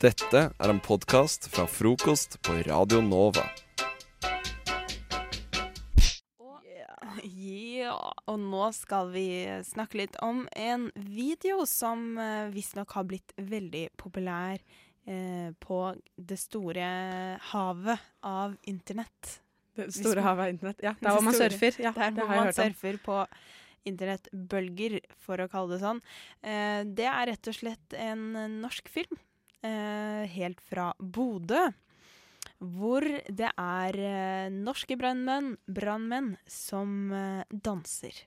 Dette 0.00 0.40
er 0.52 0.70
en 0.72 0.80
podkast 0.82 1.48
fra 1.52 1.64
frokost 1.70 2.36
på 2.44 2.58
Radio 2.66 3.00
Nova. 3.04 3.44
Ja, 7.26 7.94
og 8.28 8.38
nå 8.42 8.66
skal 8.76 9.10
vi 9.14 9.26
snakke 9.66 10.00
litt 10.02 10.16
om 10.24 10.44
en 10.52 10.88
video 10.94 11.64
som 11.68 12.16
uh, 12.18 12.48
visstnok 12.52 12.92
har 12.98 13.06
blitt 13.08 13.32
veldig 13.38 13.84
populær 13.98 14.58
eh, 15.06 15.50
på 15.62 15.78
det 16.16 16.38
store 16.40 16.86
havet 17.52 18.06
av 18.26 18.56
internett. 18.68 19.36
Det 19.76 19.90
store 19.94 20.20
man- 20.20 20.28
havet 20.30 20.42
av 20.48 20.54
internett. 20.56 20.82
Ja, 20.84 20.94
der 21.00 21.14
hvor 21.16 21.24
man 21.28 21.38
surfer. 21.38 21.78
Ja, 21.82 21.92
Der 21.96 22.10
hvor 22.18 22.32
man 22.34 22.52
surfer 22.56 22.98
på 23.04 23.20
internettbølger, 23.86 24.98
for 25.22 25.38
å 25.38 25.46
kalle 25.52 25.76
det 25.76 25.82
sånn. 25.84 26.00
Eh, 26.42 26.82
det 26.98 27.06
er 27.06 27.30
rett 27.30 27.52
og 27.52 27.54
slett 27.54 27.94
en 27.94 28.24
eh, 28.34 28.48
norsk 28.64 28.88
film, 28.90 29.14
eh, 29.14 29.25
helt 29.62 30.60
fra 30.60 30.90
Bodø. 30.98 31.68
Hvor 32.58 33.04
det 33.04 33.50
er 33.52 33.98
eh, 34.00 34.48
norske 34.52 34.96
brannmenn, 34.96 35.56
brannmenn 35.68 36.34
som 36.48 37.12
eh, 37.12 37.42
danser. 37.50 38.22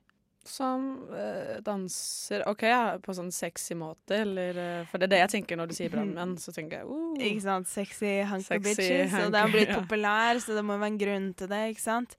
Som 0.46 1.10
eh, 1.14 1.58
danser 1.66 2.46
OK, 2.50 2.66
ja, 2.70 2.84
på 3.02 3.16
sånn 3.18 3.32
sexy 3.34 3.76
måte, 3.78 4.22
eller 4.22 4.60
eh, 4.62 4.84
For 4.90 5.02
det 5.02 5.10
er 5.10 5.14
det 5.16 5.22
jeg 5.24 5.34
tenker 5.36 5.60
når 5.60 5.72
du 5.72 5.78
sier 5.78 5.94
brannmenn, 5.94 6.36
så 6.42 6.54
tenker 6.56 6.84
jeg 6.84 6.90
uh, 6.90 7.16
Ikke 7.18 7.46
sant? 7.46 7.72
Sexy 7.72 8.14
hunker 8.30 8.62
bitches. 8.62 8.84
bitches. 8.86 9.18
Og 9.26 9.34
det 9.34 9.42
har 9.44 9.56
blitt 9.56 9.72
ja. 9.74 9.80
populær, 9.82 10.42
så 10.44 10.58
det 10.58 10.66
må 10.66 10.78
være 10.78 10.94
en 10.94 11.02
grunn 11.02 11.32
til 11.40 11.52
det, 11.52 11.64
ikke 11.74 11.86
sant? 11.86 12.16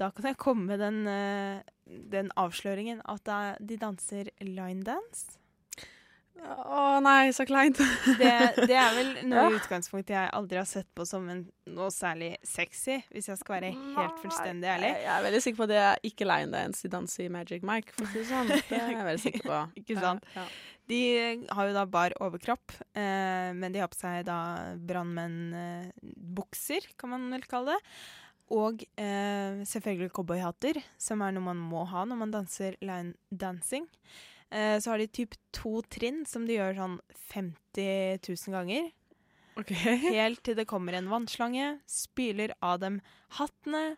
Da 0.00 0.10
kan 0.10 0.32
jeg 0.32 0.40
komme 0.40 0.66
med 0.72 0.82
den, 0.82 1.04
eh, 1.06 1.62
den 2.10 2.32
avsløringen 2.40 3.04
at 3.06 3.30
de 3.62 3.78
danser 3.78 4.32
linedance. 4.42 5.38
Å 6.42 6.98
nei, 7.04 7.30
så 7.34 7.44
kleint. 7.46 7.78
Det, 8.20 8.32
det 8.66 8.76
er 8.76 8.94
vel 8.96 9.10
noe 9.30 9.44
i 9.52 9.56
utgangspunktet 9.60 10.14
jeg 10.16 10.30
aldri 10.34 10.56
har 10.58 10.66
sett 10.68 10.88
på 10.96 11.02
som 11.06 11.28
en, 11.30 11.44
noe 11.70 11.90
særlig 11.94 12.32
sexy, 12.46 12.96
hvis 13.14 13.28
jeg 13.30 13.38
skal 13.38 13.52
være 13.58 13.70
helt 13.76 14.18
fullstendig 14.24 14.68
ærlig. 14.72 14.90
Jeg 14.90 15.02
jeg 15.06 15.12
er 15.14 15.26
veldig 15.28 15.42
sikker 15.44 15.58
på 15.60 15.66
at 15.68 15.72
det 15.72 15.80
er 15.82 15.96
ikke 16.10 16.28
line 16.28 16.50
dance 16.54 16.78
de 16.82 16.88
danser 16.92 17.22
i 17.26 17.32
Magic 17.32 17.62
Mike, 17.66 17.90
for 17.94 18.02
å 18.06 18.08
si 18.10 18.16
det 18.18 18.26
sånn. 18.30 18.48
Det 18.72 18.78
er 18.78 18.88
jeg 18.90 19.08
veldig 19.08 19.24
sikker 19.26 19.42
på. 19.46 19.56
Ikke 19.82 19.96
sant? 20.00 20.22
Ja, 20.34 20.44
De 20.92 21.00
har 21.54 21.64
jo 21.68 21.72
da 21.76 21.84
bar 21.98 22.12
overkropp, 22.26 22.68
eh, 22.98 23.48
men 23.54 23.68
de 23.74 23.78
har 23.84 23.90
på 23.92 24.00
seg 24.00 24.14
da 24.26 24.38
brannmennbukser, 24.90 26.80
kan 26.98 27.08
man 27.14 27.22
vel 27.36 27.44
kalle 27.50 27.70
det. 27.76 27.82
Og 28.52 28.74
eh, 29.00 29.52
selvfølgelig 29.68 30.10
cowboyhatter, 30.12 30.74
som 31.00 31.22
er 31.24 31.30
noe 31.32 31.46
man 31.52 31.60
må 31.70 31.82
ha 31.88 32.00
når 32.08 32.16
man 32.26 32.34
danser 32.34 32.70
line 32.84 33.12
dancing. 33.30 33.86
Eh, 34.52 34.78
så 34.84 34.92
har 34.92 35.00
de 35.00 35.08
typ 35.08 35.36
to 35.54 35.80
trinn 35.88 36.26
som 36.28 36.44
de 36.46 36.58
gjør 36.58 36.76
sånn 36.76 36.98
50 37.32 38.20
000 38.28 38.56
ganger. 38.56 38.90
Okay. 39.58 39.98
Helt 40.14 40.40
til 40.46 40.56
det 40.56 40.68
kommer 40.68 40.96
en 40.96 41.10
vannslange, 41.12 41.76
spyler 41.88 42.54
av 42.64 42.78
dem 42.80 43.00
hattene, 43.36 43.96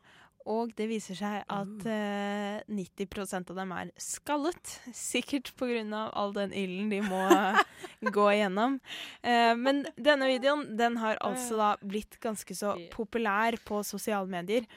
og 0.51 0.75
det 0.77 0.87
viser 0.91 1.17
seg 1.17 1.45
at 1.49 1.87
eh, 1.89 2.59
90% 2.69 3.53
av 3.53 3.61
dem 3.61 3.71
er 3.73 3.93
skallet. 4.01 4.75
Sikkert 4.93 5.55
pga. 5.57 6.09
all 6.13 6.35
den 6.37 6.53
ilden 6.53 6.91
de 6.93 7.01
må 7.07 7.23
gå 8.19 8.27
igjennom. 8.35 8.79
Eh, 9.23 9.55
men 9.57 9.87
denne 9.97 10.29
videoen 10.29 10.67
den 10.77 10.99
har 11.01 11.23
altså 11.25 11.57
da 11.61 11.71
blitt 11.81 12.21
ganske 12.21 12.57
så 12.57 12.77
populær 12.93 13.57
på 13.65 13.81
sosiale 13.87 14.29
medier. 14.29 14.69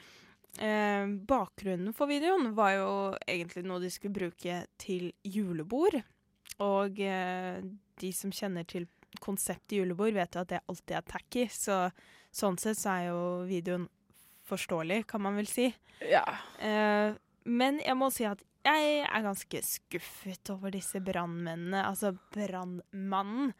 Eh, 0.58 1.06
bakgrunnen 1.28 1.94
for 1.94 2.10
videoen 2.10 2.52
var 2.56 2.72
jo 2.74 2.88
egentlig 3.28 3.64
noe 3.68 3.82
de 3.82 3.90
skulle 3.92 4.16
bruke 4.16 4.62
til 4.80 5.10
julebord. 5.22 6.00
Og 6.64 6.98
eh, 7.04 7.60
de 8.00 8.12
som 8.14 8.32
kjenner 8.34 8.66
til 8.68 8.88
konseptet 9.22 9.78
julebord, 9.78 10.16
vet 10.16 10.34
jo 10.34 10.42
at 10.42 10.52
det 10.52 10.64
alltid 10.66 10.96
er 10.98 11.06
tacky. 11.12 11.46
Så 11.52 11.78
sånn 12.34 12.58
sett 12.60 12.80
så 12.80 12.96
er 12.96 13.08
jo 13.10 13.22
videoen 13.48 13.86
forståelig, 14.48 15.02
kan 15.10 15.22
man 15.22 15.38
vel 15.38 15.48
si. 15.50 15.68
Ja. 16.08 16.24
Eh, 16.58 17.14
men 17.48 17.82
jeg 17.84 17.96
må 17.98 18.10
si 18.12 18.26
at 18.28 18.42
jeg 18.68 19.02
er 19.06 19.24
ganske 19.24 19.60
skuffet 19.64 20.50
over 20.52 20.72
disse 20.74 21.00
brannmennene. 21.04 21.84
Altså, 21.86 22.12
brannmannen 22.34 23.52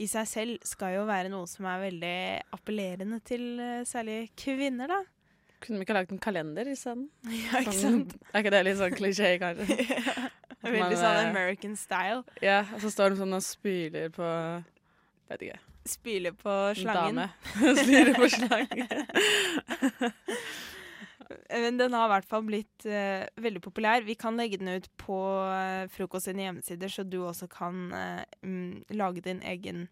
i 0.00 0.08
seg 0.10 0.28
selv 0.28 0.66
skal 0.66 0.96
jo 0.98 1.04
være 1.08 1.30
noe 1.32 1.48
som 1.48 1.68
er 1.70 1.84
veldig 1.86 2.16
appellerende 2.56 3.20
til 3.24 3.60
eh, 3.62 3.84
særlig 3.88 4.32
kvinner, 4.38 4.90
da. 4.92 5.02
Kunne 5.64 5.78
vi 5.80 5.86
ikke 5.86 5.94
lagd 5.96 6.12
en 6.12 6.18
kalender 6.22 6.68
isteden? 6.68 7.06
Ja, 7.32 7.62
ikke 7.62 7.72
Sånn- 7.76 8.02
sant? 8.06 8.16
Er 8.32 8.42
ikke 8.44 8.52
det 8.54 8.64
litt 8.66 8.80
sånn 8.80 8.96
klisjé, 8.98 9.30
kanskje? 9.42 9.76
Veldig 10.66 10.80
Man, 10.82 10.96
sånn 10.98 11.20
eh, 11.20 11.28
American 11.30 11.76
style. 11.78 12.22
Ja, 12.42 12.60
og 12.74 12.80
så 12.82 12.90
står 12.90 13.12
de 13.14 13.20
sånn 13.22 13.36
og 13.36 13.44
spyler 13.44 14.08
på 14.14 14.26
Vet 15.30 15.42
ikke. 15.48 15.58
Spyler 15.86 16.34
på 16.38 16.50
En 16.72 16.78
slangen. 16.80 17.18
dame. 17.22 17.74
Spyler 17.82 18.14
på 18.18 18.28
slangen. 18.30 18.88
Men 21.50 21.78
den 21.80 21.94
har 21.96 22.06
i 22.06 22.12
hvert 22.12 22.28
fall 22.30 22.44
blitt 22.46 22.86
uh, 22.86 23.24
veldig 23.42 23.62
populær. 23.64 24.04
Vi 24.06 24.14
kan 24.18 24.36
legge 24.38 24.58
den 24.60 24.70
ut 24.76 24.86
på 25.02 25.16
uh, 25.42 25.86
Frokost 25.90 26.28
sine 26.28 26.44
hjemmesider, 26.46 26.90
så 26.92 27.02
du 27.06 27.18
også 27.26 27.48
kan 27.50 27.88
uh, 27.90 28.22
lage 28.94 29.24
din 29.24 29.42
egen 29.42 29.86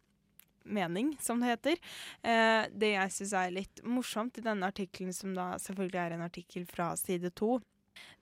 mening, 0.65 1.17
som 1.21 1.41
det 1.41 1.47
heter. 1.53 1.77
Eh, 2.23 2.65
det 2.73 2.95
jeg 2.95 3.13
syns 3.13 3.33
er 3.39 3.51
litt 3.55 3.81
morsomt 3.85 4.39
i 4.39 4.43
denne 4.45 4.67
artikkelen, 4.73 5.13
som 5.15 5.35
da 5.37 5.59
selvfølgelig 5.63 6.01
er 6.01 6.11
en 6.17 6.27
artikkel 6.27 6.67
fra 6.69 6.97
side 6.99 7.31
to, 7.37 7.61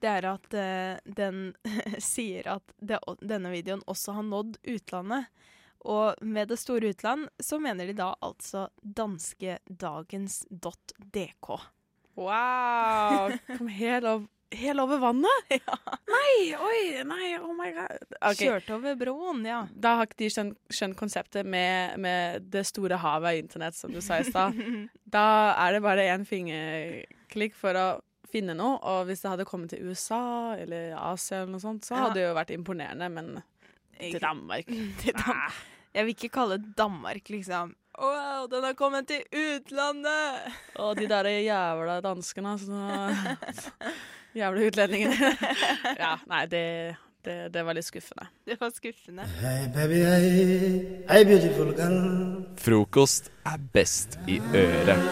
det 0.03 0.09
er 0.11 0.25
at 0.29 0.55
eh, 0.59 0.97
den 1.05 1.55
sier 2.13 2.49
at 2.59 2.63
det, 2.79 2.99
denne 3.23 3.51
videoen 3.55 3.83
også 3.91 4.13
har 4.19 4.25
nådd 4.29 4.53
utlandet. 4.75 5.25
Og 5.83 6.15
med 6.23 6.49
det 6.53 6.59
store 6.63 6.89
utland 6.95 7.23
så 7.43 7.59
mener 7.59 7.87
de 7.89 7.95
da 7.99 8.15
altså 8.23 8.69
danskedagens.dk. 8.83 11.49
Wow! 12.15 13.33
Kom 13.57 13.69
helt, 13.73 14.07
ov 14.07 14.29
helt 14.61 14.81
over 14.83 14.99
vannet? 15.03 15.55
Nei, 16.13 16.53
oi, 16.57 17.03
nei, 17.09 17.29
oh 17.41 17.53
my 17.57 17.71
god. 17.77 18.05
Okay. 18.21 18.47
Kjørt 18.47 18.69
over 18.77 18.95
broen, 19.01 19.43
ja. 19.49 19.63
Da 19.73 19.97
har 19.99 20.07
ikke 20.09 20.21
de 20.23 20.29
skjønt, 20.35 20.57
skjønt 20.73 20.97
konseptet 20.99 21.47
med, 21.49 21.97
med 22.03 22.47
det 22.53 22.65
store 22.69 22.99
havet 23.03 23.33
av 23.33 23.41
internett, 23.41 23.77
som 23.79 23.93
du 23.95 24.01
sa 24.05 24.21
i 24.21 24.27
stad. 24.29 24.57
da 25.17 25.25
er 25.67 25.77
det 25.79 25.83
bare 25.85 26.07
én 26.13 26.27
fingerklikk 26.29 27.57
for 27.59 27.79
å 27.81 27.87
finne 28.33 28.55
noe, 28.57 28.79
og 28.89 29.07
hvis 29.09 29.21
det 29.25 29.33
hadde 29.35 29.45
kommet 29.49 29.73
til 29.75 29.91
USA 29.91 30.55
eller 30.57 30.95
Asia 30.97 31.43
eller 31.43 31.53
noe 31.57 31.65
sånt, 31.65 31.85
så 31.85 31.97
Ja. 31.97 32.07
hadde 32.07 32.21
det 32.21 32.27
jo 32.29 32.37
vært 32.39 32.55
imponerende, 32.55 33.09
men 33.13 33.35
til 33.99 34.21
Danmark 34.23 34.67
Til 35.03 35.13
Danmark. 35.19 35.61
Jeg 35.93 36.07
vil 36.09 36.15
ikke 36.17 36.33
kalle 36.33 36.57
Danmark, 36.79 37.29
liksom. 37.29 37.75
Wow, 38.01 38.47
den 38.49 38.65
har 38.65 38.73
kommet 38.73 39.05
til 39.11 39.21
utlandet! 39.37 40.55
Og 40.81 40.97
de 40.97 41.05
der 41.11 41.29
jævla 41.29 41.99
danskene, 42.01 42.55
altså. 42.57 43.69
Jævla 44.35 44.67
utlendinger. 44.67 45.13
ja, 46.05 46.15
nei, 46.31 46.47
det, 46.49 46.63
det, 47.25 47.35
det 47.53 47.65
var 47.67 47.77
litt 47.77 47.85
skuffende. 47.85 48.31
Det 48.49 48.57
var 48.61 48.71
skuffende. 48.73 49.27
Hey 49.43 49.67
baby, 49.75 49.99
hey, 50.09 51.03
hey 51.11 51.27
beautiful 51.29 51.73
girl. 51.77 51.99
Frokost 52.57 53.29
er 53.45 53.61
best 53.75 54.17
i 54.27 54.39
øret. 54.57 55.03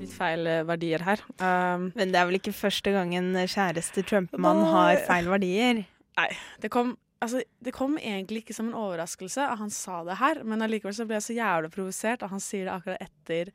Litt 0.00 0.16
feil 0.16 0.50
eh, 0.50 0.64
verdier 0.66 1.06
her. 1.06 1.22
Um, 1.38 1.92
Men 1.94 2.10
det 2.10 2.18
er 2.18 2.26
vel 2.26 2.40
ikke 2.40 2.56
første 2.56 2.90
gangen 2.98 3.30
kjæreste 3.38 4.02
Trump-mann 4.10 4.64
har 4.72 4.98
feil 5.06 5.30
verdier? 5.30 5.84
Nei. 6.18 6.28
det 6.60 6.68
kom 6.74 6.96
Altså, 7.20 7.42
det 7.60 7.74
kom 7.76 7.98
egentlig 8.00 8.44
ikke 8.46 8.54
som 8.56 8.70
en 8.70 8.78
overraskelse 8.80 9.42
at 9.44 9.58
han 9.60 9.70
sa 9.70 9.98
det 10.08 10.16
her, 10.22 10.38
men 10.44 10.62
allikevel 10.64 10.94
så 10.96 11.04
ble 11.08 11.18
jeg 11.18 11.26
så 11.28 11.34
jævlig 11.36 11.70
provosert 11.74 12.22
at 12.24 12.30
han 12.32 12.40
sier 12.40 12.64
det 12.64 12.72
akkurat 12.78 13.02
etter 13.04 13.50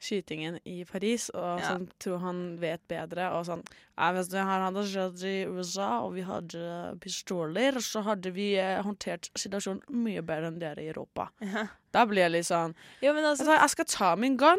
skytingen 0.00 0.56
i 0.64 0.78
Paris, 0.88 1.28
og 1.34 1.60
Ja. 1.60 1.68
sånn 1.74 1.88
tror 2.00 2.18
han 2.22 2.56
vet 2.58 2.80
bedre, 2.88 3.30
og 3.36 3.44
sånn 3.46 3.62
ja, 3.98 4.12
Hvis 4.16 4.30
det 4.32 4.40
her 4.40 4.62
hadde 4.64 4.84
skjedd 4.88 5.22
i 5.28 5.44
USA, 5.46 6.00
og 6.00 6.14
vi 6.14 6.22
hadde 6.22 6.98
pistoler, 7.00 7.72
så 7.84 8.02
hadde 8.02 8.32
vi 8.32 8.54
eh, 8.56 8.80
håndtert 8.82 9.28
situasjonen 9.36 9.82
mye 9.92 10.22
bedre 10.22 10.48
enn 10.48 10.58
dere 10.58 10.80
i 10.82 10.88
Europa. 10.88 11.28
Ja. 11.44 11.66
Da 11.92 12.06
blir 12.06 12.22
jeg 12.24 12.32
litt 12.32 12.46
sånn 12.48 12.74
men 13.02 13.24
altså, 13.24 13.44
Altså, 13.44 13.60
jeg 13.60 13.70
skal 13.70 13.84
ta 13.84 14.16
min 14.16 14.36
gun, 14.40 14.58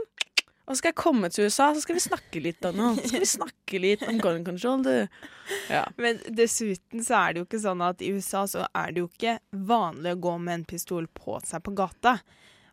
og 0.66 0.74
så 0.74 0.78
skal 0.80 0.92
jeg 0.92 1.00
komme 1.02 1.30
til 1.34 1.48
USA, 1.48 1.72
så 1.74 1.82
skal 1.84 1.98
vi 1.98 2.04
snakke 2.04 2.42
litt 2.44 2.66
om 2.70 2.78
noe. 2.78 2.92
Så 3.00 3.10
skal 3.12 3.24
vi 3.24 3.30
snakke 3.32 3.82
litt 3.82 4.04
om 4.08 4.20
gun 4.22 4.46
control, 4.48 4.84
du. 4.86 4.94
Ja. 5.68 5.84
men 6.00 6.22
dessuten 6.32 7.04
så 7.04 7.18
er 7.18 7.34
det 7.34 7.42
jo 7.42 7.48
ikke 7.50 7.64
sånn 7.64 7.82
at 7.84 8.04
i 8.06 8.12
USA 8.16 8.46
så 8.48 8.68
er 8.78 8.94
det 8.94 9.04
jo 9.04 9.10
ikke 9.10 9.38
vanlig 9.68 10.16
å 10.16 10.22
gå 10.28 10.36
med 10.40 10.62
en 10.62 10.68
pistol 10.70 11.10
på 11.18 11.40
seg 11.44 11.66
på 11.66 11.74
gata. 11.76 12.20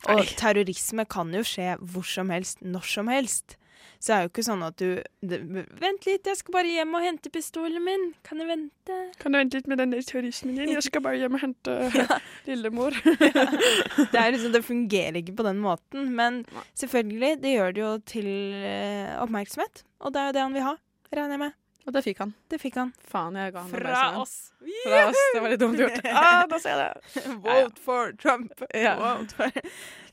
Og 0.06 0.20
Nei. 0.20 0.28
terrorisme 0.38 1.08
kan 1.10 1.32
jo 1.34 1.42
skje 1.46 1.72
hvor 1.80 2.06
som 2.06 2.30
helst, 2.30 2.62
når 2.62 2.86
som 2.86 3.10
helst. 3.10 3.57
Så 3.98 4.10
det 4.10 4.16
er 4.16 4.24
jo 4.26 4.30
ikke 4.30 4.44
sånn 4.46 4.62
at 4.66 4.76
du 4.78 4.88
det, 5.26 5.38
Vent 5.82 6.06
litt, 6.06 6.26
jeg 6.28 6.38
skal 6.38 6.54
bare 6.54 6.70
hjem 6.70 6.94
og 6.94 7.04
hente 7.04 7.32
pistolen 7.34 7.82
min. 7.84 8.04
Kan 8.26 8.42
du 8.42 8.46
vente? 8.48 8.98
Kan 9.18 9.34
du 9.34 9.40
vente 9.40 9.58
litt 9.58 9.70
med 9.70 9.82
den 9.82 9.96
terrorismen 9.96 10.58
din? 10.58 10.74
Jeg 10.76 10.86
skal 10.86 11.02
bare 11.04 11.18
hjem 11.20 11.38
og 11.38 11.42
hente 11.42 11.76
lillemor. 12.48 12.96
Det, 14.12 14.18
er 14.18 14.32
liksom, 14.32 14.52
det 14.54 14.64
fungerer 14.64 15.18
ikke 15.20 15.34
på 15.38 15.44
den 15.46 15.58
måten. 15.62 16.12
Men 16.14 16.42
selvfølgelig, 16.78 17.32
det 17.42 17.54
gjør 17.56 17.74
det 17.74 17.82
jo 17.82 17.92
til 18.08 18.28
eh, 18.56 19.14
oppmerksomhet. 19.22 19.82
Og 20.00 20.14
det 20.14 20.20
er 20.22 20.30
jo 20.30 20.36
det 20.36 20.44
han 20.46 20.54
vil 20.56 20.66
ha, 20.68 20.76
regner 21.14 21.34
jeg 21.36 21.42
med. 21.48 21.56
Og 21.88 21.94
det 21.96 22.02
fikk 22.04 22.18
han. 22.20 22.34
Det 22.52 22.58
fikk 22.60 22.74
han. 22.76 22.90
Faen, 23.08 23.36
jeg 23.40 23.52
ga 23.54 23.62
han 23.64 23.70
Fra 23.72 24.00
oss. 24.20 24.32
Fra 24.84 24.98
oss. 25.08 25.20
Det 25.32 25.40
var 25.40 25.54
litt 25.54 25.62
dumt 25.62 25.80
gjort. 25.80 26.00
Ah, 26.20 26.42
da 26.50 26.58
ser 26.60 26.74
jeg 26.76 26.80
det. 26.84 27.22
Vote 27.46 27.80
for 27.84 28.12
Trump. 28.20 28.52
Ja. 28.76 28.96
Vote 29.00 29.38
for. 29.38 29.60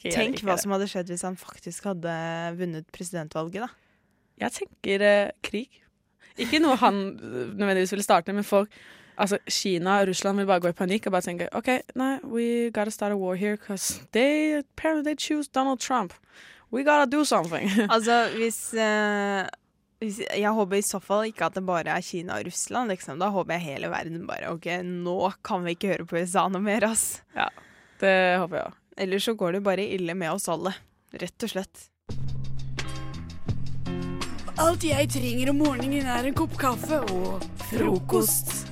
Tenk 0.06 0.40
hva 0.46 0.56
det. 0.56 0.62
som 0.64 0.72
hadde 0.76 0.88
skjedd 0.88 1.12
hvis 1.12 1.26
han 1.28 1.36
faktisk 1.40 1.90
hadde 1.92 2.14
vunnet 2.56 2.88
presidentvalget, 2.96 3.66
da. 3.66 3.72
Jeg 4.46 4.56
tenker 4.62 5.04
eh, 5.04 5.34
krig. 5.44 5.82
Ikke 6.40 6.62
noe 6.64 6.80
han 6.80 7.02
eh, 7.16 7.42
nødvendigvis 7.56 7.92
ville 7.96 8.08
starte, 8.08 8.36
men 8.36 8.48
folk 8.48 8.72
Altså, 9.16 9.38
Kina 9.48 10.02
og 10.02 10.10
Russland 10.10 10.38
vil 10.42 10.48
bare 10.50 10.60
gå 10.60 10.68
i 10.68 10.76
panikk 10.76 11.06
og 11.08 11.14
bare 11.16 11.24
tenke 11.24 11.46
OK, 11.56 11.70
nei, 11.96 12.18
we 12.28 12.70
gotta 12.76 12.92
start 12.92 13.14
a 13.14 13.16
war 13.16 13.38
here 13.40 13.56
because 13.56 14.02
they 14.12 14.58
apparently 14.60 15.04
they 15.08 15.16
choose 15.16 15.48
Donald 15.48 15.80
Trump. 15.80 16.12
We 16.72 16.84
gotta 16.84 17.08
do 17.08 17.24
something. 17.24 17.70
Altså, 17.90 18.28
hvis, 18.36 18.74
eh, 18.74 19.48
hvis 19.48 19.65
Jeg 20.04 20.52
håper 20.52 20.78
i 20.78 20.84
så 20.86 21.00
fall 21.00 21.30
ikke 21.30 21.48
at 21.48 21.56
det 21.56 21.64
bare 21.66 21.94
er 21.96 22.04
Kina 22.04 22.36
og 22.40 22.50
Russland, 22.50 22.92
liksom. 22.92 23.20
Da 23.22 23.30
håper 23.32 23.56
jeg 23.56 23.64
hele 23.78 23.90
verden 23.94 24.26
bare 24.28 24.52
OK, 24.52 24.68
nå 24.84 25.18
kan 25.46 25.64
vi 25.66 25.76
ikke 25.78 25.94
høre 25.94 26.08
på 26.10 26.20
USA 26.20 26.48
noe 26.52 26.62
mer, 26.64 26.84
ass. 26.90 27.22
det 28.04 28.16
håper 28.42 28.60
jeg 28.60 28.68
òg. 28.68 28.82
Ellers 29.06 29.26
så 29.28 29.34
går 29.36 29.58
det 29.58 29.64
bare 29.64 29.88
ille 29.96 30.16
med 30.16 30.32
oss 30.36 30.48
alle. 30.52 30.76
Rett 31.16 31.48
og 31.48 31.52
slett. 31.52 31.90
Alt 34.60 34.86
jeg 34.88 35.10
trenger 35.12 35.52
om 35.52 35.60
morgenen 35.64 36.08
er 36.08 36.30
en 36.30 36.36
kopp 36.38 36.56
kaffe 36.60 37.02
og 37.12 37.44
frokost. 37.72 38.65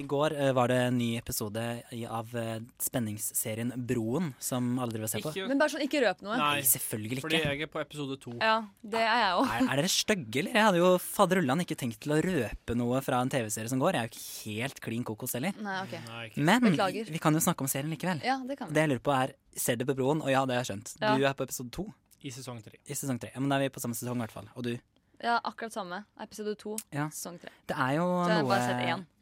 I 0.00 0.06
går 0.08 0.34
eh, 0.36 0.50
var 0.56 0.68
det 0.72 0.76
en 0.88 0.96
ny 0.98 1.10
episode 1.18 1.62
i- 1.92 2.06
av 2.08 2.32
eh, 2.36 2.58
spenningsserien 2.80 3.72
Broen, 3.86 4.30
som 4.42 4.78
alle 4.80 4.94
driver 4.94 5.06
og 5.08 5.12
ser 5.12 5.24
på. 5.24 5.32
Ikke, 5.34 5.48
Men 5.50 5.60
bare 5.60 5.72
sånn, 5.74 5.84
ikke 5.84 6.00
røp 6.04 6.22
noe. 6.24 6.36
Nei, 6.40 6.48
nei, 6.60 6.64
selvfølgelig 6.70 7.20
fordi 7.24 7.40
jeg 7.42 7.62
er 7.66 7.70
på 7.72 7.80
episode 7.82 8.16
to. 8.22 8.34
Ja, 8.40 8.56
det 8.82 9.02
er 9.02 9.20
jeg 9.22 9.36
òg. 9.38 9.52
Er, 9.56 9.68
er 9.74 9.82
dere 9.82 9.92
stygge, 9.92 10.40
eller? 10.42 10.56
Jeg 10.58 10.66
hadde 10.68 10.82
jo 10.82 10.90
faderullan 11.04 11.64
ikke 11.64 11.78
tenkt 11.80 12.00
til 12.04 12.14
å 12.16 12.20
røpe 12.24 12.76
noe 12.78 13.00
fra 13.04 13.20
en 13.24 13.32
TV-serie 13.32 13.68
som 13.72 13.82
går. 13.82 13.98
Jeg 13.98 14.00
er 14.00 14.10
jo 14.10 14.14
ikke 14.16 14.58
helt 14.60 14.80
klin 14.88 15.04
kokos 15.04 15.36
heller. 15.38 15.56
Nei, 15.60 15.78
ok. 15.84 15.96
Nei, 16.08 16.22
ikke. 16.30 16.44
Men 16.50 16.68
Beklager. 16.70 17.10
vi 17.16 17.22
kan 17.22 17.36
jo 17.36 17.44
snakke 17.44 17.66
om 17.66 17.70
serien 17.72 17.92
likevel. 17.92 18.22
Ja, 18.26 18.38
det 18.46 18.58
kan 18.60 18.68
vi. 18.70 18.74
Det 18.78 18.86
jeg 18.86 18.94
lurer 18.94 19.04
på 19.10 19.16
er, 19.16 19.34
ser 19.56 19.76
du 19.80 19.84
på 19.88 19.96
Broen? 19.98 20.22
Og 20.24 20.30
ja, 20.32 20.44
det 20.48 20.56
har 20.56 20.64
jeg 20.64 20.72
skjønt. 20.74 20.94
Ja. 21.00 21.16
Du 21.16 21.24
er 21.28 21.34
på 21.36 21.44
episode 21.48 21.70
to 21.76 21.86
I 22.22 22.28
sesong 22.34 22.58
tre. 22.62 22.76
i 22.84 22.92
sesong 22.96 23.18
tre. 23.20 23.30
Ja, 23.34 23.40
men 23.40 23.48
da 23.52 23.56
er 23.56 23.68
vi 23.68 23.74
på 23.76 23.80
samme 23.80 23.96
sesong 23.96 24.18
i 24.20 24.24
hvert 24.26 24.34
fall. 24.34 24.48
Og 24.56 24.64
du? 24.66 24.74
Ja, 25.22 25.40
akkurat 25.44 25.72
samme. 25.72 26.04
Episode 26.20 26.54
to, 26.56 26.76
Ja. 26.90 27.08
sesong 27.12 27.38
tre. 27.40 27.50
Det 27.66 27.76
er 27.76 27.96
jo 27.96 28.06
noe, 28.40 28.56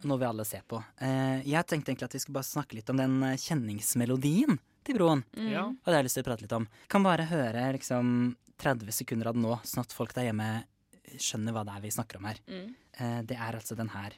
noe 0.04 0.18
vi 0.18 0.24
alle 0.24 0.44
ser 0.44 0.62
på. 0.68 0.78
Eh, 1.00 1.42
jeg 1.42 1.66
tenkte 1.66 1.90
egentlig 1.90 2.04
at 2.04 2.12
vi 2.14 2.18
skulle 2.22 2.38
bare 2.38 2.46
snakke 2.46 2.74
litt 2.78 2.90
om 2.90 2.96
den 2.96 3.22
eh, 3.22 3.36
kjenningsmelodien 3.36 4.58
til 4.84 4.94
Broen. 4.94 5.24
Mm. 5.34 5.48
Ja. 5.50 5.64
Og 5.66 5.84
det 5.84 5.94
har 5.94 6.02
jeg 6.02 6.04
lyst 6.06 6.14
til 6.20 6.22
å 6.22 6.28
prate 6.30 6.42
litt 6.46 6.52
om. 6.54 6.68
Kan 6.88 7.02
bare 7.02 7.26
høre 7.26 7.72
liksom 7.74 8.36
30 8.58 8.92
sekunder 8.94 9.26
av 9.26 9.34
det 9.34 9.42
nå, 9.42 9.58
sånn 9.66 9.82
at 9.82 9.92
folk 9.92 10.14
der 10.14 10.28
hjemme 10.30 10.64
skjønner 11.18 11.52
hva 11.56 11.64
det 11.66 11.74
er 11.74 11.80
vi 11.80 11.90
snakker 11.90 12.16
om 12.20 12.24
her. 12.30 12.38
Mm. 12.46 12.74
Eh, 13.00 13.22
det 13.22 13.36
er 13.36 13.58
altså 13.58 13.74
den 13.76 13.88
her. 13.88 14.14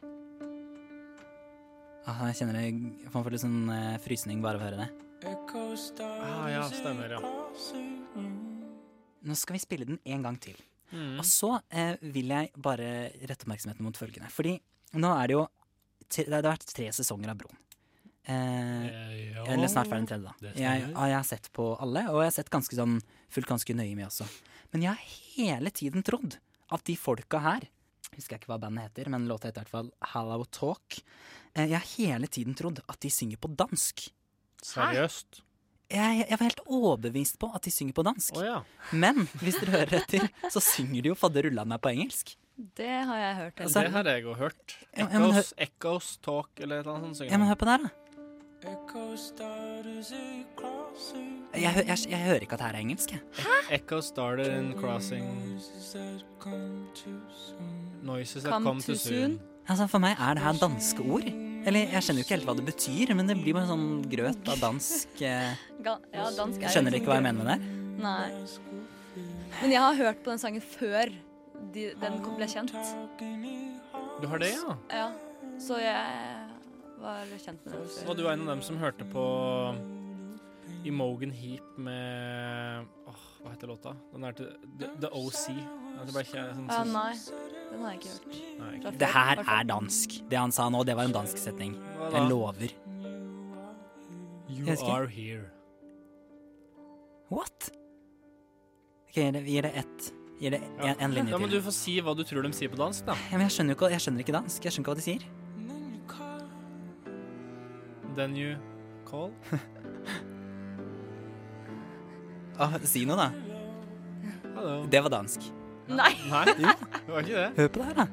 Ah, 2.06 2.26
jeg 2.30 2.40
kjenner 2.40 2.56
det 2.56 2.64
Jeg 3.04 3.10
får 3.12 3.30
litt 3.30 3.42
sånn 3.44 3.70
eh, 3.72 3.98
frysning 4.04 4.40
bare 4.42 4.56
av 4.56 4.60
å 4.60 4.68
høre 4.68 4.84
det. 4.84 4.90
Ah, 6.00 6.48
ja, 6.48 6.62
stemmer, 6.68 7.10
ja. 7.12 7.20
Nå 9.20 9.36
skal 9.36 9.54
vi 9.56 9.60
spille 9.60 9.84
den 9.88 9.98
en 10.04 10.22
gang 10.24 10.36
til. 10.40 10.56
Mm. 10.92 11.16
Og 11.20 11.24
så 11.28 11.54
eh, 11.70 11.96
vil 12.02 12.32
jeg 12.34 12.50
bare 12.58 12.90
rette 13.22 13.44
oppmerksomheten 13.46 13.86
mot 13.86 13.96
følgende. 13.98 14.30
Fordi 14.34 14.56
nå 14.98 15.10
er 15.16 15.30
det 15.30 15.36
jo 15.36 15.44
tre, 16.10 16.24
Det 16.26 16.34
har 16.34 16.46
vært 16.48 16.66
tre 16.74 16.88
sesonger 16.96 17.30
av 17.32 17.40
Broen. 17.42 17.58
Eh, 18.24 18.86
Eh, 18.90 19.32
ja. 19.34 19.44
Eller 19.46 19.68
snart 19.68 19.88
ferdig 19.88 20.06
den 20.06 20.10
tredje, 20.10 20.28
da. 20.28 20.52
Jeg, 20.54 20.86
jeg 20.92 21.14
har 21.16 21.26
sett 21.26 21.48
på 21.56 21.72
alle, 21.80 22.04
og 22.10 22.20
jeg 22.22 22.28
har 22.30 22.36
sett 22.36 22.50
ganske 22.52 22.76
sånn 22.76 23.00
fulgt 23.32 23.48
ganske 23.48 23.74
nøye 23.74 23.96
med 23.96 24.06
også. 24.06 24.26
Men 24.72 24.84
jeg 24.84 24.92
har 24.94 25.14
hele 25.34 25.70
tiden 25.74 26.04
trodd 26.06 26.36
at 26.70 26.84
de 26.86 26.96
folka 26.98 27.40
her 27.42 27.68
Husker 28.10 28.34
jeg 28.34 28.40
ikke 28.42 28.50
hva 28.50 28.56
bandet 28.58 28.88
heter, 28.88 29.06
men 29.12 29.28
låta 29.30 29.46
heter 29.46 29.62
i 29.62 29.62
hvert 29.62 29.70
fall 29.70 29.90
Hallow 30.12 30.42
Talk. 30.50 30.96
Eh, 31.54 31.68
jeg 31.70 31.76
har 31.78 31.86
hele 31.94 32.26
tiden 32.26 32.56
trodd 32.58 32.80
at 32.90 32.98
de 33.04 33.10
synger 33.14 33.38
på 33.38 33.52
dansk. 33.54 34.08
Seriøst? 34.66 35.38
Jeg, 35.90 36.26
jeg 36.30 36.38
var 36.38 36.46
helt 36.46 36.60
overbevist 36.70 37.38
på 37.42 37.48
at 37.54 37.64
de 37.66 37.72
synger 37.74 37.96
på 37.96 38.04
dansk. 38.06 38.36
Oh, 38.38 38.44
ja. 38.46 38.60
Men 38.94 39.24
hvis 39.42 39.58
dere 39.58 39.72
hører 39.74 39.96
etter, 39.98 40.28
så 40.52 40.62
synger 40.62 41.02
de 41.02 41.10
jo 41.10 41.16
fadderullan 41.18 41.68
meg 41.72 41.82
på 41.82 41.90
engelsk. 41.90 42.36
Det 42.76 42.92
har 43.08 43.16
jeg 43.18 43.36
hørt. 43.36 43.60
Altså, 43.64 43.82
det 43.82 43.90
har 43.94 44.04
jeg 44.12 44.26
òg 44.28 44.36
hørt. 44.36 44.76
Echoes, 44.92 45.12
ja, 45.12 45.18
men 45.18 45.66
Echoes, 45.66 46.12
Talk 46.22 46.60
eller 46.60 46.82
et 46.82 46.86
eller 46.86 47.00
annet 47.00 47.16
sånt. 47.16 47.30
Ja, 47.32 47.40
men 47.40 47.48
hør 47.48 47.58
på 47.58 47.66
det 47.66 47.76
her, 47.78 47.88
da. 47.88 47.90
Jeg, 51.54 51.62
jeg, 51.62 51.86
jeg, 51.86 51.98
jeg 52.10 52.24
hører 52.24 52.44
ikke 52.44 52.52
at 52.52 52.60
det 52.60 52.66
her 52.66 52.74
er 52.74 52.84
engelsk, 52.84 53.14
jeg. 53.16 53.20
Echo 53.70 54.00
started 54.00 54.52
in 54.52 54.74
crossing 54.76 55.24
Noises 58.02 58.42
that 58.42 58.52
Come 58.52 58.64
come 58.64 58.80
too 58.80 58.92
too 58.92 58.96
soon. 58.96 59.40
Altså, 59.70 59.86
For 59.90 60.02
meg 60.02 60.18
er 60.18 60.34
det 60.36 60.42
her 60.42 60.58
danske 60.58 61.04
ord. 61.06 61.28
Eller 61.60 61.92
jeg 61.92 62.02
skjønner 62.02 62.22
jo 62.22 62.26
ikke 62.26 62.36
helt 62.38 62.46
hva 62.48 62.54
det 62.56 62.64
betyr, 62.66 63.10
men 63.18 63.28
det 63.28 63.36
blir 63.38 63.54
bare 63.54 63.68
sånn 63.68 63.88
grøt 64.10 64.48
av 64.48 64.62
dansk 64.62 65.20
eh, 65.28 65.50
ja, 65.84 65.98
dansk 66.38 66.62
er 66.64 66.72
Skjønner 66.72 66.94
dere 66.94 67.02
ikke 67.02 67.10
hva 67.12 67.18
jeg 67.18 67.26
mener 67.26 67.44
med 67.44 67.50
det? 67.52 67.58
Nei. 68.00 68.30
Men 69.60 69.74
jeg 69.74 69.82
har 69.84 69.98
hørt 69.98 70.22
på 70.24 70.32
den 70.32 70.40
sangen 70.40 70.64
før 70.64 71.12
de, 71.74 71.90
den 72.00 72.16
ble 72.24 72.48
kjent. 72.48 72.72
Du 74.22 74.26
har 74.30 74.40
det, 74.40 74.54
ja? 74.54 74.76
Ja, 75.02 75.08
så 75.60 75.76
jeg 75.82 76.00
var 77.02 77.28
kjent 77.34 77.60
med 77.66 77.74
den 77.76 77.84
før. 77.84 78.08
Og 78.08 78.16
du 78.16 78.24
er 78.24 78.32
en 78.32 78.46
av 78.46 78.54
dem 78.54 78.64
som 78.64 78.80
hørte 78.80 79.04
på 79.12 79.26
Imogen 80.88 81.36
Heap 81.36 81.76
med 81.76 82.88
Åh, 83.10 83.26
hva 83.42 83.52
heter 83.54 83.70
låta? 83.70 83.94
Den 84.12 84.24
er 84.28 84.32
til 84.36 84.50
The, 84.80 84.88
The 85.04 85.10
OC. 85.16 85.44
Det 86.00 86.12
ble 86.14 86.22
ikke 86.24 86.42
sånn, 86.54 86.68
Ja, 86.70 86.82
nei, 86.88 87.12
den 87.70 87.82
har 87.84 87.94
jeg 87.94 88.00
ikke 88.00 88.12
hørt. 88.12 88.36
Nei, 88.60 88.70
ikke. 88.78 88.92
Det 89.00 89.08
her 89.14 89.42
er 89.44 89.66
dansk. 89.68 90.16
Det 90.30 90.38
han 90.40 90.52
sa 90.54 90.68
nå, 90.72 90.80
det 90.88 90.96
var 90.96 91.08
en 91.08 91.16
dansk 91.16 91.40
setning. 91.40 91.74
Jeg 92.12 92.28
lover. 92.30 92.72
You 94.50 94.76
are 94.90 95.06
here. 95.06 95.50
What? 97.30 97.70
Ok, 99.10 99.16
gir 99.20 99.32
det, 99.36 99.44
gir 99.46 99.62
det 99.66 99.70
ett 99.84 100.08
Gir 100.40 100.54
det 100.54 100.60
en, 100.80 100.94
en 101.04 101.12
linje 101.12 101.30
Ja, 101.34 101.38
men 101.38 101.50
til. 101.50 101.58
du 101.60 101.64
får 101.66 101.74
si 101.76 101.94
hva 102.00 102.14
du 102.16 102.22
tror 102.24 102.42
de 102.46 102.50
sier 102.56 102.70
på 102.72 102.78
dansk, 102.80 103.04
da. 103.06 103.12
Ja, 103.28 103.36
men 103.36 103.44
jeg 103.44 103.52
skjønner 103.58 103.76
ikke, 103.76 103.90
jeg 103.92 104.00
skjønner 104.00 104.24
ikke 104.24 104.34
dansk. 104.38 104.64
Jeg 104.64 104.72
skjønner 104.72 104.86
ikke 104.86 104.94
hva 104.94 105.00
de 105.00 105.04
sier. 105.04 105.22
Then 108.16 108.34
you 108.36 108.56
call. 109.06 109.30
Ah, 112.60 112.74
si 112.84 113.06
noe, 113.08 113.16
da. 113.16 113.30
Hallo. 114.56 114.74
Det 114.92 115.00
var 115.02 115.12
dansk. 115.14 115.46
Nei! 115.88 116.12
Nei, 116.30 116.44
det 116.52 117.08
var 117.08 117.24
ikke 117.24 117.38
det. 117.38 117.46
Hør 117.56 117.68
på 117.72 117.80
det 117.80 117.86
her, 117.88 117.94
da. 118.02 118.06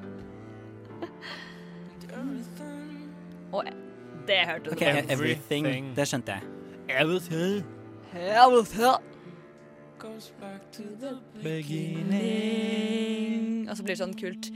Det 4.28 4.36
hørte 4.48 4.66
du. 4.66 4.72
Ok, 4.72 4.82
Everything. 4.82 5.68
Everything. 5.68 5.96
Det 5.96 6.08
skjønte 6.08 6.32
jeg. 6.36 6.42
Everything. 7.02 7.64
Everything. 8.14 9.04
Og 13.68 13.76
så 13.76 13.84
blir 13.84 13.96
det 13.96 14.00
sånn 14.00 14.14
kult. 14.18 14.48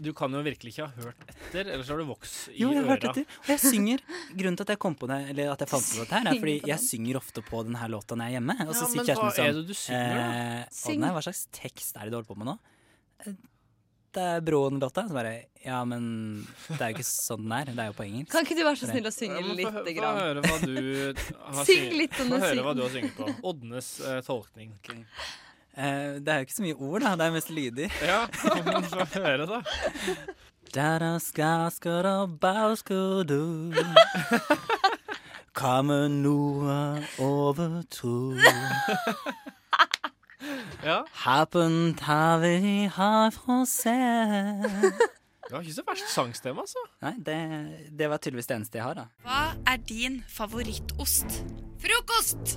Du 0.00 0.10
kan 0.16 0.32
jo 0.32 0.40
virkelig 0.46 0.72
ikke 0.72 0.86
ha 0.86 0.92
hørt 1.04 1.24
etter, 1.28 1.68
ellers 1.74 1.90
har 1.92 1.98
du 2.00 2.06
voks 2.08 2.32
i 2.54 2.62
Jo, 2.62 2.70
jeg 2.72 2.80
har 2.80 2.88
hørt 2.94 3.04
øra. 3.04 3.12
etter. 3.12 3.26
Og 3.42 3.50
jeg 3.52 3.60
synger. 3.60 4.04
Grunnen 4.32 4.56
til 4.56 4.64
at 4.64 4.72
jeg 4.74 4.80
kom 4.86 4.94
på 4.96 5.08
det, 5.10 5.18
eller 5.34 5.52
at 5.52 5.64
jeg 5.64 5.68
fant 5.74 5.88
på 5.90 5.98
dette 6.00 6.14
her, 6.16 6.30
er 6.32 6.40
fordi 6.40 6.54
jeg 6.72 6.80
synger 6.86 7.18
ofte 7.20 7.44
på 7.44 7.64
denne 7.68 7.88
låta 7.92 8.16
når 8.16 8.24
jeg 8.30 8.32
er 8.32 8.36
hjemme. 8.38 8.56
Og 8.68 8.72
så 8.74 8.84
Ja, 8.84 8.92
sier 8.94 9.04
kjæresten 9.04 9.20
hva 9.20 9.28
min 9.28 9.36
sånn 9.36 9.48
er 9.48 9.58
det 9.58 9.66
du 9.68 9.74
synger, 9.74 10.14
da? 10.14 10.28
eh, 10.34 10.64
Syng. 10.80 11.00
Nei, 11.04 11.10
hva 11.18 11.22
slags 11.28 11.42
tekst 11.52 11.96
er 11.96 12.02
det 12.08 12.10
du 12.14 12.16
holder 12.20 12.30
på 12.32 12.38
med 12.40 12.46
nå? 12.52 12.56
Eh, 14.16 14.20
Det 14.20 14.22
er 14.36 14.40
Broen-låta. 14.46 15.06
Så 15.08 15.14
bare 15.14 15.34
Ja, 15.64 15.80
men 15.84 16.46
det 16.68 16.80
er 16.80 16.90
jo 16.92 16.96
ikke 16.98 17.06
sånn 17.08 17.42
den 17.42 17.52
er. 17.56 17.64
Det 17.72 17.78
er 17.82 17.86
jo 17.90 17.96
på 17.96 18.04
engelsk. 18.04 18.30
Kan 18.32 18.44
ikke 18.44 18.56
du 18.58 18.64
være 18.66 18.76
så 18.78 18.90
snill 18.90 19.06
å 19.08 19.12
synge 19.14 19.40
hø- 19.40 19.54
lite 19.56 19.72
Få 19.72 19.84
høre 19.86 20.42
hva 20.44 20.58
du 20.60 20.74
har 21.56 21.64
Syng 21.64 21.86
litt 21.98 22.20
om 22.20 22.28
Få 22.34 22.40
høre 22.44 22.62
hva 22.66 22.74
du 22.76 22.82
har 22.84 22.92
synget 22.94 23.16
på. 23.16 23.28
Odnes 23.50 23.88
uh, 24.04 24.20
tolkning. 24.26 24.70
Uh, 25.74 26.20
det 26.22 26.28
er 26.30 26.42
jo 26.42 26.46
ikke 26.46 26.58
så 26.58 26.62
mye 26.66 26.76
ord, 26.78 27.00
da. 27.02 27.14
Det 27.18 27.24
er 27.26 27.34
mest 27.34 27.50
lyder. 27.50 27.96
Ja, 28.04 28.20
men 28.64 28.84
få 28.92 29.06
høre, 29.18 29.46
da. 29.50 29.62
Da 30.74 31.18
skal 31.22 31.70
skal 31.70 32.02
da 32.02 32.14
ba 32.26 32.74
skal 32.76 33.24
du 33.24 33.72
Komme 35.54 36.08
noe 36.10 36.78
over 37.22 37.82
to 37.94 38.34
Ja. 40.84 41.02
Happen 41.24 41.94
tar 41.98 42.38
vi 42.42 42.88
herfra 42.96 43.60
se 43.68 43.94
Det 45.44 45.52
var 45.52 45.60
ikke 45.60 45.74
så 45.76 45.84
verst 45.86 46.08
sangstemme, 46.14 46.64
altså. 46.64 46.80
Nei, 47.04 47.12
det, 47.26 47.36
det 47.98 48.08
var 48.10 48.16
tydeligvis 48.22 48.48
det 48.48 48.56
eneste 48.56 48.80
jeg 48.80 48.86
har, 48.86 48.96
da. 48.96 49.04
Hva 49.26 49.42
er 49.74 49.82
din 49.88 50.22
favorittost? 50.32 51.40
Frokost! 51.84 52.56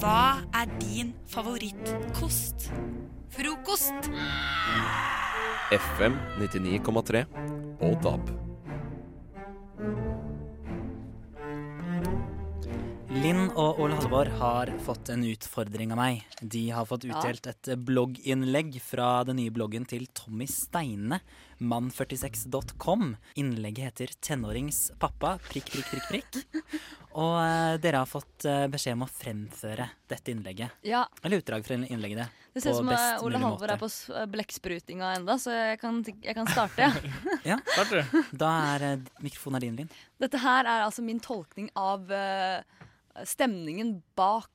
Hva 0.00 0.42
er 0.58 0.66
din 0.82 1.14
favorittkost? 1.30 2.70
Frokost! 3.30 4.10
FM 5.70 6.18
99,3 6.42 7.24
og 7.86 8.00
DAB. 8.02 8.49
Linn 13.10 13.48
og 13.58 13.80
Ole 13.82 13.96
Halvor 13.98 14.28
har 14.38 14.70
fått 14.86 15.08
en 15.10 15.24
utfordring 15.26 15.90
av 15.90 15.98
meg. 15.98 16.20
De 16.46 16.60
har 16.70 16.86
fått 16.86 17.08
utdelt 17.08 17.48
et 17.50 17.70
blogginnlegg 17.82 18.76
fra 18.84 19.24
den 19.26 19.40
nye 19.40 19.50
bloggen 19.50 19.82
til 19.90 20.04
Tommy 20.14 20.46
Steine, 20.46 21.18
mann46.com. 21.58 23.16
Innlegget 23.42 23.88
heter 23.90 24.14
'Tenårings 24.14 24.92
pappa', 25.02 25.40
prikk, 25.50 25.72
prikk, 25.74 25.90
prikk, 25.90 26.06
prikk. 26.12 26.80
Og 27.18 27.34
eh, 27.42 27.76
dere 27.82 28.04
har 28.04 28.06
fått 28.06 28.46
eh, 28.46 28.68
beskjed 28.70 28.94
om 28.94 29.02
å 29.02 29.10
fremføre 29.10 29.88
dette 30.08 30.30
innlegget. 30.30 30.70
Ja, 30.86 31.02
Eller 31.24 31.42
utdrag 31.42 31.66
fra 31.66 31.74
innlegget. 31.74 32.28
Det 32.54 32.62
ser 32.62 32.70
ut 32.70 32.76
På 32.76 32.78
som 32.84 32.88
eh, 32.88 32.94
best 32.94 33.24
Ole 33.24 33.34
mulig 33.34 33.42
Halvor 33.42 33.66
måte. 33.66 33.72
er 33.74 33.82
på 33.82 33.90
s- 33.90 34.10
eh, 34.14 34.26
blekksprutinga 34.30 35.16
enda, 35.18 35.34
så 35.34 35.50
jeg 35.50 35.80
kan, 35.82 35.98
jeg 36.06 36.34
kan 36.38 36.46
starte. 36.46 36.92
Ja. 37.44 37.58
Starter 37.74 38.04
du? 38.06 38.22
Da 38.38 38.52
er 38.76 38.86
eh, 38.92 38.96
mikrofonen 39.20 39.58
er 39.58 39.66
din, 39.66 39.76
Linn. 39.82 39.90
Dette 40.22 40.38
her 40.38 40.62
er 40.70 40.86
altså 40.86 41.02
min 41.02 41.18
tolkning 41.18 41.68
av 41.74 42.06
eh, 42.14 42.62
stemningen 43.28 43.96
bak 44.18 44.48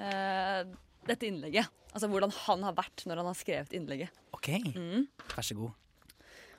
eh, 0.00 0.64
dette 1.08 1.26
innlegget. 1.28 1.68
Altså 1.90 2.06
hvordan 2.10 2.30
han 2.46 2.62
har 2.68 2.74
vært 2.78 3.04
når 3.08 3.20
han 3.22 3.28
har 3.30 3.38
skrevet 3.38 3.72
innlegget. 3.76 4.10
OK, 4.36 4.48
Mm. 4.74 5.06
vær 5.34 5.42
så 5.46 5.56
god. 5.58 5.72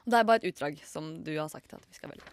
Og 0.01 0.10
Det 0.12 0.17
er 0.17 0.24
bare 0.27 0.41
et 0.41 0.50
utdrag 0.51 0.79
som 0.86 1.12
du 1.24 1.31
har 1.38 1.50
sagt 1.50 1.74
at 1.74 1.84
vi 1.88 1.93
skal 1.96 2.10
velge. 2.12 2.31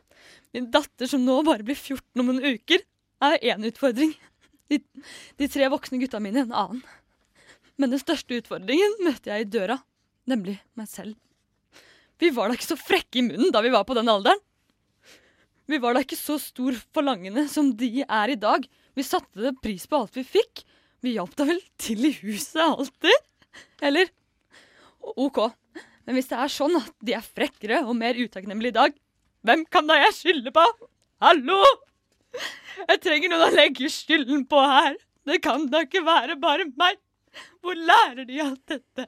Min 0.56 0.70
datter 0.72 1.06
som 1.06 1.20
nå 1.24 1.42
bare 1.44 1.62
blir 1.62 1.76
14 1.76 2.20
om 2.22 2.26
noen 2.30 2.42
uker, 2.56 2.80
er 3.22 3.38
én 3.52 3.64
utfordring. 3.68 4.14
De, 4.68 4.78
de 5.38 5.48
tre 5.48 5.68
voksne 5.72 5.98
gutta 6.00 6.18
mine 6.20 6.42
en 6.46 6.52
annen. 6.52 6.82
Men 7.78 7.90
den 7.94 8.00
største 8.02 8.36
utfordringen 8.40 8.96
møter 9.04 9.32
jeg 9.36 9.46
i 9.46 9.50
døra, 9.52 9.78
nemlig 10.28 10.58
meg 10.76 10.88
selv. 10.90 11.14
Vi 12.18 12.30
var 12.34 12.48
da 12.50 12.56
ikke 12.58 12.66
så 12.72 12.76
frekke 12.80 13.20
i 13.20 13.22
munnen 13.28 13.52
da 13.54 13.60
vi 13.62 13.70
var 13.70 13.84
på 13.86 13.94
den 13.94 14.08
alderen. 14.10 14.40
Vi 15.68 15.78
var 15.78 15.94
da 15.94 16.00
ikke 16.02 16.16
så 16.18 16.38
stor 16.40 16.72
forlangende 16.96 17.44
som 17.52 17.70
de 17.76 18.02
er 18.02 18.32
i 18.32 18.38
dag. 18.40 18.64
Vi 18.96 19.04
satte 19.06 19.52
pris 19.62 19.86
på 19.90 20.00
alt 20.02 20.16
vi 20.18 20.24
fikk. 20.26 20.64
Vi 21.04 21.12
hjalp 21.14 21.34
da 21.38 21.44
vel 21.46 21.60
til 21.78 22.08
i 22.08 22.12
huset 22.22 22.62
alltid? 22.64 23.26
Eller? 23.84 24.08
OK. 25.16 25.38
Men 26.06 26.16
hvis 26.18 26.30
det 26.30 26.38
er 26.40 26.50
sånn 26.52 26.74
at 26.80 26.90
de 27.04 27.14
er 27.14 27.24
frekkere 27.26 27.82
og 27.86 27.94
mer 27.98 28.18
utakknemlige 28.18 28.72
i 28.74 28.78
dag, 28.78 28.96
hvem 29.46 29.62
kan 29.70 29.86
da 29.86 29.98
jeg 30.00 30.16
skylde 30.16 30.52
på? 30.56 30.64
Hallo! 31.22 31.58
Jeg 32.88 33.00
trenger 33.02 33.32
noen 33.32 33.46
å 33.48 33.54
legge 33.54 33.88
skylden 33.90 34.44
på 34.50 34.58
her. 34.62 34.98
Det 35.28 35.40
kan 35.44 35.66
da 35.70 35.82
ikke 35.86 36.02
være 36.06 36.36
bare 36.40 36.66
meg. 36.78 36.98
Hvor 37.62 37.76
lærer 37.78 38.26
de 38.28 38.38
alt 38.42 38.62
dette? 38.70 39.06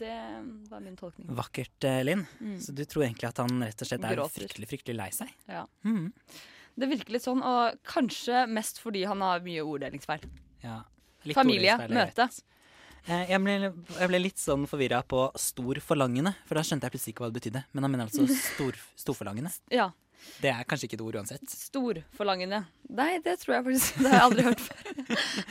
Det 0.00 0.14
var 0.70 0.80
min 0.80 0.96
tolkning. 0.96 1.28
Vakkert, 1.36 1.76
eh, 1.84 2.00
Linn. 2.06 2.22
Mm. 2.40 2.56
Så 2.62 2.72
du 2.72 2.84
tror 2.88 3.04
egentlig 3.04 3.28
at 3.28 3.40
han 3.42 3.60
rett 3.66 3.82
og 3.84 3.88
slett 3.90 4.04
er 4.08 4.16
Gråter. 4.16 4.38
fryktelig, 4.38 4.68
fryktelig 4.70 4.96
lei 4.96 5.10
seg? 5.12 5.32
Ja. 5.50 5.66
Mhm. 5.84 6.06
Det 6.80 6.88
virker 6.90 7.12
litt 7.16 7.26
sånn, 7.26 7.42
og 7.44 7.76
kanskje 7.86 8.46
mest 8.48 8.80
fordi 8.80 9.04
han 9.08 9.20
har 9.24 9.42
mye 9.44 9.64
orddelingsfeil. 9.66 10.24
Ja. 10.64 10.80
Litt 11.28 11.36
Familie, 11.36 11.74
møte. 11.92 12.28
Eh, 13.08 13.26
Jeg 13.30 13.40
ble, 13.44 13.54
jeg 13.98 14.08
ble 14.10 14.18
litt 14.20 14.40
sånn 14.40 14.66
forvirra 14.68 15.02
på 15.08 15.26
storforlangende, 15.40 16.34
for 16.48 16.56
da 16.56 16.64
skjønte 16.64 16.88
jeg 16.88 16.94
plutselig 16.96 17.14
ikke 17.14 17.24
hva 17.26 17.30
det 17.32 17.38
betydde. 17.40 17.62
Men 17.72 17.84
han 17.86 17.92
mener 17.94 18.08
altså 18.08 18.24
stor, 18.54 18.78
storforlangende. 18.96 19.52
Ja. 19.72 19.90
Det 20.40 20.50
er 20.52 20.66
kanskje 20.68 20.84
ikke 20.88 20.98
et 20.98 21.04
ord 21.06 21.16
uansett. 21.16 21.46
Storforlangende. 21.48 22.58
Nei, 22.92 23.14
det 23.24 23.38
tror 23.40 23.54
jeg 23.56 23.64
faktisk 23.70 24.02
Det 24.04 24.10
har 24.12 24.18
jeg 24.18 24.26
aldri 24.26 24.44
hørt 24.50 24.64
før. 24.66 24.90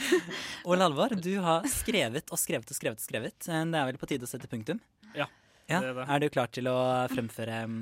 Ole 0.69 0.85
Alvar, 0.85 1.15
du 1.17 1.31
har 1.41 1.65
skrevet 1.73 2.29
og 2.33 2.37
skrevet 2.41 2.69
og 2.69 2.77
skrevet. 2.77 3.01
og 3.01 3.05
skrevet. 3.05 3.49
Eh, 3.49 3.63
Det 3.65 3.79
er 3.81 3.87
vel 3.89 3.97
på 4.01 4.09
tide 4.11 4.27
å 4.27 4.29
sette 4.29 4.49
punktum? 4.51 4.81
Ja, 5.17 5.25
ja. 5.69 5.79
det 5.81 5.89
er 5.89 5.97
det. 6.01 6.05
Er 6.09 6.21
du 6.21 6.27
klar 6.33 6.51
til 6.53 6.69
å 6.69 6.75
fremføre 7.09 7.63
mm, 7.65 7.79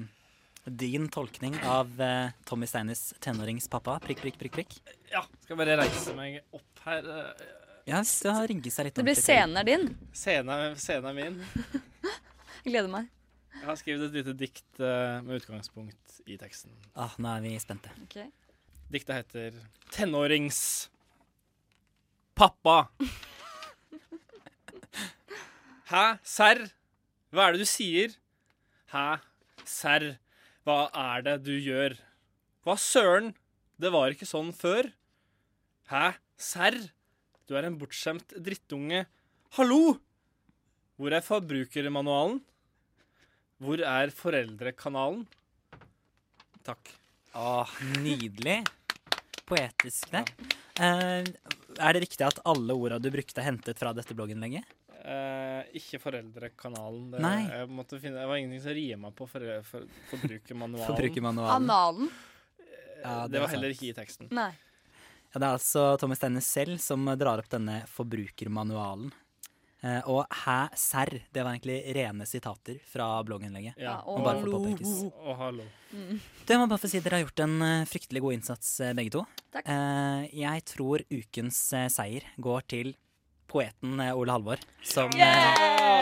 din 0.69 1.07
tolkning 1.09 1.55
av 1.63 2.01
eh, 2.01 2.31
Tommy 2.45 2.67
Steines 2.67 3.13
tenåringspappa? 3.23 3.99
Prikk, 4.03 4.19
prikk, 4.23 4.37
prikk, 4.41 4.53
prikk. 4.57 4.75
Ja, 5.11 5.21
skal 5.45 5.59
bare 5.59 5.77
reise 5.79 6.15
meg 6.17 6.41
opp 6.55 6.81
her. 6.85 7.07
eh, 7.07 7.45
Ja, 7.87 8.01
så 8.03 8.33
rigge 8.49 8.71
seg 8.73 8.89
litt 8.89 8.97
Det 8.99 9.05
blir 9.07 9.15
scenen 9.15 9.55
er 9.61 9.63
din. 9.67 9.85
Scenen 10.11 10.75
scenen 10.75 11.07
er 11.07 11.15
min. 11.15 11.37
Jeg 12.65 12.73
gleder 12.73 12.91
meg. 12.91 13.07
Jeg 13.57 13.65
har 13.69 13.77
skrevet 13.79 14.09
et 14.09 14.17
lite 14.19 14.33
dikt 14.37 14.81
uh, 14.83 15.21
med 15.23 15.39
utgangspunkt 15.39 16.17
i 16.27 16.35
teksten. 16.37 16.73
Ah, 16.99 17.13
nå 17.17 17.31
er 17.31 17.41
vi 17.45 17.53
spente. 17.63 17.89
Okay. 18.03 18.27
Diktet 18.91 19.15
heter 19.21 19.55
'Tenårings 19.95 20.89
pappa'. 22.35 22.89
Hæ, 25.91 26.03
serr? 26.27 26.65
Hva 27.31 27.47
er 27.47 27.55
det 27.55 27.63
du 27.63 27.69
sier? 27.69 28.13
Hæ, 28.91 29.05
serr? 29.67 30.17
Hva 30.67 30.89
er 30.91 31.21
det 31.23 31.33
du 31.45 31.53
gjør? 31.63 31.93
Hva 32.67 32.73
søren? 32.75 33.29
Det 33.79 33.87
var 33.93 34.11
ikke 34.11 34.25
sånn 34.27 34.49
før. 34.51 34.89
Hæ, 35.87 36.17
serr? 36.35 36.75
Du 37.47 37.53
er 37.55 37.69
en 37.69 37.77
bortskjemt 37.79 38.35
drittunge. 38.43 39.05
Hallo! 39.55 39.95
Hvor 40.99 41.15
er 41.15 41.23
forbrukermanualen? 41.23 42.41
Hvor 43.63 43.79
er 43.79 44.11
foreldrekanalen? 44.11 45.23
Takk. 46.67 46.91
Åh, 47.31 47.71
nydelig. 48.03 48.57
Poetisk 49.47 50.11
der. 50.11 50.27
Uh, 50.81 51.23
er 51.79 51.95
det 51.95 52.03
riktig 52.09 52.27
at 52.27 52.43
alle 52.43 52.75
orda 52.75 52.99
du 52.99 53.07
brukte, 53.15 53.39
er 53.39 53.53
hentet 53.53 53.79
fra 53.79 53.95
dette 53.95 54.19
blogginnlegget? 54.19 54.67
Eh, 55.07 55.67
ikke 55.79 56.01
Foreldrekanalen. 56.03 57.11
Det, 57.13 57.21
Nei. 57.23 57.45
Jeg 57.47 57.67
måtte 57.71 57.99
finne, 58.01 58.19
det 58.19 58.27
var 58.27 58.39
ingenting 58.41 58.63
som 58.65 58.75
rima 58.75 59.11
på 59.15 59.27
for, 59.29 59.45
for, 59.67 59.85
Forbrukermanualen. 60.11 60.87
Forbrukermanualen. 60.89 61.53
Analen? 61.55 62.09
Ja, 63.03 63.27
det, 63.29 63.39
var 63.39 63.47
er 63.47 63.53
heller 63.55 63.71
sant. 63.71 63.77
ikke 63.77 63.91
i 63.93 63.95
teksten. 63.95 64.31
Nei. 64.35 64.49
Ja, 65.31 65.39
det 65.39 65.45
er 65.45 65.53
altså 65.53 65.85
Thomas 66.01 66.19
Steine 66.19 66.43
selv 66.43 66.81
som 66.83 67.07
drar 67.19 67.39
opp 67.39 67.47
denne 67.51 67.81
forbrukermanualen. 67.93 69.13
Uh, 69.77 70.01
og 70.09 70.37
hæ, 70.41 70.71
serr, 70.73 71.19
det 71.31 71.43
var 71.45 71.53
egentlig 71.53 71.77
rene 71.93 72.25
sitater 72.25 72.79
fra 72.89 73.11
blogginnlegget. 73.23 73.77
Ja, 73.79 73.99
få 74.01 74.23
påpekes. 74.41 75.03
Og 75.21 75.35
hallo. 75.37 75.67
Du, 75.91 76.49
jeg 76.49 76.59
må 76.59 76.65
bare 76.65 76.81
få 76.81 76.89
si 76.89 76.99
Dere 77.05 77.19
har 77.19 77.27
gjort 77.27 77.43
en 77.45 77.59
eh, 77.61 77.83
fryktelig 77.87 78.23
god 78.25 78.35
innsats, 78.39 78.71
eh, 78.81 78.95
begge 78.97 79.13
to. 79.13 79.21
Takk. 79.53 79.69
Eh, 79.69 80.23
jeg 80.41 80.65
tror 80.73 81.05
ukens 81.13 81.61
eh, 81.77 81.91
seier 81.93 82.25
går 82.41 82.65
til 82.73 82.95
poeten 83.47 83.99
eh, 84.03 84.13
Ole 84.17 84.33
Halvor, 84.35 84.61
som 84.83 85.11
Yeah! 85.17 85.55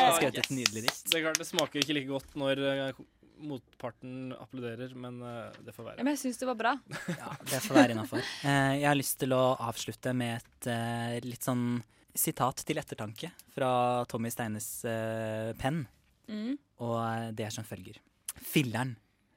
har 0.06 0.16
skrevet 0.18 0.40
et 0.44 0.50
nydelig 0.54 0.86
dikt. 0.88 1.04
Det 1.12 1.20
er 1.20 1.26
klart 1.28 1.40
det 1.42 1.48
smaker 1.50 1.82
ikke 1.84 1.96
like 1.98 2.10
godt 2.10 2.36
når 2.40 2.62
eh, 2.72 3.00
motparten 3.46 4.32
applauderer, 4.40 4.94
men 4.96 5.18
eh, 5.22 5.58
det 5.66 5.74
får 5.76 5.86
Ja, 5.86 5.90
være. 5.92 6.04
men 6.08 6.14
jeg 6.16 6.22
syns 6.24 6.40
det 6.42 6.48
var 6.50 6.58
bra. 6.60 6.74
Ja, 7.22 7.34
det 7.52 7.62
får 7.66 7.76
være 7.82 7.96
innafor. 7.96 8.24
Eh, 8.48 8.74
jeg 8.82 8.88
har 8.90 8.98
lyst 9.00 9.18
til 9.22 9.36
å 9.36 9.44
avslutte 9.60 10.14
med 10.18 10.40
et 10.42 11.26
litt 11.28 11.44
sånn 11.46 11.66
sitat 12.16 12.62
til 12.64 12.80
ettertanke 12.80 13.28
fra 13.52 13.70
Tommy 14.08 14.30
Steines 14.32 14.70
penn. 15.60 15.82
Mm. 16.32 16.54
Og 16.82 17.34
det 17.36 17.50
er 17.50 17.52
som 17.54 17.66
følger. 17.68 17.98
Filler'n, 18.40 18.96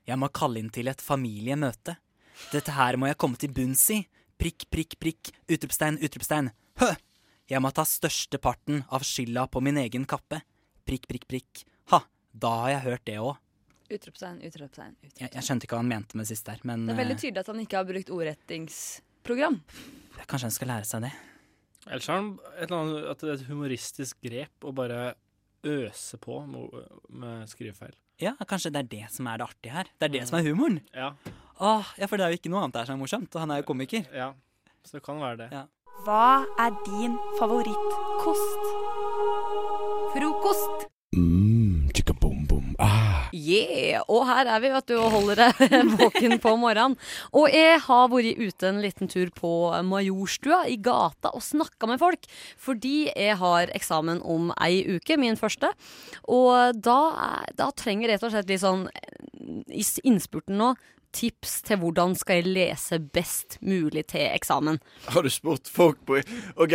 jeg 0.08 0.16
må 0.22 0.28
kalle 0.32 0.62
inn 0.62 0.70
til 0.72 0.88
et 0.90 1.02
familiemøte. 1.02 1.96
Dette 2.52 2.72
her 2.76 2.96
må 2.96 3.10
jeg 3.10 3.18
komme 3.18 3.36
til 3.40 3.50
bunns 3.52 3.82
i. 3.96 3.98
Prikk, 4.38 4.68
prikk, 4.70 4.94
prikk. 5.02 5.32
Utropstegn, 5.50 5.98
utropstegn. 6.06 6.52
Hø! 6.78 6.92
Jeg 7.48 7.62
må 7.64 7.70
ta 7.72 7.84
størsteparten 7.88 8.82
av 8.92 9.04
skylda 9.08 9.46
på 9.48 9.62
min 9.64 9.78
egen 9.80 10.04
kappe. 10.08 10.42
Prikk, 10.88 11.06
prikk, 11.08 11.24
prikk. 11.30 11.62
Ha, 11.92 12.02
da 12.36 12.50
har 12.62 12.72
jeg 12.74 12.84
hørt 12.84 13.04
det 13.08 13.14
òg. 13.22 13.38
Utropstegn, 13.88 14.42
utropstegn. 14.44 14.96
Jeg, 15.16 15.30
jeg 15.32 15.44
skjønte 15.46 15.64
ikke 15.64 15.78
hva 15.78 15.80
han 15.80 15.88
mente 15.88 16.18
med 16.20 16.28
sist 16.28 16.44
der, 16.44 16.60
men 16.68 16.84
Det 16.84 16.92
er 16.92 17.00
veldig 17.00 17.16
eh, 17.16 17.22
tydelig 17.22 17.40
at 17.40 17.48
han 17.48 17.62
ikke 17.62 17.78
har 17.80 17.86
brukt 17.88 18.10
ordrettingsprogram. 18.12 19.56
kanskje 20.26 20.44
han 20.50 20.56
skal 20.58 20.70
lære 20.74 20.88
seg 20.90 21.06
det. 21.06 21.12
Ellers 21.88 22.08
har 22.12 22.20
han 22.20 22.28
et 22.58 22.66
eller 22.66 22.82
annet, 22.82 23.22
det 23.22 23.30
er 23.30 23.38
et 23.38 23.46
humoristisk 23.48 24.20
grep 24.28 24.68
å 24.68 24.74
bare 24.76 25.00
øse 25.64 26.20
på 26.20 26.42
med, 26.44 26.76
med 27.08 27.48
skrivefeil. 27.48 27.96
Ja, 28.20 28.34
kanskje 28.50 28.74
det 28.74 28.82
er 28.82 28.90
det 28.92 29.06
som 29.14 29.30
er 29.30 29.40
det 29.40 29.46
artige 29.48 29.72
her. 29.72 29.88
Det 29.96 30.10
er 30.10 30.14
det 30.18 30.24
som 30.28 30.36
er 30.36 30.44
humoren. 30.50 30.82
Ja, 30.92 31.14
Åh, 31.58 31.88
ja, 31.98 32.06
for 32.06 32.20
det 32.20 32.26
er 32.28 32.30
jo 32.34 32.38
ikke 32.38 32.50
noe 32.52 32.60
annet 32.62 32.76
der 32.76 32.86
som 32.86 32.94
er 32.94 33.00
morsomt, 33.00 33.32
og 33.34 33.42
han 33.42 33.50
er 33.50 33.62
jo 33.64 33.66
komiker. 33.72 34.04
ja. 34.14 34.28
Så 34.86 34.96
det 34.98 35.02
kan 35.04 35.18
være 35.20 35.36
det. 35.40 35.46
Ja. 35.52 35.64
Hva 36.06 36.46
er 36.62 36.74
din 36.86 37.16
favorittkost? 37.40 38.66
Frokost. 40.14 40.84
Mm, 41.16 41.88
chicka 41.96 42.14
boom 42.14 42.44
boom. 42.46 42.76
Ah. 42.78 43.26
Yeah! 43.34 44.04
Og 44.06 44.22
her 44.28 44.46
er 44.46 44.62
vi, 44.62 44.70
vet 44.70 44.86
du, 44.86 44.94
og 45.00 45.10
holder 45.16 45.40
deg 45.42 45.72
våken 45.98 46.36
på 46.38 46.52
morgenen. 46.60 46.94
Og 47.34 47.48
jeg 47.50 47.80
har 47.88 48.12
vært 48.12 48.38
ute 48.38 48.68
en 48.70 48.78
liten 48.84 49.10
tur 49.10 49.32
på 49.34 49.50
Majorstua 49.88 50.60
i 50.70 50.76
gata 50.78 51.32
og 51.34 51.42
snakka 51.42 51.90
med 51.90 51.98
folk. 52.02 52.28
Fordi 52.62 53.08
jeg 53.08 53.40
har 53.42 53.74
eksamen 53.74 54.22
om 54.22 54.52
ei 54.62 54.84
uke, 54.86 55.18
min 55.18 55.40
første. 55.40 55.72
Og 56.30 56.78
da, 56.78 57.00
da 57.58 57.72
trenger 57.74 58.06
jeg 58.06 58.14
rett 58.14 58.28
og 58.28 58.36
slett 58.36 58.54
litt 58.54 58.62
sånn 58.62 58.86
i 59.74 59.82
innspurten 60.06 60.58
nå 60.60 60.76
tips 61.18 61.56
til 61.66 61.80
hvordan 61.82 62.14
skal 62.18 62.40
jeg 62.40 62.52
lese 62.54 62.98
best 63.14 63.58
mulig 63.66 64.06
til 64.12 64.24
eksamen. 64.30 64.78
Har 65.10 65.26
du 65.26 65.30
spurt 65.34 65.68
folk 65.70 65.98
på 66.06 66.20
OK, 66.56 66.74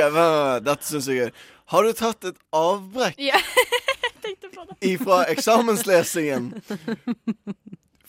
dette 0.67 0.83
syns 0.89 1.07
jeg 1.11 1.29
er. 1.29 1.35
Har 1.71 1.87
du 1.87 1.93
tatt 1.95 2.27
et 2.27 2.39
avbrekk 2.53 3.21
Ja, 3.23 3.39
jeg 4.03 4.15
tenkte 4.25 4.51
på 4.53 4.65
det. 4.67 4.77
ifra 4.93 5.23
eksamenslesingen? 5.31 6.51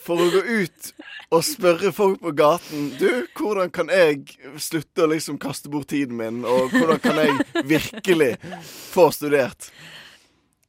for 0.05 0.21
å 0.21 0.27
gå 0.29 0.41
ut 0.45 0.89
og 1.33 1.41
spørre 1.47 1.89
folk 1.97 2.19
på 2.21 2.33
gaten 2.37 2.91
Du, 3.01 3.09
hvordan 3.39 3.71
kan 3.73 3.89
jeg 3.89 4.35
slutte 4.61 5.07
å 5.07 5.09
liksom 5.15 5.39
kaste 5.41 5.71
bort 5.73 5.89
tiden 5.95 6.19
min, 6.19 6.43
og 6.45 6.75
hvordan 6.75 7.01
kan 7.01 7.21
jeg 7.23 7.65
virkelig 7.71 8.35
få 8.93 9.09
studert? 9.17 9.71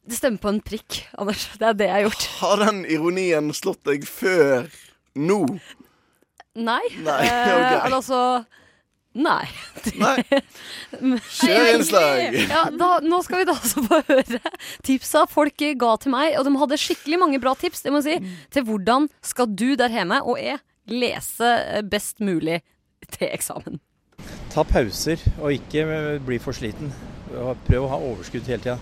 Det 0.05 0.15
stemmer 0.19 0.37
på 0.39 0.51
en 0.53 0.61
prikk, 0.63 1.01
Anders. 1.17 1.47
Det 1.57 1.65
er 1.67 1.77
det 1.79 1.85
jeg 1.89 1.95
har 1.97 2.03
gjort. 2.05 2.25
Har 2.39 2.59
den 2.61 2.83
ironien 2.93 3.47
slått 3.57 3.81
deg 3.89 4.03
før 4.07 4.67
nå? 5.15 5.39
Nei. 6.55 6.83
Nei, 7.03 7.23
Eh, 7.29 7.49
ok. 7.55 7.85
eller 7.85 7.97
altså 8.01 8.21
Nei. 9.15 9.45
Nei. 9.95 10.17
Kjør 11.39 11.69
innslag. 11.71 12.35
Ja, 12.49 12.65
da, 12.75 12.89
nå 12.99 13.21
skal 13.23 13.41
vi 13.41 13.47
da 13.47 13.53
altså 13.55 13.83
få 13.85 14.01
høre 14.09 14.41
tipsa 14.83 15.21
folk 15.31 15.63
ga 15.79 15.93
til 16.03 16.11
meg. 16.11 16.33
Og 16.35 16.43
de 16.43 16.51
hadde 16.59 16.79
skikkelig 16.83 17.19
mange 17.21 17.39
bra 17.39 17.53
tips 17.55 17.85
det 17.85 17.93
må 17.95 18.01
jeg 18.03 18.19
si, 18.19 18.33
til 18.51 18.65
hvordan 18.67 19.07
skal 19.23 19.47
du 19.55 19.69
der 19.79 19.93
hjemme 19.95 20.19
og 20.27 20.35
jeg 20.41 20.59
lese 20.91 21.53
best 21.87 22.19
mulig 22.19 22.59
til 23.15 23.31
eksamen. 23.31 23.79
Ta 24.51 24.65
pauser 24.67 25.23
og 25.39 25.55
ikke 25.55 26.19
bli 26.27 26.37
for 26.43 26.55
sliten. 26.55 26.91
Prøv 27.31 27.87
å 27.87 27.93
ha 27.93 28.01
overskudd 28.11 28.51
hele 28.51 28.63
tida. 28.67 28.75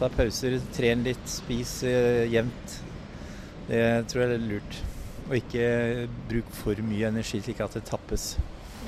Ta 0.00 0.08
pauser, 0.16 0.56
tren 0.74 1.04
litt, 1.06 1.22
spis 1.30 1.76
eh, 1.86 2.24
jevnt. 2.32 2.80
Det 3.68 3.84
tror 4.10 4.24
jeg 4.24 4.32
er 4.40 4.48
lurt. 4.48 4.80
Og 5.24 5.36
ikke 5.38 5.66
bruk 6.28 6.48
for 6.52 6.80
mye 6.84 7.08
energi 7.08 7.40
slik 7.40 7.60
at 7.64 7.76
det 7.78 7.84
tappes. 7.88 8.34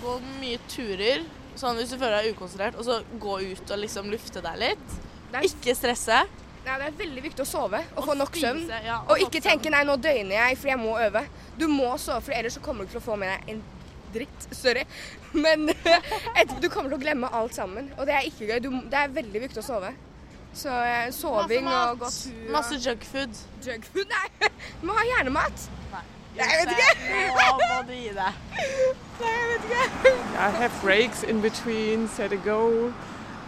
Gå 0.02 0.16
mye 0.40 0.59
turer, 0.69 1.23
sånn 1.57 1.78
hvis 1.81 1.95
du 1.95 1.97
føler 1.97 2.19
deg 2.26 2.35
ukonsentrert, 2.37 2.76
og 2.76 2.85
så 2.85 2.99
gå 3.23 3.38
ut 3.55 3.71
og 3.73 3.78
liksom 3.81 4.11
lufte 4.12 4.43
deg 4.45 4.59
litt. 4.61 4.99
Ikke 5.47 5.75
stresse. 5.76 6.19
Nei, 6.66 6.75
Det 6.81 6.87
er 6.90 6.99
veldig 6.99 7.23
viktig 7.23 7.43
å 7.45 7.47
sove 7.47 7.78
og, 7.95 8.05
få 8.05 8.14
nok 8.19 8.33
spise, 8.35 8.49
søvn. 8.49 8.71
ja, 8.85 8.97
og 9.05 9.11
og 9.14 9.21
ikke 9.23 9.38
nok 9.38 9.45
tenke 9.47 9.71
'nei, 9.71 9.85
nå 9.87 9.95
døgner 10.02 10.35
jeg 10.35 10.57
fordi 10.59 10.71
jeg 10.73 10.78
må 10.83 10.97
øve'. 10.99 11.26
Du 11.59 11.66
må 11.69 11.97
sove, 11.99 12.21
for 12.26 12.33
ellers 12.33 12.55
så 12.59 12.61
kommer 12.61 12.85
du 12.85 12.90
til 12.90 12.99
å 12.99 13.05
få 13.05 13.16
med 13.16 13.28
deg 13.31 13.55
en 13.55 13.62
dritt. 14.12 14.49
Sorry. 14.50 14.83
Men 15.45 15.69
etterpå, 16.40 16.61
du 16.61 16.69
kommer 16.69 16.90
til 16.90 16.99
å 16.99 17.02
glemme 17.05 17.31
alt 17.33 17.55
sammen. 17.55 17.93
Og 17.99 18.07
det 18.07 18.14
er 18.14 18.26
ikke 18.26 18.47
gøy. 18.50 18.59
Du, 18.61 18.71
det 18.90 18.99
er 18.99 19.09
veldig 19.14 19.40
viktig 19.47 19.62
å 19.62 19.66
sove. 19.66 19.93
Så 20.57 20.69
eh, 20.73 21.11
soving 21.12 21.64
Masse 21.64 21.76
mat. 21.76 21.90
og 21.93 21.99
godt 22.00 22.19
tur. 22.25 22.50
Masse 22.52 22.75
junkfood. 22.83 23.40
Junkfood? 23.62 24.07
Nei, 24.11 24.50
du 24.81 24.87
må 24.88 24.93
ha 24.99 25.05
hjernemat. 25.12 25.69
Nei, 25.93 26.02
jeg 26.37 26.59
vet 26.61 26.71
ikke. 26.76 26.90
Nå 27.37 27.49
må 27.62 27.83
du 27.88 27.93
gi 27.97 28.12
deg. 28.16 28.33
Nei, 29.21 29.33
jeg 29.33 29.50
vet 29.50 29.62
ikke. 29.69 30.14
I 30.37 30.50
have 30.61 30.73
breaks 30.83 31.23
in 31.23 31.40
between, 31.40 32.09
set 32.09 32.33
a 32.33 32.37
goal, 32.37 32.93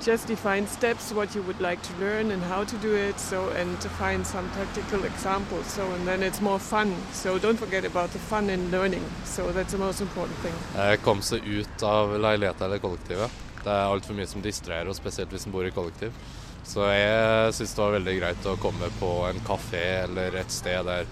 just 0.04 0.28
define 0.28 0.66
steps, 0.66 1.12
what 1.12 1.34
you 1.34 1.42
would 1.42 1.60
like 1.60 1.82
to 1.82 1.92
learn 2.00 2.30
and 2.30 2.42
how 2.42 2.64
to 2.64 2.76
do 2.78 2.94
it, 2.94 3.18
so 3.20 3.48
and 3.50 3.80
to 3.80 3.88
find 3.88 4.26
some 4.26 4.48
practical 4.50 5.04
examples. 5.04 5.66
So 5.66 5.82
and 5.94 6.06
then 6.06 6.22
it's 6.22 6.40
more 6.40 6.58
fun. 6.58 6.94
So 7.12 7.38
don't 7.38 7.58
forget 7.58 7.84
about 7.84 8.10
the 8.12 8.18
fun 8.18 8.48
in 8.50 8.70
learning. 8.70 9.04
So 9.24 9.52
that's 9.52 9.72
the 9.72 9.78
most 9.78 10.00
important 10.00 10.38
thing. 10.38 10.54
Kom 11.04 11.22
seg 11.22 11.44
ut 11.44 11.82
av 11.82 12.16
leiligheta 12.18 12.64
eller 12.64 12.78
kollektivet. 12.78 13.30
Det 13.58 13.72
er 13.74 13.90
altfor 13.90 14.14
mye 14.14 14.26
som 14.30 14.42
distraherer, 14.42 14.88
og 14.88 14.96
spesielt 14.96 15.32
hvis 15.34 15.46
en 15.46 15.52
bor 15.52 15.66
i 15.66 15.74
kollektiv. 15.74 16.12
Så 16.68 16.84
jeg 16.92 17.54
syns 17.56 17.74
det 17.74 17.82
var 17.82 17.94
veldig 17.96 18.14
greit 18.20 18.46
å 18.46 18.56
komme 18.60 18.88
på 19.00 19.10
en 19.28 19.38
kafé 19.46 20.04
eller 20.04 20.34
et 20.36 20.52
sted 20.52 20.84
der 20.84 21.08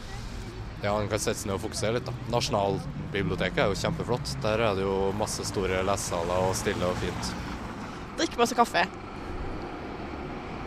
ja, 0.83 0.93
en 0.93 1.09
kan 1.09 1.21
sette 1.21 1.41
seg 1.41 1.49
ned 1.49 1.57
og 1.57 1.65
fokusere 1.65 1.97
litt. 1.97 2.07
da. 2.07 2.13
Nasjonalbiblioteket 2.35 3.63
er 3.65 3.73
jo 3.73 3.81
kjempeflott. 3.81 4.37
Der 4.45 4.63
er 4.69 4.77
det 4.77 4.85
jo 4.85 4.97
masse 5.17 5.45
store 5.49 5.81
lesesaler 5.87 6.49
og 6.49 6.57
stille 6.59 6.89
og 6.89 6.99
fint. 7.01 7.33
Drikk 8.21 8.37
masse 8.41 8.57
kaffe. 8.59 8.85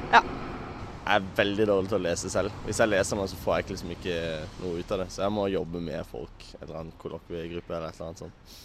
Ja. 0.10 0.22
Jeg 0.22 1.16
er 1.16 1.30
veldig 1.38 1.68
dårlig 1.70 1.92
til 1.92 2.00
å 2.00 2.04
lese 2.08 2.30
selv. 2.34 2.54
Hvis 2.66 2.82
jeg 2.82 2.92
leser 2.92 3.18
noe, 3.18 3.30
så 3.30 3.38
får 3.42 3.60
jeg 3.60 3.72
liksom 3.74 3.94
ikke 3.96 4.20
noe 4.64 4.82
ut 4.82 4.94
av 4.96 5.04
det. 5.04 5.10
Så 5.14 5.24
jeg 5.26 5.36
må 5.38 5.48
jobbe 5.50 5.82
med 5.86 6.06
folk, 6.10 6.46
en 6.56 6.64
eller 6.66 6.82
annen 6.82 7.00
kollokviegruppe 7.02 7.76
eller 7.76 7.90
et 7.90 8.00
eller 8.00 8.12
annet 8.12 8.24
sånt. 8.26 8.56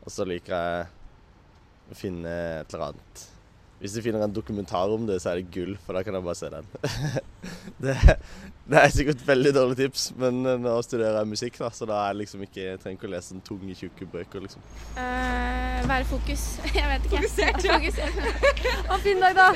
Og 0.00 0.14
så 0.14 0.26
liker 0.26 0.54
jeg 0.56 0.88
å 1.90 1.98
finne 1.98 2.34
et 2.60 2.74
eller 2.74 2.92
annet 2.92 3.26
Hvis 3.80 3.96
du 3.96 4.02
finner 4.04 4.22
en 4.24 4.32
dokumentar 4.36 4.92
om 4.92 5.06
det, 5.08 5.16
så 5.22 5.32
er 5.32 5.40
det 5.40 5.50
gull, 5.54 5.72
for 5.86 5.96
da 5.96 6.04
kan 6.04 6.16
jeg 6.16 6.24
bare 6.26 6.36
se 6.36 6.50
den. 6.52 6.66
det, 7.84 7.96
det 8.68 8.82
er 8.82 8.92
sikkert 8.92 9.24
veldig 9.28 9.54
dårlig 9.56 9.78
tips, 9.78 10.10
men 10.20 10.42
nå 10.44 10.74
studerer 10.84 11.16
jeg 11.22 11.30
musikk, 11.32 11.56
da, 11.62 11.70
så 11.72 11.88
da 11.88 12.02
er 12.02 12.12
jeg 12.12 12.20
liksom 12.22 12.44
ikke, 12.44 12.60
jeg 12.66 12.82
trenger 12.82 13.00
ikke 13.00 13.08
å 13.08 13.14
lese 13.14 13.32
sånne 13.32 13.46
tunge, 13.48 13.78
tjukke 13.78 14.10
bøker, 14.12 14.44
liksom. 14.44 14.68
Uh, 14.98 15.50
være 15.90 16.04
fokus. 16.04 16.42
Jeg 16.78 16.86
vet 16.90 17.06
ikke. 17.06 17.16
Fokusert, 17.16 17.64
ja. 17.64 17.78
Fokusert. 17.78 18.14
Ha 18.88 18.94
en 18.96 19.02
fin 19.04 19.22
dag, 19.22 19.36
da. 19.36 19.48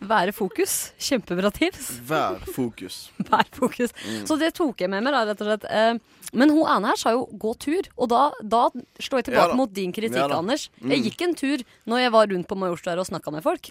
Være 0.00 0.32
fokus. 0.32 0.76
Kjempebra 1.00 1.50
tips. 1.54 1.90
Vær 2.08 2.38
fokus. 2.54 3.00
Vær 3.30 3.48
fokus. 3.56 3.94
Mm. 4.04 4.26
Så 4.28 4.36
det 4.40 4.52
tok 4.56 4.80
jeg 4.80 4.90
med 4.92 5.04
meg, 5.04 5.14
da, 5.14 5.24
rett 5.28 5.42
og 5.42 5.50
slett. 5.50 5.66
Eh, 5.70 6.19
Men 6.32 6.50
hun 6.54 6.66
ene 6.68 6.92
her 6.92 6.96
sa 7.00 7.10
jo 7.16 7.26
'gå 7.26 7.54
tur', 7.58 7.88
og 7.98 8.08
da, 8.12 8.30
da 8.42 8.68
slår 9.00 9.18
jeg 9.22 9.24
tilbake 9.30 9.50
Ja 9.50 9.56
mot 9.56 9.72
din 9.72 9.92
kritikk, 9.92 10.16
Ja. 10.16 10.28
Anders. 10.38 10.68
Mm. 10.82 10.90
Jeg 10.90 11.04
gikk 11.04 11.22
en 11.26 11.34
tur 11.34 11.64
når 11.86 11.98
jeg 12.04 12.12
var 12.12 12.26
rundt 12.30 12.48
på 12.48 12.56
Majorstua 12.58 12.98
og 12.98 13.06
snakka 13.06 13.32
med 13.32 13.42
folk. 13.42 13.70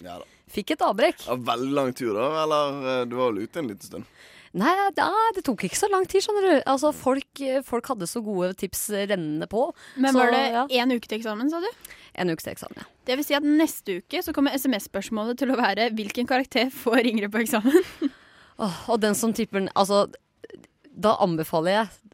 Fikk 0.50 0.72
et 0.72 0.82
avbrekk. 0.82 1.26
Ja, 1.26 1.36
veldig 1.36 1.72
lang 1.72 1.94
tur, 1.94 2.12
da. 2.14 2.44
Eller 2.44 3.00
eh, 3.00 3.04
du 3.06 3.16
var 3.16 3.32
vel 3.32 3.44
ute 3.46 3.58
en 3.62 3.68
liten 3.68 3.86
stund? 3.86 4.04
Nei, 4.52 4.72
da, 4.98 5.06
det 5.36 5.44
tok 5.46 5.62
ikke 5.62 5.78
så 5.78 5.86
lang 5.92 6.08
tid, 6.10 6.24
skjønner 6.24 6.42
du. 6.42 6.62
Altså, 6.66 6.90
folk, 6.92 7.42
folk 7.62 7.86
hadde 7.86 8.08
så 8.10 8.18
gode 8.20 8.50
tips 8.58 8.88
rennende 8.90 9.46
på. 9.46 9.68
Men 9.94 10.10
Så, 10.12 10.18
var 10.18 10.32
det 10.34 10.40
ja. 10.50 10.64
én 10.82 10.90
uke 10.90 11.06
til 11.06 11.20
eksamen, 11.20 11.48
sa 11.52 11.60
du? 11.62 11.68
En 12.18 12.32
uke 12.34 12.42
til 12.42 12.50
eksamen, 12.56 12.80
ja. 12.82 12.88
Det 13.06 13.16
vil 13.20 13.24
si 13.28 13.36
at 13.38 13.46
neste 13.46 14.00
uke 14.02 14.22
så 14.26 14.34
kommer 14.34 14.50
SMS-spørsmålet 14.58 15.38
til 15.38 15.54
å 15.54 15.58
være 15.60 15.92
hvilken 15.94 16.26
karakter 16.26 16.66
får 16.82 17.06
Ingrid 17.06 17.30
på 17.30 17.44
eksamen? 17.44 17.78
oh, 18.58 18.74
og 18.90 19.00
den 19.00 19.14
som 19.14 19.32
tipper 19.32 19.60
den 19.62 19.70
Altså, 19.78 20.08
da 20.90 21.14
anbefaler 21.22 21.70
jeg 21.70 22.09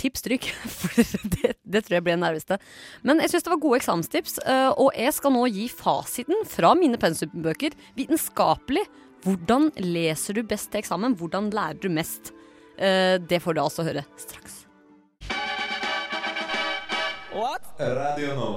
tips 0.00 0.22
stryk. 0.24 0.48
For 0.80 1.04
det, 1.36 1.52
det 1.62 1.84
tror 1.86 1.98
jeg 1.98 2.06
blir 2.06 2.16
den 2.16 2.24
nærmeste. 2.24 2.58
Men 3.06 3.20
jeg 3.22 3.32
syns 3.34 3.46
det 3.46 3.52
var 3.52 3.62
gode 3.62 3.78
eksamenstips, 3.82 4.38
eh, 4.44 4.70
og 4.80 4.90
jeg 4.96 5.12
skal 5.16 5.34
nå 5.36 5.44
gi 5.52 5.68
fasiten 5.72 6.42
fra 6.48 6.72
mine 6.78 6.98
pensumbøker 7.00 7.76
vitenskapelig. 8.00 8.86
Hvordan 9.26 9.68
leser 9.84 10.38
du 10.38 10.42
best 10.48 10.70
til 10.72 10.80
eksamen? 10.80 11.14
Hvordan 11.20 11.50
lærer 11.52 11.76
du 11.82 11.90
mest? 11.92 12.32
Eh, 12.80 13.18
Det 13.20 13.42
får 13.44 13.54
du 13.58 13.60
altså 13.66 13.84
høre 13.84 14.06
straks. 14.16 14.62
What? 17.36 17.62
Radio 17.78 18.34
nå. 18.34 18.48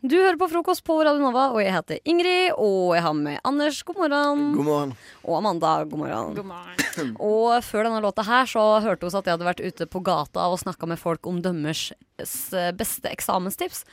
Du 0.00 0.14
hører 0.16 0.38
på 0.40 0.46
frokost 0.48 0.80
på 0.88 0.94
Radio 1.04 1.20
Nova, 1.20 1.50
og 1.52 1.60
jeg 1.60 1.74
heter 1.74 1.98
Ingrid. 2.08 2.54
Og 2.56 2.94
jeg 2.96 3.02
har 3.04 3.16
med 3.18 3.36
Anders, 3.44 3.82
god 3.84 3.98
morgen. 4.00 4.46
God 4.54 4.64
morgen. 4.64 4.94
Og 5.26 5.34
Amanda, 5.36 5.72
god 5.84 6.00
morgen. 6.00 6.38
God 6.38 6.48
morgen. 6.48 7.10
Og 7.30 7.60
før 7.66 7.84
denne 7.84 8.00
låta 8.00 8.24
her 8.24 8.48
så 8.48 8.62
hørte 8.80 9.04
vi 9.04 9.12
at 9.12 9.28
jeg 9.28 9.36
hadde 9.36 9.48
vært 9.50 9.60
ute 9.60 9.86
på 9.92 10.00
gata 10.04 10.46
og 10.48 10.56
snakka 10.62 10.88
med 10.88 11.00
folk 11.00 11.28
om 11.28 11.42
dømmers 11.44 11.90
beste 12.16 13.12
eksamenstips. 13.12 13.84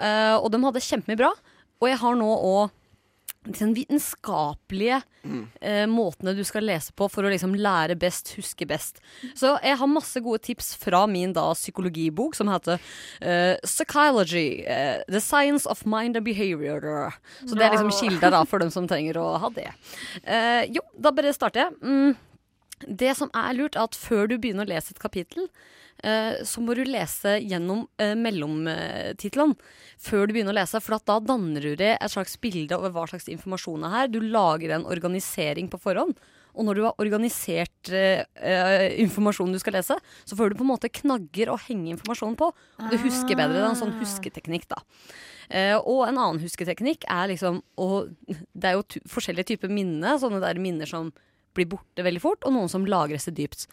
Eh, 0.00 0.34
og 0.40 0.48
de 0.52 0.62
hadde 0.64 0.82
kjempemye 0.86 1.20
bra. 1.20 1.30
Og 1.80 1.92
jeg 1.92 2.00
har 2.00 2.16
nå 2.16 2.30
òg 2.40 2.72
den 3.48 3.72
vitenskapelige 3.74 5.00
eh, 5.60 5.86
måtene 5.88 6.34
du 6.36 6.42
skal 6.44 6.66
lese 6.68 6.92
på 6.92 7.06
for 7.08 7.24
å 7.24 7.30
liksom 7.32 7.54
lære 7.56 7.96
best, 8.00 8.34
huske 8.36 8.66
best. 8.68 9.00
Så 9.38 9.54
jeg 9.64 9.78
har 9.80 9.88
masse 9.88 10.20
gode 10.20 10.42
tips 10.44 10.74
fra 10.82 11.06
min 11.08 11.32
da 11.36 11.46
psykologibok 11.56 12.36
som 12.36 12.50
heter 12.52 12.76
uh, 13.24 13.56
Psychology. 13.64 14.60
Uh, 14.68 15.00
the 15.08 15.22
Science 15.24 15.64
of 15.64 15.86
Mind 15.88 16.20
and 16.20 16.26
Behavior. 16.26 16.84
Så 17.40 17.56
det 17.56 17.64
er 17.64 17.78
liksom 17.78 17.94
kilder 17.96 18.36
da 18.36 18.44
for 18.50 18.60
dem 18.60 18.72
som 18.74 18.88
trenger 18.90 19.16
å 19.20 19.30
ha 19.40 19.52
det. 19.56 19.70
Uh, 20.20 20.68
jo, 20.68 20.84
da 21.00 21.14
bare 21.16 21.32
starter 21.32 21.64
jeg. 21.64 21.78
Mm, 21.80 22.90
det 23.00 23.16
som 23.16 23.32
er 23.36 23.56
lurt, 23.56 23.76
er 23.76 23.88
at 23.88 23.96
før 23.96 24.28
du 24.28 24.36
begynner 24.36 24.68
å 24.68 24.72
lese 24.74 24.92
et 24.92 25.00
kapittel, 25.00 25.48
så 26.46 26.62
må 26.64 26.74
du 26.76 26.82
lese 26.88 27.36
gjennom 27.44 27.84
eh, 28.00 28.16
mellomtitlene 28.18 29.56
før 30.00 30.26
du 30.26 30.34
begynner 30.34 30.54
å 30.54 30.60
lese. 30.60 30.80
For 30.80 30.96
at 30.96 31.06
da 31.08 31.18
danner 31.20 31.64
du 31.64 31.74
deg 31.76 31.96
et 31.96 32.12
slags 32.12 32.36
bilde 32.40 32.78
over 32.78 32.94
hva 32.94 33.06
slags 33.10 33.28
informasjon 33.32 33.86
er 33.88 33.96
her. 33.96 34.12
Du 34.12 34.20
lager 34.24 34.76
en 34.76 34.88
organisering 34.88 35.70
på 35.72 35.80
forhånd. 35.82 36.16
Og 36.58 36.66
når 36.66 36.78
du 36.78 36.84
har 36.86 37.02
organisert 37.02 37.92
eh, 37.94 38.24
eh, 38.34 38.86
informasjonen 39.04 39.54
du 39.54 39.60
skal 39.62 39.76
lese, 39.78 39.96
så 39.96 40.38
får 40.38 40.50
du 40.50 40.58
på 40.58 40.66
en 40.66 40.72
måte 40.72 40.92
knagger 41.00 41.52
å 41.52 41.58
henge 41.68 41.94
informasjonen 41.94 42.38
på. 42.40 42.50
Og 42.50 42.90
du 42.90 42.98
husker 43.04 43.38
bedre. 43.38 43.54
Det 43.56 43.62
er 43.62 43.68
en 43.70 43.82
sånn 43.84 43.98
husketeknikk, 44.00 44.66
da. 44.72 44.80
Eh, 45.50 45.76
og 45.78 46.04
en 46.06 46.18
annen 46.18 46.42
husketeknikk 46.42 47.06
er 47.10 47.32
liksom 47.32 47.58
å 47.82 48.06
Det 48.30 48.68
er 48.68 48.76
jo 48.78 49.02
forskjellige 49.10 49.54
typer 49.54 49.72
minne. 49.72 50.16
Sånne 50.22 50.42
der 50.42 50.60
minner 50.62 50.90
som 50.90 51.12
blir 51.56 51.68
borte 51.70 52.04
veldig 52.06 52.22
fort, 52.22 52.46
og 52.46 52.54
noen 52.54 52.70
som 52.72 52.86
lagres 52.88 53.28
seg 53.28 53.36
dypt. 53.38 53.66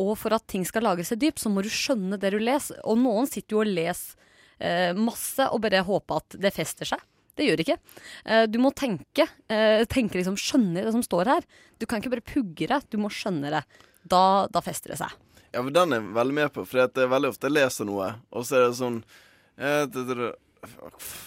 Og 0.00 0.14
for 0.18 0.34
at 0.34 0.46
ting 0.50 0.64
skal 0.68 0.86
lagres 0.86 1.12
seg 1.12 1.20
dypt, 1.22 1.42
så 1.42 1.52
må 1.52 1.64
du 1.64 1.70
skjønne 1.72 2.18
det 2.20 2.32
du 2.34 2.40
leser. 2.40 2.80
Og 2.88 3.00
noen 3.00 3.28
sitter 3.30 3.56
jo 3.56 3.62
og 3.62 3.72
leser 3.72 4.16
eh, 4.58 4.92
masse 4.96 5.48
og 5.52 5.62
bare 5.64 5.84
håper 5.86 6.22
at 6.22 6.38
det 6.42 6.54
fester 6.56 6.88
seg. 6.88 7.02
Det 7.36 7.46
gjør 7.46 7.58
det 7.58 7.66
ikke. 7.66 7.78
Eh, 8.24 8.44
du 8.50 8.58
må 8.60 8.72
tenke. 8.76 9.26
Eh, 9.48 9.84
tenke 9.90 10.20
liksom, 10.20 10.36
Skjønne 10.40 10.84
det 10.84 10.92
som 10.94 11.04
står 11.04 11.32
her. 11.32 11.48
Du 11.80 11.88
kan 11.88 12.00
ikke 12.00 12.14
bare 12.16 12.24
pugge 12.24 12.68
det, 12.68 12.80
du 12.92 12.98
må 13.00 13.12
skjønne 13.12 13.52
det. 13.52 13.62
Da, 14.02 14.48
da 14.52 14.64
fester 14.64 14.94
det 14.94 15.00
seg. 15.00 15.12
Ja, 15.52 15.60
for 15.60 15.72
den 15.72 15.92
er 15.92 16.00
jeg 16.00 16.14
veldig 16.16 16.36
med 16.36 16.52
på. 16.54 16.64
For 16.68 16.80
det 16.88 17.04
er 17.04 17.12
veldig 17.12 17.32
ofte 17.32 17.48
jeg 17.48 17.56
leser 17.58 17.88
noe, 17.88 18.14
og 18.32 18.48
så 18.48 18.58
er 18.58 18.66
det 18.66 18.78
sånn 18.80 19.02
eh, 19.60 19.84
det, 19.88 20.06
det, 20.08 20.16
det, 20.20 20.32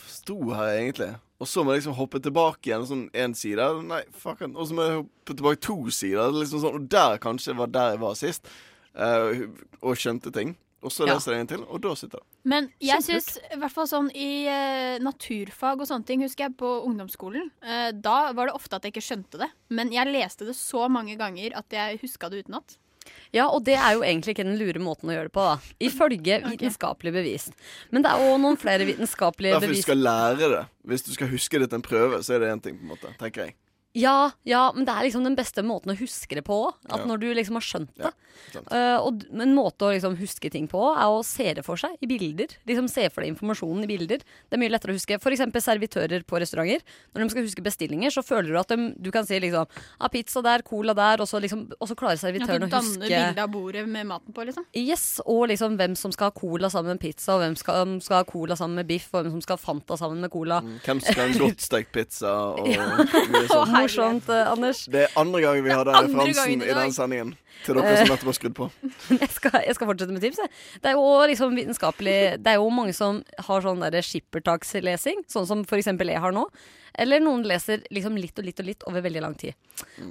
Sto 0.10 0.40
her 0.56 0.78
egentlig? 0.80 1.12
Og 1.42 1.48
så 1.52 1.64
må 1.66 1.74
jeg 1.74 1.82
liksom 1.84 1.98
hoppe 1.98 2.22
tilbake 2.24 2.70
igjen 2.70 2.86
sånn 2.88 3.06
én 3.12 3.34
side. 3.36 3.66
Nei, 3.84 4.04
fucken. 4.16 4.54
Og 4.56 4.70
så 4.70 4.74
må 4.78 4.86
jeg 4.88 5.00
hoppe 5.02 5.36
tilbake 5.36 5.60
to 5.66 5.76
sider. 5.92 6.22
Er 6.30 6.32
Liksom 6.32 6.62
sånn, 6.64 6.76
og 6.80 6.86
der 6.90 7.18
kanskje 7.20 7.56
var 7.58 7.68
der 7.68 7.90
jeg 7.96 8.00
var 8.00 8.14
sist. 8.16 8.48
uh, 8.96 9.50
og 9.84 9.98
skjønte 10.00 10.32
ting. 10.32 10.56
Og 10.82 10.92
så 10.94 11.06
Ja. 11.08 11.16
leser 11.16 11.34
jeg 11.34 11.42
en 11.42 11.48
til, 11.48 11.64
og 11.68 11.82
da 11.82 11.94
sitter 11.96 12.20
det. 12.22 12.26
Men 12.46 12.72
jeg 12.80 13.02
syns, 13.04 13.38
i 13.52 13.58
hvert 13.58 13.72
fall 13.74 13.88
sånn 13.88 14.08
i 14.16 14.46
uh, 14.48 15.00
naturfag 15.04 15.82
og 15.82 15.88
sånne 15.90 16.06
ting, 16.06 16.22
husker 16.22 16.46
jeg 16.46 16.56
på 16.58 16.86
ungdomsskolen, 16.86 17.50
Uh, 17.62 17.92
da 17.92 18.32
var 18.32 18.46
det 18.48 18.56
ofte 18.56 18.76
at 18.78 18.84
jeg 18.84 18.94
ikke 18.94 19.04
skjønte 19.04 19.38
det. 19.42 19.50
Men 19.70 19.92
jeg 19.92 20.08
leste 20.14 20.46
det 20.46 20.56
så 20.56 20.88
mange 20.90 21.18
ganger 21.18 21.58
at 21.58 21.66
jeg 21.70 22.00
huska 22.00 22.30
det 22.30 22.46
utenat. 22.46 22.78
Ja, 23.36 23.48
og 23.50 23.66
det 23.68 23.76
er 23.76 23.98
jo 23.98 24.06
egentlig 24.06 24.36
ikke 24.36 24.48
den 24.48 24.58
lure 24.60 24.82
måten 24.84 25.12
å 25.12 25.16
gjøre 25.16 25.30
det 25.30 25.36
på, 25.36 25.46
da. 25.50 25.74
Ifølge 25.84 26.40
vitenskapelig 26.46 27.14
bevis. 27.16 27.50
Men 27.92 28.06
det 28.06 28.14
er 28.14 28.24
òg 28.30 28.40
noen 28.44 28.60
flere 28.62 28.88
vitenskapelige 28.88 29.60
Derfor 29.60 29.76
du 29.76 29.86
skal 29.86 30.04
lære 30.06 30.52
det. 30.56 30.64
Hvis 30.90 31.06
du 31.08 31.14
skal 31.18 31.32
huske 31.34 31.62
det 31.62 31.70
til 31.72 31.82
en 31.82 31.86
prøve, 31.86 32.24
så 32.26 32.38
er 32.38 32.46
det 32.46 32.54
én 32.54 32.64
ting, 32.64 32.80
på 32.80 32.88
en 32.88 32.96
måte, 32.96 33.14
tenker 33.22 33.48
jeg. 33.48 33.58
Ja, 33.96 34.32
ja, 34.44 34.72
men 34.76 34.84
det 34.84 34.92
er 34.92 35.06
liksom 35.08 35.24
den 35.24 35.38
beste 35.38 35.64
måten 35.64 35.94
å 35.94 35.98
huske 35.98 36.36
det 36.36 36.44
på. 36.44 36.58
At 36.90 37.00
Ja. 37.00 37.06
når 37.08 37.20
du 37.22 37.28
liksom 37.34 37.56
har 37.56 37.64
skjønt 37.64 37.94
det. 37.96 38.12
Ja, 38.54 38.60
uh, 38.68 39.06
og 39.08 39.24
en 39.32 39.56
måte 39.56 39.88
å 39.88 39.94
liksom 39.94 40.18
huske 40.20 40.52
ting 40.52 40.68
på 40.68 40.82
er 40.92 41.08
å 41.08 41.24
se 41.24 41.54
det 41.56 41.64
for 41.64 41.80
seg 41.80 41.96
i 42.04 42.08
bilder. 42.10 42.52
Liksom 42.68 42.90
Se 42.92 43.08
for 43.10 43.24
deg 43.24 43.32
informasjonen 43.34 43.84
i 43.84 43.88
bilder. 43.88 44.20
Det 44.20 44.56
er 44.56 44.60
mye 44.60 44.72
lettere 44.72 44.92
å 44.92 44.98
huske. 44.98 45.16
F.eks. 45.16 45.42
servitører 45.64 46.24
på 46.28 46.40
restauranter. 46.40 46.84
Når 47.16 47.24
de 47.24 47.30
skal 47.32 47.44
huske 47.48 47.64
bestillinger, 47.64 48.12
så 48.12 48.24
føler 48.24 48.52
du 48.52 48.60
at 48.60 48.68
de, 48.68 48.94
du 49.00 49.12
kan 49.12 49.26
si 49.26 49.40
liksom 49.40 49.66
ah, 50.00 50.10
pizza 50.12 50.44
der, 50.44 50.62
cola 50.68 50.94
der, 50.94 51.24
og 51.24 51.28
så, 51.28 51.40
liksom, 51.40 51.72
og 51.80 51.88
så 51.88 51.96
klarer 51.96 52.20
At 52.20 52.26
servitøren 52.26 52.64
du 52.64 52.68
å 52.68 52.70
danner 52.76 53.00
huske 53.00 53.10
bilde 53.10 53.44
av 53.44 53.52
bordet 53.52 53.88
med 53.88 54.08
maten 54.12 54.36
på, 54.36 54.46
liksom. 54.48 54.68
Yes, 54.76 55.22
og 55.26 55.48
liksom 55.52 55.80
hvem 55.80 55.96
som 55.96 56.12
skal 56.12 56.32
ha 56.32 56.36
cola 56.36 56.70
sammen 56.70 56.96
med 56.96 57.04
pizza, 57.04 57.36
og 57.36 57.44
hvem 57.44 57.56
skal, 57.60 57.96
skal 58.04 58.22
ha 58.22 58.28
cola 58.28 58.56
sammen 58.60 58.76
med 58.76 58.88
biff, 58.92 59.08
og 59.14 59.24
hvem 59.24 59.36
som 59.38 59.42
skal 59.46 59.56
ha 59.58 59.64
Fanta 59.66 59.98
sammen 59.98 60.20
med 60.22 60.32
cola. 60.36 60.60
Hvem 60.86 61.02
skal 61.02 61.22
ha 61.24 61.28
en 61.32 61.40
godt 61.40 61.64
stekt 61.64 61.92
pizza 61.96 62.36
og 62.60 62.68
Ja. 62.76 62.86
Morsomt, 63.86 64.30
eh, 64.30 64.52
Anders. 64.52 64.86
Det 64.92 65.06
er 65.06 65.18
andre 65.20 65.42
gang 65.44 65.64
vi 65.66 65.74
har 65.74 65.88
den 65.88 65.96
referansen 65.96 66.54
i 66.56 66.60
denne 66.62 66.86
den 66.86 66.96
sendingen. 66.96 67.34
Til 67.66 67.78
dere 67.80 67.98
som 67.98 68.10
nettopp 68.12 68.30
har 68.30 68.38
skrudd 68.38 68.56
på. 68.58 68.70
jeg, 69.24 69.30
skal, 69.34 69.60
jeg 69.66 69.78
skal 69.78 69.90
fortsette 69.90 70.14
med 70.14 70.26
tips. 70.26 70.42
jeg. 70.44 70.54
Det 70.84 70.92
er 70.92 70.98
jo 71.00 71.06
liksom 71.32 71.56
vitenskapelig 71.58 72.18
Det 72.44 72.52
er 72.52 72.60
jo 72.62 72.72
mange 72.74 72.94
som 72.98 73.22
har 73.48 73.66
sånn 73.66 73.86
skippertakslesing, 74.10 75.24
sånn 75.32 75.48
som 75.50 75.64
for 75.66 75.80
eksempel 75.80 76.12
jeg 76.14 76.22
har 76.22 76.36
nå. 76.36 76.46
Eller 76.98 77.20
noen 77.24 77.44
leser 77.48 77.82
liksom 77.94 78.16
litt 78.18 78.38
og 78.40 78.46
litt 78.48 78.60
og 78.62 78.68
litt 78.68 78.84
over 78.88 79.04
veldig 79.04 79.22
lang 79.24 79.34
tid. 79.40 79.56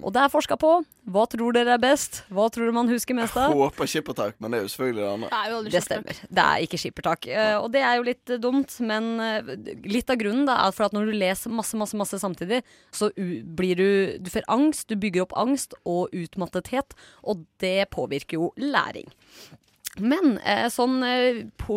Og 0.02 0.12
det 0.12 0.20
er 0.22 0.32
forska 0.32 0.56
på. 0.60 0.70
Hva 1.08 1.24
tror 1.32 1.54
dere 1.56 1.74
er 1.76 1.80
best? 1.82 2.22
Hva 2.32 2.46
tror 2.52 2.66
dere 2.66 2.76
man 2.76 2.90
husker 2.92 3.16
mest 3.16 3.36
av? 3.40 3.50
Jeg 3.52 3.60
Håper 3.60 3.90
skippertak, 3.90 4.36
men 4.40 4.52
det 4.52 4.58
er 4.60 4.66
jo 4.66 4.72
selvfølgelig 4.74 5.02
det 5.04 5.10
andre. 5.14 5.64
Det 5.72 5.82
stemmer. 5.84 6.20
Det 6.28 6.44
er 6.44 6.64
ikke 6.66 6.80
skippertak. 6.82 7.26
Eh, 7.32 7.56
Og 7.60 7.70
det 7.72 7.82
er 7.84 7.96
jo 7.98 8.06
litt 8.10 8.30
eh, 8.36 8.40
dumt, 8.42 8.76
men 8.84 9.10
eh, 9.20 9.52
litt 9.88 10.12
av 10.12 10.20
grunnen 10.20 10.46
da, 10.48 10.58
er 10.66 10.76
for 10.76 10.86
at 10.88 10.96
når 10.96 11.10
du 11.10 11.16
leser 11.16 11.50
masse, 11.52 11.76
masse, 11.80 11.96
masse 11.96 12.20
samtidig, 12.20 12.62
så 12.92 13.10
blir 13.16 13.76
du 13.80 13.88
Du 14.24 14.30
får 14.30 14.44
angst, 14.48 14.88
du 14.88 14.96
bygger 15.00 15.24
opp 15.24 15.36
angst 15.40 15.74
og 15.84 16.12
utmattethet, 16.12 16.94
og 17.24 17.44
det 17.60 17.88
påvirker 17.94 18.36
jo 18.40 18.52
læring. 18.60 19.08
Men 20.00 20.38
eh, 20.44 20.66
sånn 20.74 20.98
eh, 21.06 21.44
på 21.60 21.76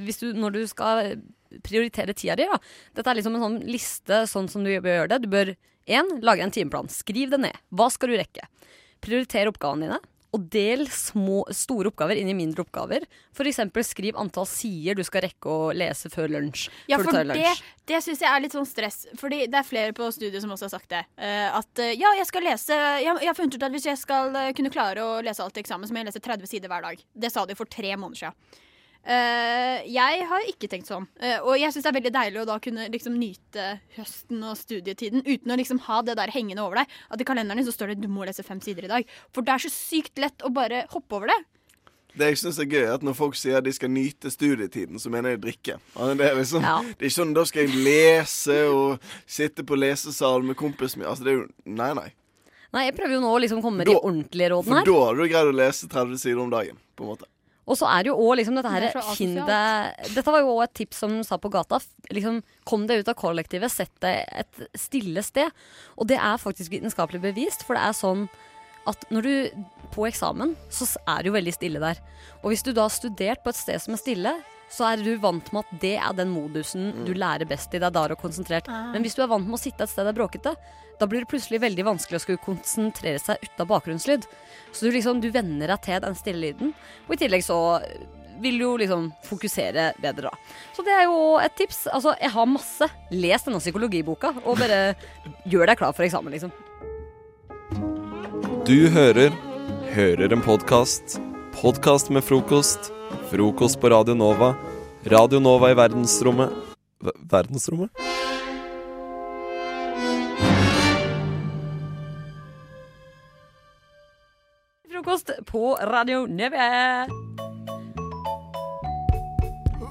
Hvis 0.00 0.22
du 0.22 0.30
Når 0.32 0.54
du 0.54 0.62
skal 0.70 1.18
prioritere 1.66 2.14
tida 2.16 2.38
di, 2.38 2.46
da. 2.50 2.60
Dette 2.96 3.12
er 3.12 3.20
liksom 3.20 3.36
en 3.38 3.46
sånn 3.46 3.58
liste 3.68 4.22
sånn 4.30 4.48
som 4.50 4.64
du 4.66 4.72
bør 4.76 5.00
gjøre 5.00 5.12
det. 5.14 5.20
Du 5.24 5.32
bør 5.32 5.52
én, 5.90 6.14
lage 6.24 6.46
en 6.46 6.54
timeplan. 6.54 6.90
Skriv 6.92 7.34
det 7.34 7.42
ned. 7.42 7.60
Hva 7.74 7.90
skal 7.92 8.12
du 8.12 8.18
rekke? 8.20 8.46
Prioriter 9.04 9.50
oppgavene 9.50 9.88
dine. 9.88 10.00
Og 10.30 10.44
del 10.46 10.84
små, 10.94 11.40
store 11.50 11.90
oppgaver 11.90 12.20
inn 12.20 12.28
i 12.30 12.36
mindre 12.38 12.62
oppgaver. 12.62 13.02
Eksempel 13.40 13.82
skriv 13.82 14.18
antall 14.20 14.46
sider 14.46 14.94
du 14.94 15.02
skal 15.06 15.24
rekke 15.24 15.50
å 15.50 15.72
lese 15.74 16.10
før 16.12 16.30
lunsj. 16.30 16.68
Ja, 16.86 17.00
for 17.02 17.10
det, 17.32 17.48
det 17.90 18.00
syns 18.04 18.22
jeg 18.22 18.30
er 18.30 18.44
litt 18.44 18.54
sånn 18.54 18.68
stress. 18.68 19.08
Fordi 19.18 19.42
det 19.50 19.58
er 19.58 19.66
flere 19.66 19.96
på 19.96 20.06
studiet 20.14 20.38
som 20.44 20.54
også 20.54 20.68
har 20.68 20.74
sagt 20.76 20.92
det. 20.94 21.02
Eh, 21.18 21.48
at 21.50 21.82
eh, 21.82 21.96
ja, 21.98 22.14
jeg 22.20 22.30
skal 22.30 22.46
lese 22.46 22.78
jeg, 22.78 23.10
jeg 23.10 23.32
har 23.32 23.38
funnet 23.38 23.58
ut 23.58 23.66
at 23.66 23.74
hvis 23.74 23.90
jeg 23.90 23.98
skal 23.98 24.38
eh, 24.38 24.52
kunne 24.54 24.70
klare 24.70 25.02
å 25.02 25.18
lese 25.24 25.42
alt 25.42 25.56
til 25.56 25.64
eksamen, 25.64 25.90
så 25.90 25.96
må 25.96 26.04
jeg 26.04 26.12
lese 26.12 26.22
30 26.22 26.52
sider 26.52 26.70
hver 26.70 26.86
dag. 26.86 27.02
Det 27.10 27.32
sa 27.34 27.42
de 27.48 27.58
for 27.58 27.70
tre 27.70 27.96
måneder 27.96 28.28
siden. 28.28 28.66
Eh, 29.00 29.86
jeg 29.88 30.24
har 30.28 30.48
ikke 30.50 30.68
tenkt 30.68 30.90
sånn. 30.90 31.06
Uh, 31.22 31.38
og 31.48 31.54
jeg 31.56 31.72
syns 31.72 31.86
det 31.86 31.90
er 31.90 31.96
veldig 31.96 32.12
deilig 32.12 32.42
å 32.42 32.48
da 32.50 32.58
kunne 32.62 32.88
liksom 32.92 33.14
nyte 33.16 33.68
høsten 33.96 34.42
og 34.44 34.58
studietiden 34.60 35.24
uten 35.24 35.54
å 35.54 35.56
liksom 35.56 35.80
ha 35.86 36.02
det 36.04 36.18
der 36.20 36.32
hengende 36.34 36.66
over 36.66 36.82
deg. 36.82 36.98
At 37.08 37.22
i 37.22 37.28
kalenderen 37.28 37.62
din 37.62 37.68
så 37.68 37.74
står 37.74 37.94
det 37.94 38.02
du 38.04 38.10
må 38.12 38.28
lese 38.28 38.44
fem 38.44 38.60
sider 38.64 38.84
i 38.86 38.92
dag. 38.92 39.16
For 39.32 39.46
det 39.46 39.56
er 39.56 39.64
så 39.64 39.72
sykt 39.72 40.20
lett 40.20 40.44
å 40.44 40.52
bare 40.52 40.84
hoppe 40.92 41.16
over 41.16 41.32
det. 41.32 41.40
Det 42.10 42.28
jeg 42.32 42.40
synes 42.40 42.58
er 42.58 42.68
gøy, 42.68 42.82
er 42.82 42.94
at 42.96 43.04
når 43.06 43.14
folk 43.16 43.36
sier 43.38 43.62
de 43.62 43.72
skal 43.72 43.92
nyte 43.92 44.32
studietiden, 44.34 44.98
så 44.98 45.12
mener 45.14 45.36
de 45.36 45.44
drikke. 45.46 45.78
Det 45.94 46.26
er 46.26 46.38
liksom 46.38 46.64
Ja. 46.66 46.78
Det 46.82 47.06
er 47.06 47.10
ikke 47.10 47.20
sånn 47.22 47.34
da 47.36 47.44
skal 47.46 47.66
jeg 47.66 47.84
lese 47.86 48.56
og 48.68 49.12
sitte 49.26 49.64
på 49.64 49.78
lesesal 49.78 50.42
med 50.42 50.58
kompisen 50.58 51.00
min. 51.00 51.08
Altså, 51.08 51.24
det 51.24 51.32
er 51.32 51.38
jo 51.40 51.46
Nei, 51.64 51.92
nei. 51.94 52.10
Nei, 52.70 52.84
jeg 52.86 52.94
prøver 52.94 53.16
jo 53.16 53.20
nå 53.24 53.30
å 53.34 53.40
liksom 53.42 53.62
komme 53.62 53.82
med 53.82 53.88
de 53.90 53.96
ordentlige 53.98 54.50
rådene 54.52 54.82
For 54.84 54.86
da 54.86 54.98
har 55.06 55.16
du 55.18 55.22
greid 55.26 55.48
å 55.50 55.54
lese 55.58 55.88
30 55.90 56.18
sider 56.22 56.38
om 56.38 56.50
dagen, 56.52 56.78
på 56.94 57.06
en 57.06 57.14
måte. 57.14 57.26
Og 57.70 57.78
så 57.78 57.86
er 57.86 58.02
det 58.02 58.10
jo 58.10 58.18
òg 58.18 58.34
liksom 58.40 58.56
dette 58.58 58.72
her 58.72 58.86
Det 58.88 59.02
finn 59.14 59.36
deg 59.46 60.08
Dette 60.16 60.34
var 60.34 60.42
jo 60.42 60.54
òg 60.56 60.64
et 60.64 60.76
tips 60.82 61.02
som 61.04 61.16
sa 61.26 61.38
på 61.38 61.52
gata. 61.52 61.78
Liksom, 62.10 62.40
kom 62.66 62.86
deg 62.90 63.04
ut 63.04 63.10
av 63.12 63.18
kollektivet, 63.20 63.70
sett 63.70 63.92
deg 64.02 64.24
et 64.42 64.62
stille 64.78 65.22
sted. 65.22 65.54
Og 65.96 66.10
det 66.10 66.18
er 66.18 66.40
faktisk 66.42 66.74
vitenskapelig 66.74 67.22
bevist, 67.22 67.62
for 67.66 67.78
det 67.78 67.86
er 67.86 67.96
sånn 67.96 68.26
at 68.90 69.04
når 69.12 69.26
du 69.26 69.66
på 69.94 70.06
eksamen, 70.08 70.54
så 70.72 70.88
er 71.04 71.22
det 71.22 71.30
jo 71.30 71.36
veldig 71.36 71.52
stille 71.54 71.82
der. 71.82 72.00
Og 72.40 72.50
hvis 72.50 72.64
du 72.66 72.72
da 72.72 72.86
har 72.88 72.94
studert 72.94 73.44
på 73.44 73.52
et 73.52 73.60
sted 73.60 73.82
som 73.82 73.94
er 73.94 74.02
stille, 74.02 74.34
så 74.70 74.86
er 74.92 75.02
du 75.02 75.10
vant 75.22 75.48
med 75.52 75.66
at 75.66 75.80
det 75.82 75.96
er 75.98 76.14
den 76.16 76.30
modusen 76.32 76.92
du 77.06 77.12
lærer 77.18 77.48
best 77.48 77.74
i. 77.74 77.80
Det 77.80 77.88
er 77.88 77.96
der 77.96 78.14
er 78.14 78.20
konsentrert. 78.20 78.70
Ah. 78.70 78.92
Men 78.94 79.04
hvis 79.04 79.16
du 79.18 79.24
er 79.24 79.30
vant 79.30 79.48
med 79.48 79.58
å 79.58 79.62
sitte 79.62 79.84
et 79.84 79.90
sted 79.90 80.06
det 80.06 80.14
er 80.14 80.20
bråkete, 80.20 80.54
da 81.00 81.08
blir 81.08 81.24
det 81.24 81.30
plutselig 81.32 81.62
veldig 81.62 81.86
vanskelig 81.88 82.20
å 82.20 82.22
skulle 82.22 82.44
konsentrere 82.44 83.18
seg 83.22 83.42
uten 83.42 83.68
bakgrunnslyd. 83.70 84.28
Så 84.70 84.86
du 84.86 84.94
liksom, 84.94 85.22
du 85.22 85.30
venner 85.34 85.72
deg 85.72 85.84
til 85.86 86.00
den 86.04 86.18
stille 86.18 86.44
lyden. 86.44 86.72
Og 87.08 87.16
i 87.16 87.20
tillegg 87.24 87.44
så 87.46 87.58
vil 88.40 88.56
du 88.56 88.64
jo 88.64 88.72
liksom 88.80 89.10
fokusere 89.26 89.90
bedre 90.00 90.30
da. 90.30 90.56
Så 90.76 90.84
det 90.86 90.94
er 90.96 91.06
jo 91.08 91.20
et 91.42 91.56
tips. 91.58 91.84
Altså, 91.92 92.14
jeg 92.20 92.32
har 92.36 92.48
masse. 92.48 92.88
Les 93.12 93.46
denne 93.46 93.60
psykologiboka, 93.60 94.32
og 94.44 94.60
bare 94.62 94.82
gjør 95.52 95.72
deg 95.72 95.82
klar 95.82 95.96
for 95.96 96.06
eksamen, 96.06 96.36
liksom. 96.36 96.54
Du 98.68 98.86
hører 98.92 99.34
Hører 99.90 100.32
en 100.32 100.42
podkast. 100.42 101.20
Podkast 101.60 102.10
med 102.10 102.22
frokost. 102.22 102.92
Frokost 103.30 103.80
på 103.80 103.88
Radio 103.90 104.14
Nova. 104.14 104.54
Radio 105.04 105.40
Nova 105.40 105.70
i 105.70 105.74
verdensrommet 105.74 106.50
Ver- 107.00 107.16
Verdensrommet? 107.30 107.90
Frokost 114.92 115.30
på 115.46 115.74
Radio 115.82 116.26
Neve. 116.26 116.58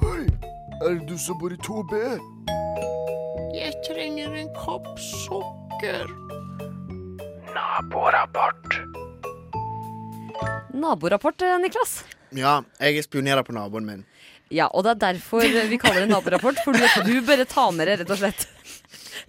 Hei, 0.00 0.24
er 0.82 0.94
det 0.94 1.06
du 1.08 1.16
som 1.18 1.38
bor 1.40 1.52
i 1.54 1.58
2B? 1.66 1.94
Jeg 3.56 3.72
trenger 3.88 4.34
en 4.42 4.50
kopp 4.58 4.86
sukker. 5.00 6.06
Naborapport. 7.54 8.80
Naborapport, 10.74 11.42
Niklas. 11.60 12.00
Ja, 12.36 12.60
jeg 12.80 13.04
spionerer 13.04 13.44
på 13.46 13.54
naboen 13.54 13.86
min. 13.86 14.04
Ja, 14.50 14.66
og 14.74 14.84
det 14.86 14.96
er 14.96 15.00
derfor 15.12 15.44
vi 15.44 15.78
kaller 15.78 16.04
det 16.04 16.10
naborapport. 16.10 16.60
For 16.64 16.74
du, 17.06 17.12
bare 17.26 17.46
tar 17.48 17.72
med 17.76 17.90
deg 17.90 18.02
rett 18.02 18.14
og 18.14 18.20
slett 18.22 18.46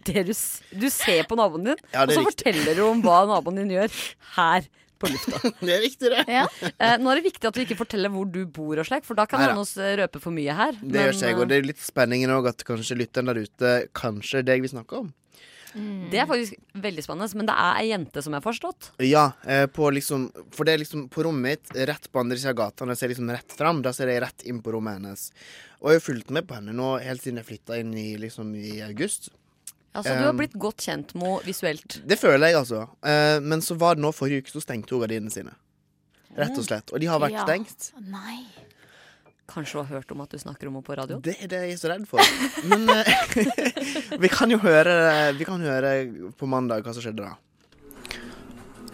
det 0.07 0.23
du, 0.25 0.33
du 0.81 0.87
ser 0.89 1.27
på 1.29 1.37
naboen 1.37 1.71
din, 1.71 1.81
Ja, 1.93 2.05
og 2.05 2.13
er 2.13 2.15
så 2.15 2.23
riktig. 2.23 2.53
forteller 2.53 2.77
du 2.79 2.85
om 2.87 3.01
hva 3.05 3.23
naboen 3.29 3.59
din 3.61 3.73
gjør 3.75 3.91
her 4.37 4.65
på 5.01 5.09
lufta. 5.11 5.41
Det 5.65 5.73
er 5.75 5.83
viktig, 5.83 6.11
det. 6.13 6.23
Eh, 6.71 6.95
nå 7.01 7.11
er 7.11 7.19
det 7.19 7.25
viktig 7.25 7.49
at 7.49 7.57
du 7.57 7.61
ikke 7.63 7.77
forteller 7.79 8.13
hvor 8.13 8.27
du 8.29 8.43
bor 8.45 8.81
og 8.81 8.87
slik, 8.87 9.05
for 9.05 9.17
da 9.17 9.25
kan 9.29 9.41
noen 9.49 9.97
røpe 10.01 10.21
for 10.21 10.33
mye 10.33 10.55
her. 10.57 10.77
Det 10.81 11.07
gjør 11.07 11.17
seg, 11.17 11.41
og 11.41 11.49
det 11.49 11.57
er 11.59 11.69
litt 11.69 11.81
spenningen 11.81 12.33
òg 12.33 12.51
at 12.53 12.61
kanskje 12.67 12.97
lytteren 13.01 13.29
der 13.31 13.41
ute 13.41 13.73
Kanskje 13.97 14.43
det 14.45 14.57
jeg 14.57 14.65
vil 14.67 14.73
snakke 14.77 15.01
om. 15.03 15.09
Eh, 15.75 16.09
det 16.11 16.19
er 16.21 16.27
faktisk 16.29 16.53
veldig 16.73 17.03
spennende, 17.05 17.35
men 17.35 17.45
det 17.49 17.55
er 17.55 17.79
ei 17.81 17.87
jente 17.91 18.21
som 18.23 18.33
jeg 18.33 18.41
har 18.41 18.47
forstått. 18.53 18.91
Ja, 19.07 19.25
eh, 19.45 19.65
på 19.67 19.89
liksom 19.91 20.29
For 20.51 20.63
det 20.65 20.73
er 20.73 20.83
liksom 20.83 21.09
på 21.09 21.23
rommet 21.23 21.41
mitt, 21.71 21.75
rett 21.87 22.11
på 22.11 22.19
andre 22.19 22.37
sida 22.37 22.49
av 22.53 22.55
gata, 22.61 22.85
når 22.85 22.95
jeg 22.95 22.97
ser 23.03 23.13
liksom 23.15 23.31
rett 23.31 23.51
fram, 23.57 23.81
da 23.81 23.91
ser 23.93 24.07
jeg 24.07 24.21
rett 24.21 24.43
inn 24.43 24.61
på 24.61 24.71
rommet 24.75 24.99
hennes. 24.99 25.31
Og 25.81 25.91
jeg 25.91 26.01
har 26.01 26.07
fulgt 26.13 26.29
med 26.31 26.47
på 26.47 26.55
henne 26.55 26.73
nå 26.73 26.97
helt 27.01 27.21
siden 27.23 27.37
jeg 27.41 27.45
flytta 27.51 27.79
inn 27.79 27.93
i, 27.97 28.15
liksom, 28.17 28.53
i 28.55 28.81
august. 28.85 29.29
Altså, 29.93 30.13
du 30.15 30.23
har 30.23 30.31
Um, 30.31 30.37
blitt 30.37 30.53
godt 30.55 30.77
kjent 30.85 31.13
med 31.15 31.25
henne 31.27 31.43
visuelt. 31.43 31.97
Det 32.07 32.15
føler 32.19 32.47
jeg, 32.47 32.55
altså. 32.61 32.85
Eh, 33.03 33.39
men 33.43 33.59
så 33.59 33.75
var 33.75 33.95
det 33.95 34.01
nå 34.05 34.11
forrige 34.15 34.45
uke, 34.45 34.51
så 34.53 34.61
stengte 34.63 34.93
hun 34.95 35.01
gardinene 35.03 35.31
sine. 35.33 35.51
Rett 36.37 36.55
og 36.55 36.63
slett. 36.63 36.93
Og 36.93 36.99
de 37.01 37.07
har 37.11 37.19
vært 37.19 37.33
Ja. 37.35 37.43
stengt. 37.43 37.91
Nei. 38.07 38.45
Kanskje 39.49 39.81
har 39.81 39.97
hørt 39.97 40.11
om 40.13 40.21
at 40.23 40.31
du 40.31 40.39
snakker 40.39 40.67
om 40.67 40.77
henne 40.77 40.87
på 40.87 40.95
radio? 40.95 41.19
Det 41.23 41.35
er 41.41 41.49
det 41.51 41.61
jeg 41.65 41.75
er 41.75 41.79
så 41.81 41.91
redd 41.91 42.07
for. 42.07 42.21
Men 42.69 42.89
eh, 42.93 43.07
vi 44.23 44.29
kan 44.31 44.51
jo 44.51 44.61
høre 44.63 44.93
Vi 45.37 45.47
kan 45.47 45.63
høre 45.63 45.95
på 46.37 46.49
mandag 46.49 46.85
hva 46.85 46.93
som 46.95 47.03
skjedde 47.03 47.25
da. 47.25 47.33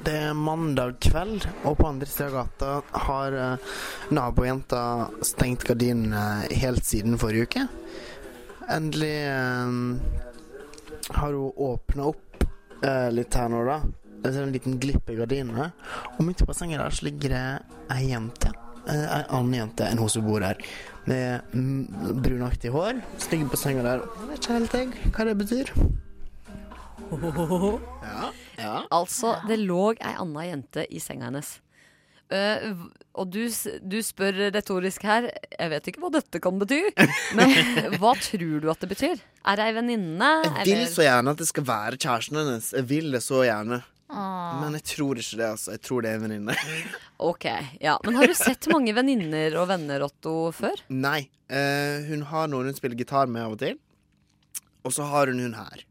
Det 0.08 0.14
er 0.30 0.38
mandag 0.40 1.02
kveld, 1.04 1.44
og 1.68 1.74
på 1.82 1.88
andre 1.90 2.08
siden 2.08 2.30
av 2.30 2.36
gata 2.38 3.02
har 3.08 3.36
eh, 3.36 3.72
nabojenta 4.16 4.84
stengt 5.26 5.66
gardinene 5.68 6.48
helt 6.62 6.88
siden 6.88 7.20
forrige 7.20 7.50
uke. 7.50 7.66
Endelig 8.72 9.18
eh, 9.28 9.74
har 11.18 11.34
hun 11.36 11.52
åpna 11.68 12.08
opp 12.14 12.48
eh, 12.84 13.10
litt 13.12 13.36
her 13.36 13.52
nå, 13.52 13.66
da. 13.68 13.82
Det 14.18 14.32
er 14.32 14.46
en 14.46 14.56
liten 14.56 14.80
glipp 14.80 15.12
i 15.12 15.18
gardinene. 15.20 15.70
Og 16.16 16.24
midt 16.26 16.40
på 16.40 16.48
bassenget 16.50 16.82
der 16.82 16.96
så 16.96 17.10
ligger 17.10 17.36
det 17.36 17.44
ei 17.98 18.08
jente. 18.14 18.54
Eh, 18.88 19.08
Ei 19.18 19.24
annen 19.28 19.54
jente 19.58 19.88
enn 19.88 20.00
hun 20.02 20.10
som 20.12 20.26
bor 20.28 20.44
her. 20.46 20.60
Med 21.08 21.42
brunaktig 22.24 22.72
hår. 22.74 23.02
Så 23.20 23.32
ligger 23.32 23.52
på 23.54 23.60
senga 23.60 23.84
der. 23.86 24.04
Jeg 24.20 24.28
vet 24.32 24.42
ikke 24.44 24.58
helt 24.58 24.78
jeg 24.78 25.14
hva 25.16 25.28
det 25.30 25.38
betyr. 25.44 25.74
Ja, 27.08 28.32
ja. 28.60 28.74
Altså, 28.92 29.38
det 29.48 29.60
lå 29.62 29.94
ei 29.96 30.12
anna 30.20 30.44
jente 30.44 30.84
i 30.92 31.00
senga 31.00 31.30
hennes. 31.30 31.54
Uh, 32.28 32.74
og 33.16 33.30
du, 33.32 33.46
du 33.88 33.96
spør 34.04 34.36
retorisk 34.52 35.06
her 35.08 35.30
Jeg 35.32 35.70
vet 35.72 35.86
ikke 35.88 36.02
hva 36.04 36.10
dette 36.12 36.42
kan 36.44 36.58
bety, 36.60 36.82
men 37.40 37.54
hva 38.02 38.12
tror 38.20 38.58
du 38.60 38.68
at 38.74 38.82
det 38.84 38.90
betyr? 38.92 39.22
Er 39.48 39.56
det 39.62 39.68
ei 39.70 39.76
venninne? 39.78 40.32
Jeg 40.44 40.66
vil 40.68 40.74
eller- 40.82 40.92
så 40.92 41.06
gjerne 41.08 41.32
at 41.32 41.40
det 41.40 41.48
skal 41.48 41.68
være 41.70 41.96
kjæresten 42.04 42.42
hennes. 42.42 42.74
Jeg 42.76 42.90
vil 42.90 43.16
det 43.16 43.24
så 43.24 43.46
gjerne. 43.48 43.80
Ah. 44.08 44.62
Men 44.62 44.78
jeg 44.78 44.86
tror 44.94 45.20
ikke 45.20 45.36
det, 45.40 45.48
altså. 45.52 45.74
Jeg 45.76 45.82
tror 45.84 46.04
det 46.06 46.12
er 46.12 46.20
en 46.20 46.26
venninne. 46.28 46.56
Ok, 47.28 47.48
ja 47.82 47.96
Men 48.06 48.14
har 48.20 48.30
du 48.30 48.34
sett 48.38 48.68
mange 48.70 48.94
venninner 48.94 49.56
og 49.58 49.68
venner, 49.72 50.04
Otto, 50.06 50.52
før? 50.54 50.84
Nei. 50.94 51.24
eh, 51.50 52.06
hun 52.12 52.22
har 52.30 52.48
noen 52.52 52.70
hun 52.70 52.78
spiller 52.78 53.00
gitar 53.00 53.26
med 53.32 53.42
av 53.42 53.56
og 53.56 53.62
til. 53.64 53.80
Og 54.86 54.94
så 54.94 55.08
har 55.10 55.32
hun 55.34 55.42
hun 55.42 55.56
her. 55.58 55.82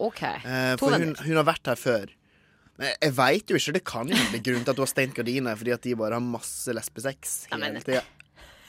Ok, 0.00 0.22
Eh, 0.24 0.72
to 0.76 0.86
for 0.86 0.96
hun, 0.96 1.12
hun 1.22 1.36
har 1.36 1.46
vært 1.46 1.68
her 1.70 1.76
før. 1.78 2.14
Men 2.80 2.92
jeg 3.00 3.14
veit 3.16 3.52
jo 3.52 3.56
ikke. 3.60 3.76
Det 3.78 3.84
kan 3.88 4.08
jo 4.10 4.16
bli 4.32 4.40
grunnen 4.48 4.64
til 4.64 4.72
at 4.72 4.80
du 4.80 4.82
har 4.84 4.90
stengt 4.90 5.16
gardiner, 5.16 5.52
er 5.52 5.60
fordi 5.60 5.72
at 5.76 5.84
de 5.86 5.94
bare 5.96 6.18
har 6.18 6.24
masse 6.24 6.72
lesbesex. 6.76 7.36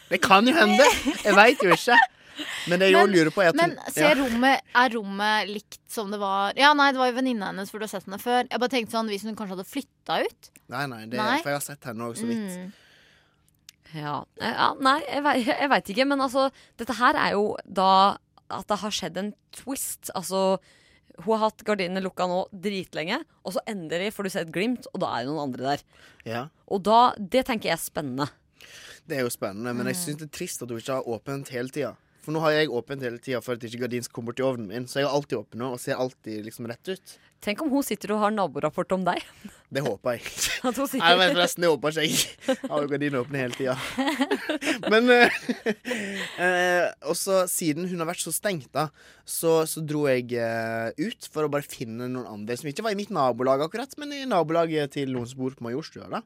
Det 0.08 0.22
kan 0.24 0.48
jo 0.48 0.54
hende! 0.56 0.86
Jeg 1.26 1.36
veit 1.36 1.64
jo 1.64 1.74
ikke. 1.76 1.98
Men 2.70 2.80
det 2.82 2.90
jeg 2.92 3.00
men, 3.00 3.14
lurer 3.16 3.32
på, 3.34 3.42
er 3.44 3.50
at 3.52 3.56
Men 3.60 3.76
hun 3.78 3.94
ser 3.96 4.10
ja. 4.12 4.18
rommet, 4.20 4.62
er 4.82 4.94
rommet 4.94 5.50
likt 5.52 5.80
som 5.92 6.12
det 6.14 6.20
var 6.22 6.54
Ja, 6.60 6.74
nei, 6.78 6.92
det 6.94 7.00
var 7.02 7.10
jo 7.12 7.16
venninna 7.18 7.52
hennes, 7.52 7.72
for 7.72 7.80
du 7.80 7.88
har 7.88 7.94
sett 7.94 8.06
henne 8.10 8.20
før. 8.22 8.44
Jeg 8.50 8.60
bare 8.62 8.74
tenkte 8.74 8.96
sånn, 8.98 9.10
Hvis 9.12 9.24
hun 9.28 9.36
kanskje 9.40 9.56
hadde 9.58 9.68
flytta 9.70 10.20
ut 10.28 10.52
Nei, 10.74 10.84
nei, 10.92 11.02
det, 11.08 11.18
Nei. 11.18 11.38
for 11.42 11.54
jeg 11.54 11.60
har 11.62 11.66
sett 11.70 11.88
henne 11.88 12.10
òg 12.10 12.18
så 12.20 12.28
vidt. 12.28 12.58
Mm. 12.58 12.72
Ja, 13.96 14.16
eh, 14.44 14.52
ja 14.52 14.72
Nei, 14.84 14.98
jeg, 15.08 15.46
jeg 15.48 15.70
veit 15.72 15.92
ikke. 15.94 16.08
Men 16.12 16.24
altså, 16.26 16.50
dette 16.80 16.96
her 17.00 17.16
er 17.20 17.38
jo 17.38 17.46
da 17.64 17.92
at 18.52 18.68
det 18.72 18.78
har 18.84 18.94
skjedd 18.96 19.18
en 19.20 19.30
twist. 19.56 20.12
Altså, 20.16 20.58
hun 21.24 21.32
har 21.34 21.48
hatt 21.48 21.64
gardinene 21.68 22.04
lukka 22.04 22.28
nå 22.30 22.42
dritlenge, 22.52 23.22
og 23.48 23.56
så 23.56 23.64
endelig 23.68 24.12
får 24.16 24.28
du 24.28 24.34
se 24.36 24.44
et 24.46 24.52
glimt, 24.56 24.86
og 24.94 25.02
da 25.04 25.10
er 25.18 25.24
det 25.26 25.32
noen 25.32 25.48
andre 25.50 25.72
der. 25.72 25.86
Ja. 26.28 26.42
Og 26.72 26.84
da, 26.88 27.00
det 27.18 27.46
tenker 27.48 27.72
jeg 27.72 27.78
er 27.80 27.82
spennende. 27.82 28.28
Det 29.08 29.18
er 29.18 29.24
jo 29.26 29.32
spennende, 29.32 29.72
men 29.74 29.88
jeg 29.88 29.96
Mm. 29.96 30.04
syns 30.04 30.20
det 30.20 30.28
er 30.28 30.36
trist 30.38 30.62
at 30.64 30.70
hun 30.70 30.80
ikke 30.84 31.00
har 31.00 31.08
åpent 31.08 31.50
hele 31.56 31.72
tida. 31.72 31.94
For 32.28 32.36
nå 32.36 32.42
har 32.44 32.58
jeg 32.58 32.74
åpent 32.76 33.04
hele 33.06 33.22
tida 33.24 33.40
for 33.40 33.56
at 33.56 33.62
ikke 33.64 33.86
gardinen 33.86 34.04
skal 34.04 34.18
komme 34.18 34.34
bort 34.34 34.42
ovnen 34.44 34.68
min, 34.68 34.88
så 34.92 35.00
jeg 35.00 35.08
har 35.08 35.14
alltid 35.16 35.38
åpen 35.38 35.62
nå 35.64 35.70
og 35.72 35.80
ser 35.80 35.96
alltid 35.96 36.42
liksom 36.44 36.68
rett 36.68 36.90
ut. 36.92 37.14
Tenk 37.40 37.62
om 37.64 37.70
hun 37.72 37.86
sitter 37.88 38.12
og 38.12 38.20
har 38.20 38.34
naborapport 38.36 38.92
om 38.98 39.06
deg. 39.08 39.24
Det 39.72 39.80
håper 39.86 40.18
jeg. 40.18 40.34
At 40.68 40.76
hun 40.76 40.90
sitter 40.92 41.06
Nei, 41.06 41.14
men 41.22 41.32
forresten, 41.38 41.64
det 41.64 41.72
håper 41.72 41.96
ikke 41.96 42.04
jeg. 42.04 42.36
Jeg 42.50 42.72
har 42.74 42.84
jo 42.84 42.92
gardinene 42.92 43.22
åpne 43.24 43.42
hele 43.46 43.56
tida. 43.56 43.74
Men 44.94 45.12
eh, 45.12 45.40
eh, 46.44 46.86
også 47.12 47.42
siden 47.52 47.88
hun 47.92 48.04
har 48.04 48.08
vært 48.12 48.24
så 48.24 48.32
stengt, 48.36 48.70
da, 48.76 48.90
så, 49.24 49.62
så 49.68 49.84
dro 49.84 50.06
jeg 50.08 50.32
eh, 50.40 50.92
ut 51.00 51.28
for 51.32 51.48
å 51.48 51.52
bare 51.52 51.68
finne 51.68 52.08
noen 52.08 52.28
andre 52.32 52.60
som 52.60 52.72
ikke 52.72 52.84
var 52.88 52.96
i 52.96 53.00
mitt 53.00 53.12
nabolag 53.12 53.64
akkurat, 53.68 53.92
men 54.00 54.16
i 54.16 54.24
nabolaget 54.28 54.96
til 54.96 55.12
noen 55.16 55.28
som 55.28 55.44
bor 55.44 55.56
på 55.56 55.68
Majorstua. 55.68 56.08
da. 56.16 56.24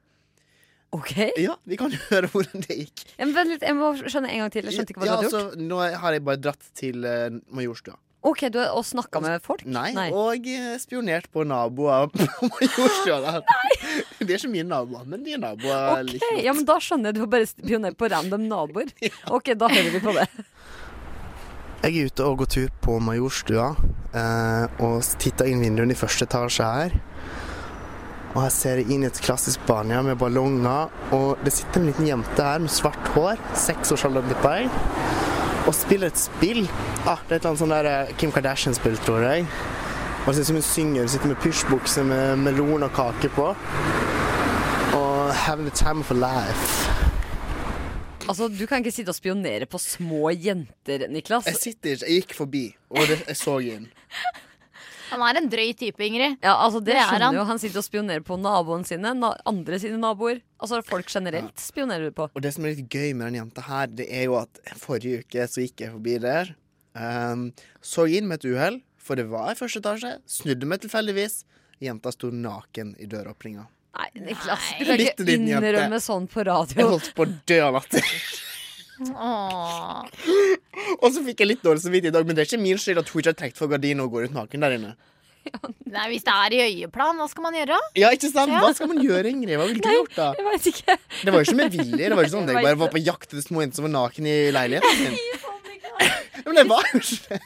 Ok 0.91 1.11
Ja, 1.39 1.55
vi 1.63 1.77
kan 1.79 1.93
høre 2.09 2.27
hvordan 2.31 2.63
det 2.67 2.75
gikk. 2.83 3.03
Ja, 3.15 3.25
men 3.25 3.35
vent 3.37 3.53
litt, 3.53 3.63
jeg 3.63 3.75
må 3.79 3.93
skjønne 4.01 4.31
en 4.33 4.41
gang 4.43 4.53
til. 4.53 4.67
Jeg 4.67 4.75
skjønte 4.75 4.91
ikke 4.95 5.03
hva 5.05 5.07
ja, 5.07 5.17
du 5.17 5.17
hadde 5.21 5.29
gjort. 5.31 5.51
altså, 5.51 5.67
Nå 5.71 5.81
har 6.03 6.17
jeg 6.17 6.23
bare 6.27 6.41
dratt 6.47 6.71
til 6.77 7.05
uh, 7.07 7.29
Majorstua. 7.55 7.95
Ok, 8.21 8.43
du 8.53 8.59
har 8.61 8.75
og 8.77 8.83
snakka 8.85 9.17
med 9.23 9.41
folk? 9.41 9.63
Nei, 9.65 9.95
og 10.13 10.45
eh, 10.45 10.75
spionert 10.77 11.25
på 11.33 11.41
naboer 11.47 12.05
på 12.13 12.49
Majorstua. 12.51 13.17
da. 13.23 13.39
Det 14.21 14.27
er 14.27 14.35
ikke 14.37 14.51
mine 14.51 14.67
naboer, 14.69 15.07
men 15.09 15.23
de 15.25 15.33
er 15.33 15.41
naboer. 15.41 15.87
Ok, 15.95 16.11
like 16.11 16.27
godt. 16.27 16.43
ja, 16.45 16.53
men 16.53 16.67
Da 16.69 16.75
skjønner 16.85 17.09
jeg 17.09 17.17
du 17.17 17.23
har 17.23 17.31
bare 17.33 17.47
spionert 17.49 17.97
på 17.97 18.11
random 18.13 18.45
naboer. 18.51 18.91
Ok, 19.33 19.55
da 19.57 19.71
hører 19.71 19.89
vi 19.95 20.03
på 20.03 20.13
det. 20.19 20.27
Jeg 21.81 21.97
er 21.97 22.11
ute 22.11 22.25
og 22.29 22.37
går 22.43 22.49
tur 22.53 22.67
på 22.85 22.99
Majorstua 23.01 23.71
eh, 24.13 24.83
og 24.85 25.01
titter 25.17 25.49
inn 25.49 25.63
vinduene 25.65 25.95
i 25.95 25.97
første 25.97 26.27
etasje 26.29 26.67
her. 26.67 26.93
Og 28.31 28.39
her 28.45 28.51
ser 28.53 28.79
jeg 28.79 28.93
inn 28.95 29.03
i 29.03 29.09
et 29.09 29.19
klassisk 29.23 29.59
Spania 29.65 29.99
med 30.05 30.15
ballonger. 30.21 30.91
Og 31.15 31.41
det 31.43 31.51
sitter 31.55 31.81
en 31.81 31.89
liten 31.89 32.07
jente 32.07 32.45
her 32.45 32.61
med 32.63 32.71
svart 32.71 33.11
hår, 33.15 33.41
seksårsalderen 33.59 34.29
tipper 34.31 34.61
jeg, 34.61 34.69
og 35.67 35.75
spiller 35.75 36.11
et 36.13 36.21
spill. 36.21 36.63
Ah, 37.03 37.19
det 37.27 37.35
er 37.35 37.41
et 37.41 37.41
eller 37.41 37.51
annet 37.51 37.63
sånn 37.63 37.73
der 37.75 37.89
eh, 37.91 38.13
Kim 38.21 38.31
Kardashian-spill, 38.33 38.95
tror 39.03 39.25
jeg. 39.27 39.45
Og 40.21 40.31
det 40.31 40.37
ser 40.37 40.45
ut 40.45 40.49
som 40.51 40.59
hun 40.61 40.65
synger. 40.67 41.03
Hun 41.03 41.11
sitter 41.15 41.31
med 41.33 41.41
pysjbukse 41.43 42.05
med 42.07 42.41
melon 42.45 42.87
og 42.87 42.93
kake 42.95 43.31
på. 43.35 43.49
Og 44.95 45.33
having 45.43 45.67
the 45.67 45.75
time 45.75 45.99
of 46.05 46.11
a 46.13 46.17
life. 46.17 46.87
Altså, 48.29 48.47
Du 48.47 48.63
kan 48.69 48.79
ikke 48.79 48.93
sitte 48.93 49.11
og 49.11 49.17
spionere 49.17 49.65
på 49.67 49.79
små 49.81 50.29
jenter, 50.31 51.07
Niklas. 51.11 51.49
Jeg 51.49 51.59
sitter 51.59 51.95
ikke, 51.97 52.05
jeg 52.05 52.21
gikk 52.21 52.35
forbi, 52.37 52.63
og 52.93 53.09
det, 53.09 53.17
jeg 53.27 53.39
så 53.39 53.57
inn. 53.65 53.89
Han 55.11 55.21
er 55.27 55.39
en 55.41 55.49
drøy 55.51 55.73
type, 55.77 55.99
Ingrid. 56.05 56.37
Ja, 56.43 56.53
altså 56.65 56.79
Det, 56.79 56.93
Det 56.93 56.97
er 57.01 57.07
skjønner 57.09 57.25
han. 57.27 57.35
jo. 57.35 57.43
Han 57.51 57.59
sitter 57.61 57.81
og 57.81 57.85
spionerer 57.87 58.23
på 58.25 58.37
naboene 58.39 58.87
sine, 58.87 59.11
na 59.17 59.33
andre 59.49 59.79
sine 59.83 59.99
naboer. 60.01 60.41
Altså 60.61 60.81
folk 60.87 61.09
generelt 61.11 61.59
spionerer 61.59 62.09
du 62.09 62.15
på. 62.17 62.29
Og 62.33 62.41
det 62.45 62.53
som 62.55 62.65
er 62.65 62.75
litt 62.77 62.89
gøy 62.89 63.13
med 63.13 63.31
den 63.31 63.39
jenta 63.41 63.65
her, 63.67 63.87
det 63.87 64.07
er 64.09 64.25
jo 64.29 64.37
at 64.39 64.61
forrige 64.79 65.21
uke 65.25 65.47
så 65.51 65.65
gikk 65.65 65.83
jeg 65.85 65.93
forbi 65.97 66.17
der. 66.23 66.53
Um, 66.95 67.49
så 67.81 68.07
inn 68.11 68.27
med 68.27 68.41
et 68.41 68.49
uhell, 68.51 68.81
for 68.99 69.15
det 69.19 69.27
var 69.31 69.51
i 69.53 69.59
første 69.59 69.79
etasje. 69.83 70.15
Snudde 70.27 70.67
meg 70.67 70.81
tilfeldigvis. 70.83 71.43
Jenta 71.81 72.11
sto 72.13 72.29
naken 72.31 72.95
i 73.01 73.07
døråpninga. 73.09 73.67
Nei, 73.97 74.07
Niklas, 74.23 74.67
du 74.79 74.85
kan 74.87 75.01
ikke 75.03 75.25
innrømme 75.33 75.71
jente. 75.75 75.99
sånn 76.05 76.27
på 76.31 76.45
radio. 76.47 76.77
Jeg 76.79 76.87
holdt 76.87 77.09
på 77.17 77.25
å 77.25 77.31
dø 77.49 77.57
av 77.65 77.73
latter. 77.75 78.05
Og 81.01 81.07
så 81.13 81.23
fikk 81.25 81.41
jeg 81.43 81.51
litt 81.55 81.63
dårlig 81.65 81.83
samvittighet 81.83 82.13
i 82.13 82.17
dag, 82.17 82.27
men 82.27 82.37
det 82.37 82.43
er 82.43 82.51
ikke 82.51 82.61
min 82.61 82.81
skyld 82.81 83.01
at 83.01 83.09
hun 83.11 83.23
ikke 83.23 83.33
har 83.33 83.39
trukket 83.39 83.61
for 83.61 83.71
gardina 83.71 84.05
og 84.05 84.13
går 84.15 84.29
ut 84.29 84.35
naken 84.37 84.65
der 84.65 84.75
inne. 84.77 84.91
Nei, 85.95 86.03
Hvis 86.11 86.25
det 86.27 86.33
er 86.35 86.53
i 86.53 86.59
øyeplan, 86.67 87.17
hva 87.17 87.27
skal 87.31 87.45
man 87.47 87.55
gjøre? 87.57 87.77
Ja, 87.97 88.11
ikke 88.13 88.29
sant? 88.29 88.53
Hva 88.53 88.69
skal 88.77 88.91
man 88.91 88.99
gjøre, 89.01 89.31
Ingrid? 89.31 89.55
Hva 89.57 89.65
ville 89.71 89.81
du 89.81 89.89
gjort 89.89 90.17
da? 90.17 90.27
Jeg 90.37 90.47
vet 90.47 90.67
ikke. 90.73 90.97
Det 91.21 91.33
var 91.33 91.41
jo 91.41 91.47
ikke 91.49 91.59
med 91.61 91.77
vilje. 91.77 92.03
Det 92.03 92.17
var 92.17 92.27
ikke 92.27 92.35
sånn 92.35 92.45
at 92.49 92.53
jeg 92.55 92.67
bare 92.69 92.81
var 92.83 92.93
på 92.93 93.01
jakt 93.01 93.29
etter 93.31 93.45
små 93.45 93.63
jenter 93.65 93.81
som 93.81 93.87
var 93.89 93.95
naken 93.97 94.29
i 94.29 94.35
leiligheten 94.53 95.01
sin. 95.01 95.17
Men 96.45 96.57
det 96.57 96.63
var 96.69 96.85
jo 96.91 96.99
ikke 97.01 97.37
det. 97.37 97.39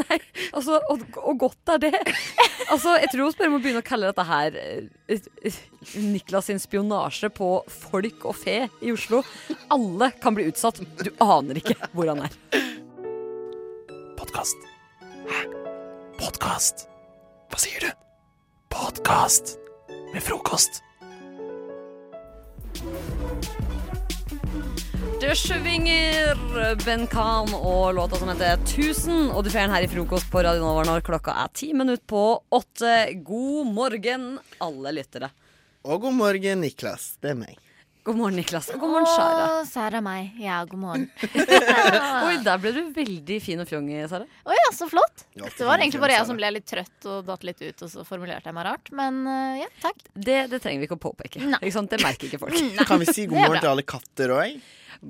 Nei, 0.00 0.18
altså, 0.56 0.78
og, 0.92 1.04
og 1.20 1.38
godt 1.44 1.72
er 1.74 1.82
det. 1.86 1.92
Altså, 2.70 2.96
Jeg 3.00 3.10
tror 3.12 3.30
vi 3.30 3.38
bare 3.40 3.52
må 3.52 3.60
begynne 3.62 3.82
å 3.82 3.86
kalle 3.86 4.10
dette 4.10 4.26
her 4.28 4.56
eh, 4.60 5.60
Niklas 5.96 6.50
sin 6.50 6.60
spionasje 6.62 7.30
på 7.34 7.48
folk 7.72 8.26
og 8.30 8.36
fe 8.38 8.58
i 8.84 8.92
Oslo. 8.94 9.22
Alle 9.72 10.10
kan 10.22 10.36
bli 10.36 10.46
utsatt. 10.50 10.80
Du 11.00 11.10
aner 11.24 11.58
ikke 11.62 11.78
hvor 11.94 12.10
han 12.12 12.26
er. 12.26 12.36
Podkast. 14.20 14.68
Hæ? 15.30 15.42
Podkast? 16.20 16.86
Hva 17.50 17.58
sier 17.62 17.88
du? 17.88 17.90
Podkast 18.70 19.56
med 20.12 20.22
frokost. 20.22 20.82
Det 25.20 25.34
svinger 25.36 26.38
Ben 26.84 27.06
Khan 27.06 27.54
og 27.54 27.94
låta 27.94 28.16
som 28.16 28.28
heter 28.28 28.56
1000. 28.64 29.30
Og 29.30 29.44
du 29.44 29.50
får 29.50 29.66
den 29.66 29.74
her 29.74 29.84
i 29.84 29.88
frokost 29.92 30.30
på 30.32 30.42
Radio 30.44 30.64
Nova 30.64 30.84
når 30.88 31.04
klokka 31.06 31.34
er 31.44 31.52
ti 31.56 31.72
minutter 31.76 32.04
på 32.08 32.22
åtte. 32.56 32.94
God 33.24 33.72
morgen, 33.76 34.30
alle 34.60 34.94
lyttere. 34.96 35.30
Og 35.84 36.00
god 36.04 36.16
morgen, 36.16 36.64
Niklas. 36.64 37.14
Det 37.20 37.34
er 37.34 37.38
meg. 37.40 37.58
God 38.02 38.16
morgen, 38.16 38.36
Niklas. 38.40 38.70
Og 38.72 38.80
god 38.80 38.92
morgen, 38.94 39.08
Sara. 39.12 39.42
Å, 39.60 39.64
Sara 39.68 40.00
meg. 40.04 40.30
Ja, 40.40 40.62
god 40.68 40.80
morgen. 40.80 41.02
Oi, 42.26 42.38
der 42.46 42.60
ble 42.62 42.72
du 42.72 42.80
veldig 42.96 43.36
fin 43.44 43.60
og 43.60 43.68
fjong, 43.68 43.90
Sara. 44.08 44.24
Å 44.24 44.56
ja, 44.56 44.70
så 44.72 44.88
flott. 44.88 45.26
Det 45.36 45.66
var 45.68 45.82
egentlig 45.82 46.00
bare 46.00 46.16
jeg 46.16 46.28
som 46.30 46.38
ble 46.40 46.48
litt 46.56 46.66
trøtt 46.70 47.08
og 47.12 47.28
datt 47.28 47.44
litt 47.44 47.60
ut, 47.60 47.84
og 47.84 47.92
så 47.92 48.04
formulerte 48.08 48.48
jeg 48.48 48.56
meg 48.56 48.66
rart. 48.70 48.88
Men 48.96 49.20
eh, 49.28 49.60
ja, 49.60 49.68
takk. 49.84 50.00
Det, 50.14 50.38
det 50.52 50.62
trenger 50.64 50.80
vi 50.80 50.88
ikke 50.88 50.96
å 50.96 51.02
påpeke. 51.02 51.44
Ikke 51.60 51.74
sant? 51.76 51.92
Det 51.92 52.00
merker 52.00 52.30
ikke 52.30 52.40
folk. 52.40 52.56
Kan 52.88 53.04
vi 53.04 53.10
si 53.12 53.26
god 53.28 53.42
morgen 53.42 53.60
til 53.60 53.72
alle 53.74 53.84
katter 53.84 54.32
òg? 54.38 54.56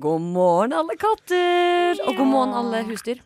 God 0.03 0.27
morgen, 0.27 0.75
alle 0.75 0.97
katter. 0.99 2.03
Og 2.05 2.19
god 2.19 2.27
morgen, 2.27 2.57
alle 2.59 2.83
husdyr. 2.91 3.23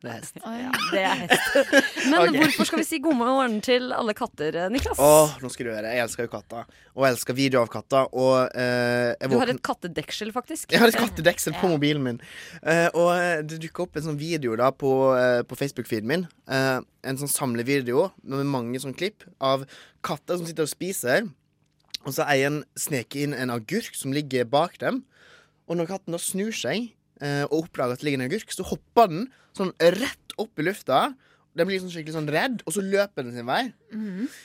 Det 0.00 0.08
er 0.08 0.14
hest. 0.16 0.38
Ja, 0.40 0.68
det 0.94 1.00
er 1.04 1.18
hest. 1.20 1.72
Men 2.10 2.22
okay. 2.22 2.38
hvorfor 2.40 2.68
skal 2.70 2.80
vi 2.80 2.84
si 2.88 2.98
god 3.04 3.18
morgen 3.18 3.58
til 3.60 3.90
alle 3.92 4.14
katter, 4.16 4.56
eh, 4.56 4.68
Niklas? 4.72 4.96
Åh, 4.96 5.34
nå 5.42 5.50
skal 5.52 5.66
du 5.68 5.72
høre. 5.74 5.90
Jeg 5.92 6.00
elsker 6.06 6.24
jo 6.24 6.30
katter. 6.32 6.70
Og 6.94 7.04
jeg 7.04 7.16
elsker 7.16 7.36
video 7.36 7.60
av 7.60 7.68
katter. 7.72 8.06
Og 8.16 8.56
eh, 8.56 9.10
jeg 9.12 9.28
Du 9.28 9.36
har 9.42 9.52
et 9.52 9.60
kattedeksel, 9.68 10.30
faktisk. 10.32 10.72
Jeg 10.72 10.80
har 10.80 10.88
et 10.88 10.96
kattedeksel 10.96 11.52
på 11.60 11.68
mobilen 11.68 12.06
min. 12.06 12.20
Eh, 12.64 12.86
og 12.94 13.10
eh, 13.12 13.42
det 13.44 13.58
dukka 13.60 13.84
opp 13.84 14.00
en 14.00 14.06
sånn 14.08 14.20
video 14.20 14.56
da 14.56 14.70
på, 14.72 14.94
eh, 15.18 15.42
på 15.44 15.58
Facebook-feeden 15.60 16.08
min. 16.08 16.24
Eh, 16.48 16.78
en 16.80 17.20
sånn 17.20 17.32
samlevideo 17.32 18.06
med 18.24 18.48
mange 18.48 18.80
sånn 18.80 18.96
klipp 18.96 19.28
av 19.36 19.66
katter 20.06 20.40
som 20.40 20.48
sitter 20.48 20.64
og 20.64 20.72
spiser. 20.72 21.28
Og 22.06 22.16
så 22.16 22.24
eier 22.24 22.48
en 22.48 22.62
sneket 22.80 23.20
inn 23.26 23.36
en 23.36 23.52
agurk 23.52 23.92
som 24.00 24.16
ligger 24.16 24.48
bak 24.48 24.80
dem. 24.80 25.02
Og 25.68 25.76
når 25.76 25.92
katten 25.92 26.16
da 26.16 26.22
snur 26.22 26.56
seg 26.56 26.88
og 27.20 27.58
oppdager 27.64 27.92
at 27.92 28.00
det 28.00 28.06
ligger 28.08 28.20
en 28.22 28.28
agurk, 28.30 28.52
så 28.54 28.64
hopper 28.64 29.10
den 29.12 29.26
sånn 29.56 29.72
rett 29.80 30.34
opp 30.40 30.58
i 30.62 30.64
lufta 30.64 31.00
Den 31.58 31.66
blir 31.66 31.80
sånn 31.82 31.90
skikkelig 31.90 32.14
sånn 32.14 32.28
redd, 32.30 32.60
og 32.64 32.72
så 32.72 32.80
løper 32.84 33.24
den 33.26 33.34
sin 33.34 33.46
vei. 33.48 33.72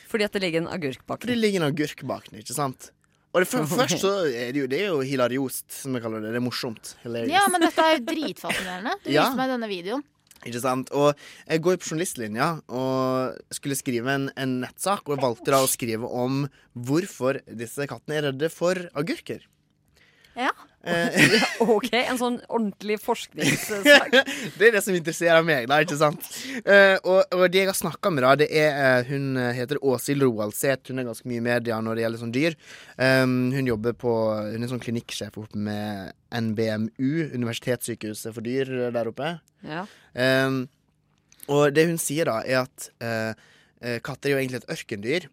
Fordi 0.10 0.26
at 0.26 0.34
det 0.34 0.42
ligger 0.42 0.64
en 0.64 0.72
agurk 0.74 1.04
bak 1.06 1.22
For 1.22 1.30
det 1.30 1.38
ligger 1.38 1.62
en 1.62 1.68
agurk 1.70 2.02
bak 2.10 2.26
den, 2.32 2.40
ikke 2.42 2.56
sant? 2.58 2.90
Og 3.36 3.44
det, 3.44 3.48
for, 3.52 3.68
først 3.68 4.00
så 4.02 4.12
er 4.26 4.52
det 4.56 4.62
jo 4.64 4.68
Det 4.72 4.80
er 4.80 4.90
jo 4.90 5.02
hilariost, 5.06 5.66
som 5.70 5.94
jeg 5.94 6.02
kaller 6.06 6.22
det. 6.24 6.32
Det 6.34 6.40
er 6.40 6.44
morsomt. 6.46 6.94
Hilarious. 7.04 7.34
Ja, 7.36 7.42
men 7.52 7.62
dette 7.66 7.84
er 7.84 7.98
jo 7.98 8.04
dritfascinerende. 8.08 8.94
Du 9.04 9.10
Ja. 9.12 9.26
viste 9.28 9.38
meg 9.42 9.50
denne 9.52 9.68
videoen. 9.70 10.04
Ikke 10.46 10.62
sant? 10.62 10.90
Og 10.96 11.14
jeg 11.50 11.62
går 11.66 11.78
på 11.82 11.90
journalistlinja 11.90 12.48
og 12.70 13.38
skulle 13.54 13.76
skrive 13.76 14.08
en, 14.14 14.30
en 14.38 14.54
nettsak, 14.62 15.04
og 15.08 15.16
jeg 15.18 15.24
valgte 15.26 15.52
da 15.52 15.60
å 15.66 15.68
skrive 15.70 16.08
om 16.10 16.46
hvorfor 16.74 17.40
disse 17.50 17.86
kattene 17.92 18.18
er 18.20 18.28
redde 18.32 18.50
for 18.54 18.76
agurker. 18.96 19.44
Ja. 20.36 20.52
Eh, 20.86 21.46
OK, 21.66 21.90
en 21.98 22.20
sånn 22.20 22.38
ordentlig 22.46 23.00
forskningssak. 23.04 24.14
det 24.60 24.70
er 24.70 24.78
det 24.78 24.84
som 24.86 24.96
interesserer 24.96 25.46
meg, 25.48 25.68
da, 25.72 25.80
ikke 25.84 25.98
sant? 26.00 26.30
Eh, 26.62 26.96
og, 27.02 27.24
og 27.34 27.46
de 27.50 27.64
jeg 27.64 27.72
har 27.72 27.78
snakka 27.78 28.12
med, 28.14 28.26
da, 28.28 28.36
det 28.44 28.50
er 28.54 28.78
eh, 29.02 29.10
Hun 29.10 29.40
heter 29.58 29.82
Åshild 29.82 30.26
Roaldseth. 30.26 30.92
Hun 30.92 31.02
er 31.02 31.10
ganske 31.10 31.28
mye 31.30 31.42
i 31.42 31.48
media 31.48 31.80
når 31.82 31.98
det 31.98 32.06
gjelder 32.06 32.24
sånn 32.24 32.36
dyr. 32.36 32.60
Um, 32.96 33.36
hun 33.56 33.68
jobber 33.68 33.98
på 34.00 34.14
Hun 34.54 34.64
er 34.64 34.72
sånn 34.72 34.84
klinikksjef 34.84 35.36
oppe 35.42 35.60
med 35.60 36.14
NBMU, 36.36 37.12
Universitetssykehuset 37.34 38.36
for 38.36 38.46
dyr 38.46 38.72
der 38.94 39.12
oppe. 39.12 39.38
Ja. 39.66 39.86
Um, 40.14 40.66
og 41.52 41.70
det 41.76 41.86
hun 41.90 42.00
sier 42.02 42.30
da, 42.30 42.40
er 42.42 42.64
at 42.66 42.90
eh, 43.06 44.00
katter 44.06 44.32
er 44.32 44.36
jo 44.36 44.42
egentlig 44.42 44.64
et 44.64 44.72
ørkendyr. 44.76 45.30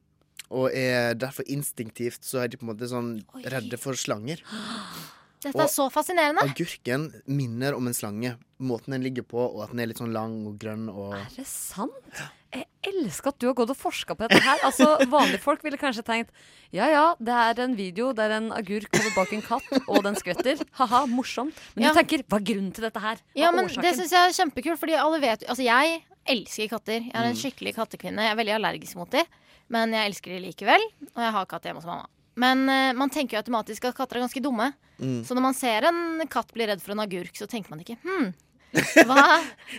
Og 0.52 0.74
er 0.76 1.16
derfor 1.16 1.48
instinktivt 1.48 2.26
så 2.28 2.42
er 2.42 2.52
de 2.52 2.58
på 2.60 2.66
en 2.66 2.72
måte 2.74 2.88
sånn 2.90 3.14
redde 3.48 3.80
for 3.80 3.96
slanger. 3.98 4.42
Dette 5.42 5.56
Og 5.58 5.64
er 5.64 5.70
så 5.72 5.88
fascinerende. 5.90 6.42
Agurken 6.46 7.08
minner 7.26 7.74
om 7.74 7.86
en 7.90 7.94
slange. 7.96 8.36
Måten 8.62 8.92
den 8.94 9.02
ligger 9.02 9.24
på, 9.26 9.40
og 9.42 9.64
at 9.64 9.70
den 9.72 9.80
er 9.82 9.86
litt 9.90 9.98
sånn 9.98 10.12
lang 10.14 10.46
og 10.46 10.54
grønn 10.62 10.88
og 10.92 11.14
Er 11.18 11.26
det 11.36 11.46
sant? 11.50 12.22
Jeg 12.52 12.66
elsker 12.84 13.28
at 13.32 13.38
du 13.40 13.46
har 13.48 13.54
gått 13.56 13.70
og 13.72 13.76
forska 13.80 14.14
på 14.14 14.26
dette 14.28 14.42
her. 14.44 14.58
Altså, 14.62 14.98
Vanlige 15.10 15.40
folk 15.40 15.62
ville 15.64 15.78
kanskje 15.80 16.04
tenkt 16.04 16.30
ja 16.72 16.86
ja, 16.92 17.04
det 17.18 17.32
er 17.32 17.62
en 17.64 17.74
video 17.76 18.12
der 18.16 18.30
en 18.38 18.50
agurk 18.52 18.90
kommer 18.92 19.12
bak 19.16 19.32
en 19.32 19.42
katt, 19.44 19.66
og 19.88 20.02
den 20.04 20.14
skvetter. 20.20 20.60
Ha-ha, 20.78 21.02
morsomt. 21.06 21.54
Men 21.74 21.84
Ja. 21.84 21.92
du 21.92 21.98
tenker 22.00 22.22
hva 22.28 22.38
er 22.40 22.46
grunnen 22.52 22.72
til 22.76 22.84
dette 22.86 23.00
her? 23.00 23.16
Hva 23.16 23.40
Ja, 23.42 23.50
men 23.52 23.66
årsaken? 23.66 23.82
Det 23.82 23.94
syns 23.98 24.12
jeg 24.12 24.28
er 24.30 24.36
kjempekult, 24.38 24.78
fordi 24.78 24.94
alle 25.00 25.20
vet 25.20 25.44
Altså, 25.48 25.64
jeg 25.64 26.02
elsker 26.28 26.68
katter. 26.68 27.00
Jeg 27.08 27.14
er 27.14 27.24
en 27.24 27.34
Mm. 27.34 27.40
skikkelig 27.42 27.74
kattekvinne. 27.74 28.22
Jeg 28.22 28.32
er 28.32 28.36
veldig 28.44 28.54
allergisk 28.60 28.96
mot 28.96 29.10
dem, 29.10 29.24
men 29.68 29.90
jeg 29.92 30.06
elsker 30.12 30.30
dem 30.36 30.42
likevel. 30.44 30.80
Og 31.16 31.20
jeg 31.24 31.32
har 31.32 31.46
katt 31.46 31.62
hjemme 31.64 31.80
hos 31.82 31.86
mamma. 31.88 32.06
Men 32.34 32.62
uh, 32.68 32.92
man 32.96 33.10
tenker 33.12 33.36
jo 33.36 33.42
automatisk 33.42 33.84
at 33.90 33.96
katter 33.96 34.16
er 34.20 34.24
ganske 34.26 34.40
dumme. 34.44 34.70
Mm. 35.02 35.20
Så 35.26 35.34
når 35.36 35.42
man 35.44 35.54
ser 35.58 35.84
en 35.88 36.22
katt 36.30 36.52
bli 36.54 36.66
redd 36.70 36.80
for 36.82 36.94
en 36.94 37.02
agurk, 37.04 37.34
så 37.36 37.48
tenker 37.50 37.72
man 37.74 37.80
ikke 37.82 37.96
hm, 38.04 38.28
hva, 39.08 39.24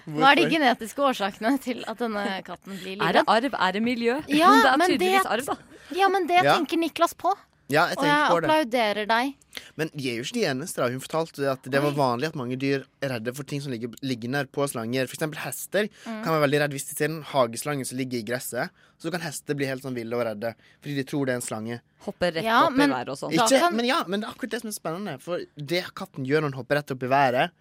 hva 0.05 0.31
er 0.33 0.41
de 0.41 0.49
genetiske 0.51 1.01
årsakene 1.01 1.55
til 1.63 1.79
at 1.89 1.97
denne 2.01 2.25
katten 2.45 2.75
blir 2.81 2.99
Er 3.01 3.15
det 3.17 3.23
arv? 3.31 3.55
Er 3.57 3.73
det 3.77 3.81
miljø? 3.85 4.19
Ja, 4.29 4.51
men 4.77 4.83
det 4.91 4.97
er 4.97 4.97
tydeligvis 4.97 5.23
det- 5.23 5.31
arv, 5.37 5.47
da. 5.53 5.79
Ja, 5.97 6.09
men 6.13 6.27
det 6.29 6.41
Ja. 6.43 6.53
tenker 6.57 6.77
Niklas 6.81 7.13
på. 7.17 7.33
Ja, 7.71 7.87
jeg 7.87 7.97
og 7.97 8.03
jeg 8.05 8.31
applauderer 8.35 9.07
deg. 9.07 9.35
Men 9.79 9.89
de 9.95 10.09
er 10.09 10.17
jo 10.17 10.23
ikke 10.25 10.35
de 10.35 10.43
eneste. 10.49 10.81
da 10.81 10.89
Hun 10.91 10.99
fortalte 10.99 11.45
at 11.49 11.63
det 11.63 11.79
var 11.81 11.93
vanlig 11.95 12.27
at 12.27 12.35
mange 12.35 12.57
dyr 12.59 12.83
er 13.01 13.09
redde 13.15 13.33
for 13.33 13.43
ting 13.47 13.61
som 13.61 13.71
ligger 13.71 13.93
liggende 14.03 14.43
på 14.51 14.67
slanger. 14.67 15.07
Eksempel 15.07 15.39
hester 15.39 15.87
Mm. 16.05 16.23
kan 16.23 16.33
være 16.33 16.41
veldig 16.43 16.59
redde 16.61 16.73
hvis 16.75 16.89
de 16.89 16.95
ser 16.97 17.05
en 17.09 17.23
hageslange 17.23 17.85
som 17.87 17.97
ligger 17.97 18.19
i 18.19 18.23
gresset. 18.27 18.69
Så 18.99 19.09
kan 19.11 19.21
hester 19.21 19.55
bli 19.55 19.65
helt 19.65 19.81
sånn 19.83 19.95
ville 19.95 20.13
og 20.13 20.25
redde 20.25 20.53
fordi 20.81 20.95
de 20.95 21.03
tror 21.03 21.25
det 21.25 21.33
er 21.33 21.39
en 21.39 21.47
slange. 21.47 21.79
Hopper 22.03 22.31
rett 22.33 22.43
Ja, 22.43 22.65
opp 22.67 22.73
men- 22.73 22.89
i 22.89 22.93
været 22.93 23.09
og 23.09 23.17
sånn. 23.17 23.31
Ikke, 23.33 23.59
kan- 23.59 23.75
men 23.75 23.85
ja, 23.85 24.03
men 24.07 24.19
det 24.19 24.27
er 24.27 24.33
akkurat 24.33 24.49
det 24.51 24.61
som 24.61 24.67
er 24.67 24.73
spennende. 24.73 25.21
For 25.21 25.39
det 25.57 25.85
katten 25.95 26.25
gjør 26.25 26.41
når 26.41 26.51
den 26.51 26.59
hopper 26.59 26.75
rett 26.75 26.91
opp 26.91 27.03
i 27.03 27.07
været, 27.07 27.51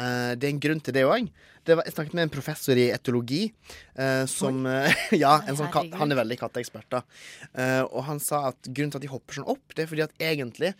det 0.00 0.46
er 0.46 0.52
en 0.54 0.62
grunn 0.62 0.80
til 0.84 0.96
det 0.96 1.06
òg. 1.08 1.30
Jeg 1.68 1.92
snakket 1.92 2.14
med 2.16 2.24
en 2.24 2.32
professor 2.32 2.78
i 2.78 2.88
etologi 2.90 3.42
eh, 3.94 4.24
som 4.30 4.64
eh, 4.66 5.02
Ja, 5.22 5.36
en 5.44 5.58
sånn 5.58 5.70
kat, 5.72 5.92
han 6.00 6.12
er 6.12 6.18
veldig 6.22 6.38
katteekspert, 6.40 6.88
da. 6.90 7.02
Eh, 7.52 7.82
og 7.84 8.06
han 8.08 8.22
sa 8.22 8.46
at 8.50 8.70
grunnen 8.70 8.94
til 8.94 9.00
at 9.02 9.04
de 9.04 9.12
hopper 9.12 9.38
sånn 9.38 9.50
opp, 9.52 9.76
det 9.76 9.84
er 9.84 9.90
fordi 9.90 10.06
at 10.06 10.16
egentlig 10.30 10.72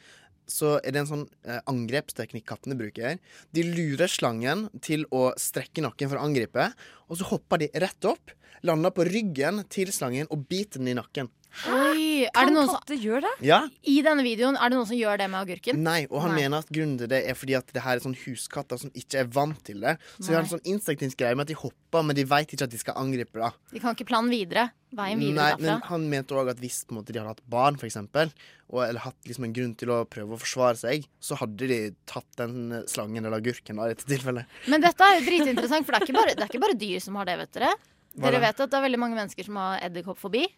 så 0.50 0.78
er 0.80 0.94
det 0.94 1.02
en 1.04 1.10
sånn 1.10 1.26
eh, 1.46 1.60
angrepsteknikk 1.70 2.48
kattene 2.48 2.78
bruker. 2.78 3.20
De 3.54 3.64
lurer 3.66 4.10
slangen 4.10 4.66
til 4.82 5.04
å 5.14 5.30
strekke 5.38 5.84
nakken 5.84 6.10
for 6.10 6.18
å 6.18 6.24
angripe, 6.26 6.70
og 7.06 7.20
så 7.20 7.28
hopper 7.30 7.62
de 7.62 7.70
rett 7.84 8.08
opp, 8.08 8.32
lander 8.66 8.92
på 8.94 9.06
ryggen 9.08 9.62
til 9.72 9.92
slangen 9.94 10.28
og 10.32 10.48
biter 10.50 10.82
den 10.82 10.94
i 10.94 10.98
nakken. 10.98 11.30
Oi, 11.70 12.24
er 12.24 12.30
Kan 12.32 12.48
det 12.50 12.54
noen 12.54 12.68
som, 12.70 12.78
katter 12.78 13.00
gjøre 13.02 13.20
det? 13.26 13.32
Ja, 13.48 13.58
I 13.82 13.96
denne 14.06 14.22
videoen, 14.24 14.56
er 14.56 14.70
det 14.70 14.78
noen 14.78 14.86
som 14.88 14.96
gjør 14.96 15.18
det 15.20 15.26
med 15.32 15.40
agurken? 15.42 15.80
Nei, 15.84 16.04
og 16.08 16.22
han 16.24 16.32
Nei. 16.34 16.44
mener 16.44 16.62
at 16.62 16.70
grunnen 16.72 16.96
til 17.00 17.10
det 17.10 17.20
er 17.28 17.36
fordi 17.36 17.56
at 17.58 17.72
det 17.74 17.82
her 17.84 17.98
er 17.98 18.04
sånn 18.04 18.16
huskatter 18.22 18.78
som 18.80 18.92
ikke 18.94 19.24
er 19.24 19.30
vant 19.34 19.58
til 19.66 19.82
det. 19.82 19.96
Så 20.20 20.28
de 20.30 20.36
har 20.38 20.44
en 20.44 20.52
sånn 20.52 20.62
instinktiv 20.70 21.16
greie 21.18 21.34
med 21.36 21.48
at 21.48 21.52
de 21.52 21.58
hopper, 21.60 22.06
men 22.06 22.16
de 22.16 22.24
veit 22.30 22.54
ikke 22.54 22.68
at 22.68 22.72
de 22.72 22.80
skal 22.80 22.96
angripe. 23.02 23.34
da 23.42 23.50
De 23.74 23.82
kan 23.82 23.96
ikke 23.98 24.06
planen 24.08 24.30
videre. 24.32 24.70
Veien 24.94 25.20
videre 25.22 25.36
Nei, 25.36 25.50
derfra. 25.54 25.74
men 25.74 25.84
han 25.90 26.06
mente 26.10 26.34
òg 26.38 26.48
at 26.54 26.62
hvis 26.62 26.80
på 26.86 26.94
en 26.94 27.00
måte, 27.02 27.12
de 27.14 27.20
hadde 27.20 27.34
hatt 27.34 27.44
barn, 27.50 27.76
for 27.78 27.86
eksempel, 27.90 28.32
og, 28.70 28.80
eller 28.86 29.02
hatt 29.04 29.18
liksom 29.28 29.44
en 29.46 29.52
grunn 29.54 29.74
til 29.78 29.92
å 29.94 30.00
prøve 30.10 30.34
å 30.34 30.40
forsvare 30.40 30.78
seg, 30.80 31.04
så 31.22 31.38
hadde 31.38 31.68
de 31.70 31.78
tatt 32.10 32.26
den 32.40 32.80
slangen 32.90 33.22
eller 33.26 33.38
agurken 33.42 33.78
da, 33.78 33.86
i 33.90 33.94
dette 33.94 34.06
tilfellet. 34.10 34.46
Men 34.70 34.82
dette 34.82 35.06
er 35.06 35.18
jo 35.20 35.26
dritinteressant, 35.28 35.86
for 35.86 35.94
det 35.94 36.00
er 36.00 36.08
ikke 36.08 36.18
bare, 36.18 36.34
det 36.34 36.42
er 36.46 36.50
ikke 36.50 36.62
bare 36.66 36.78
dyr 36.78 37.02
som 37.02 37.18
har 37.20 37.26
det, 37.30 37.36
vet 37.44 37.52
dere. 37.58 37.70
Hva 38.18 38.26
Dere 38.26 38.40
vet 38.42 38.58
at 38.64 38.70
det 38.72 38.74
er 38.80 38.82
veldig 38.88 38.98
mange 38.98 39.14
mennesker 39.14 39.46
som 39.46 39.58
har 39.62 39.84
edderkoppfobi. 39.86 40.48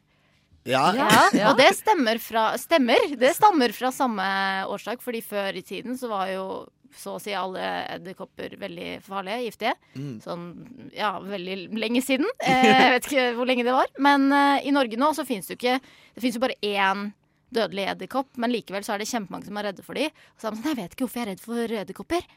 Ja, 0.68 0.92
Ja, 0.94 1.50
Og 1.50 1.58
det 1.58 1.72
stemmer 1.74 2.20
fra 2.22 2.52
Stemmer! 2.60 3.16
Det 3.18 3.32
stammer 3.34 3.72
fra 3.74 3.90
samme 3.94 4.26
årsak, 4.70 5.02
fordi 5.02 5.22
før 5.26 5.58
i 5.58 5.64
tiden 5.66 5.98
så 5.98 6.10
var 6.12 6.30
jo 6.30 6.46
så 6.92 7.14
å 7.16 7.20
si 7.22 7.32
alle 7.32 7.62
edderkopper 7.94 8.52
veldig 8.60 8.98
farlige, 9.06 9.38
giftige. 9.46 9.72
Mm. 9.96 10.18
Sånn 10.20 10.44
ja, 10.92 11.14
veldig 11.24 11.56
lenge 11.80 12.02
siden. 12.04 12.28
Eh, 12.44 12.66
jeg 12.68 12.92
vet 12.92 13.08
ikke 13.08 13.26
hvor 13.38 13.48
lenge 13.48 13.64
det 13.64 13.72
var. 13.72 13.88
Men 14.02 14.28
eh, 14.36 14.68
i 14.68 14.74
Norge 14.76 14.98
nå 15.00 15.08
så 15.16 15.24
fins 15.24 15.48
det 15.48 15.56
jo 15.56 15.60
ikke 15.62 15.78
Det 15.80 16.24
fins 16.24 16.36
jo 16.36 16.44
bare 16.44 16.58
én 16.60 17.10
dødelig 17.52 17.88
edderkopp, 17.94 18.30
men 18.40 18.52
likevel 18.52 18.84
så 18.84 18.94
er 18.94 19.02
det 19.02 19.10
kjempemange 19.10 19.48
som 19.48 19.58
er 19.60 19.70
redde 19.70 19.84
for 19.84 19.98
dem. 19.98 20.12
Og 20.12 20.40
så 20.40 20.48
er 20.48 20.54
man 20.54 20.62
sånn 20.62 20.72
Jeg 20.72 20.80
vet 20.82 20.94
ikke 20.94 21.06
hvorfor 21.06 21.20
jeg 21.20 21.26
er 21.26 21.32
redd 21.32 21.44
for 21.44 21.74
edderkopper. 21.82 22.28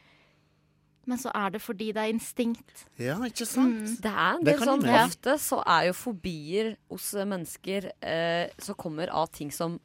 Men 1.05 1.19
så 1.21 1.29
er 1.37 1.51
det 1.53 1.61
fordi 1.61 1.91
det 1.93 2.01
er 2.01 2.13
instinkt. 2.13 2.85
Ja, 2.97 3.17
ikke 3.27 3.45
sant? 3.45 3.97
Det 4.01 4.09
er 4.11 4.39
en 4.39 4.43
del 4.47 4.59
sånn. 4.59 4.85
Ofte 5.05 5.35
så 5.41 5.59
er 5.65 5.87
jo 5.91 5.93
fobier 5.93 6.71
hos 6.89 7.11
mennesker 7.13 7.91
eh, 8.01 8.47
som 8.57 8.75
kommer 8.75 9.11
av 9.13 9.29
ting 9.35 9.51
som 9.53 9.79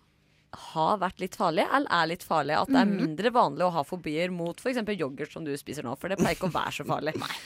har 0.73 0.97
vært 0.99 1.21
litt 1.23 1.37
farlige, 1.39 1.69
eller 1.77 1.93
er 1.95 2.09
litt 2.11 2.25
farlige. 2.27 2.59
At 2.65 2.69
det 2.73 2.81
er 2.81 2.87
Mhm. 2.89 2.97
mindre 3.05 3.31
vanlig 3.31 3.63
å 3.69 3.73
ha 3.77 3.83
fobier 3.87 4.33
mot 4.35 4.57
f.eks. 4.59 4.81
yoghurt 4.99 5.31
som 5.33 5.45
du 5.45 5.53
spiser 5.57 5.85
nå, 5.87 5.93
for 6.01 6.09
det 6.09 6.19
pleier 6.19 6.35
ikke 6.35 6.49
å 6.51 6.57
være 6.57 6.73
så 6.75 6.87
farlig. 6.89 7.15
Nei. 7.21 7.37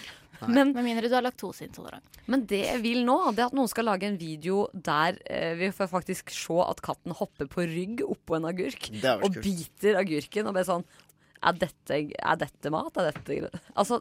Men, 0.48 0.72
Med 0.74 0.84
mindre 0.84 1.08
du 1.08 1.14
er 1.14 1.22
laktoseintolerant. 1.22 2.02
Men 2.26 2.44
det 2.46 2.62
jeg 2.64 2.80
vil 2.82 3.04
nå, 3.06 3.18
det 3.37 3.44
er 3.44 3.46
at 3.50 3.54
noen 3.54 3.68
skal 3.70 3.84
lage 3.87 4.04
en 4.08 4.16
video 4.18 4.68
der 4.74 5.18
eh, 5.30 5.54
vi 5.54 5.68
får 5.70 5.88
faktisk 5.92 6.30
se 6.30 6.56
at 6.64 6.80
katten 6.84 7.12
hopper 7.12 7.46
på 7.46 7.64
rygg 7.68 8.02
oppå 8.06 8.37
en 8.37 8.44
agurk 8.50 8.88
og 9.22 9.38
biter 9.44 9.96
agurken 10.00 10.46
og 10.48 10.54
blir 10.56 10.64
sånn 10.68 10.84
er 11.44 11.59
dette, 11.61 11.98
er 12.14 12.37
dette 12.40 12.72
mat? 12.72 12.96
Er 13.00 13.12
dette 13.12 13.50
Altså, 13.74 14.00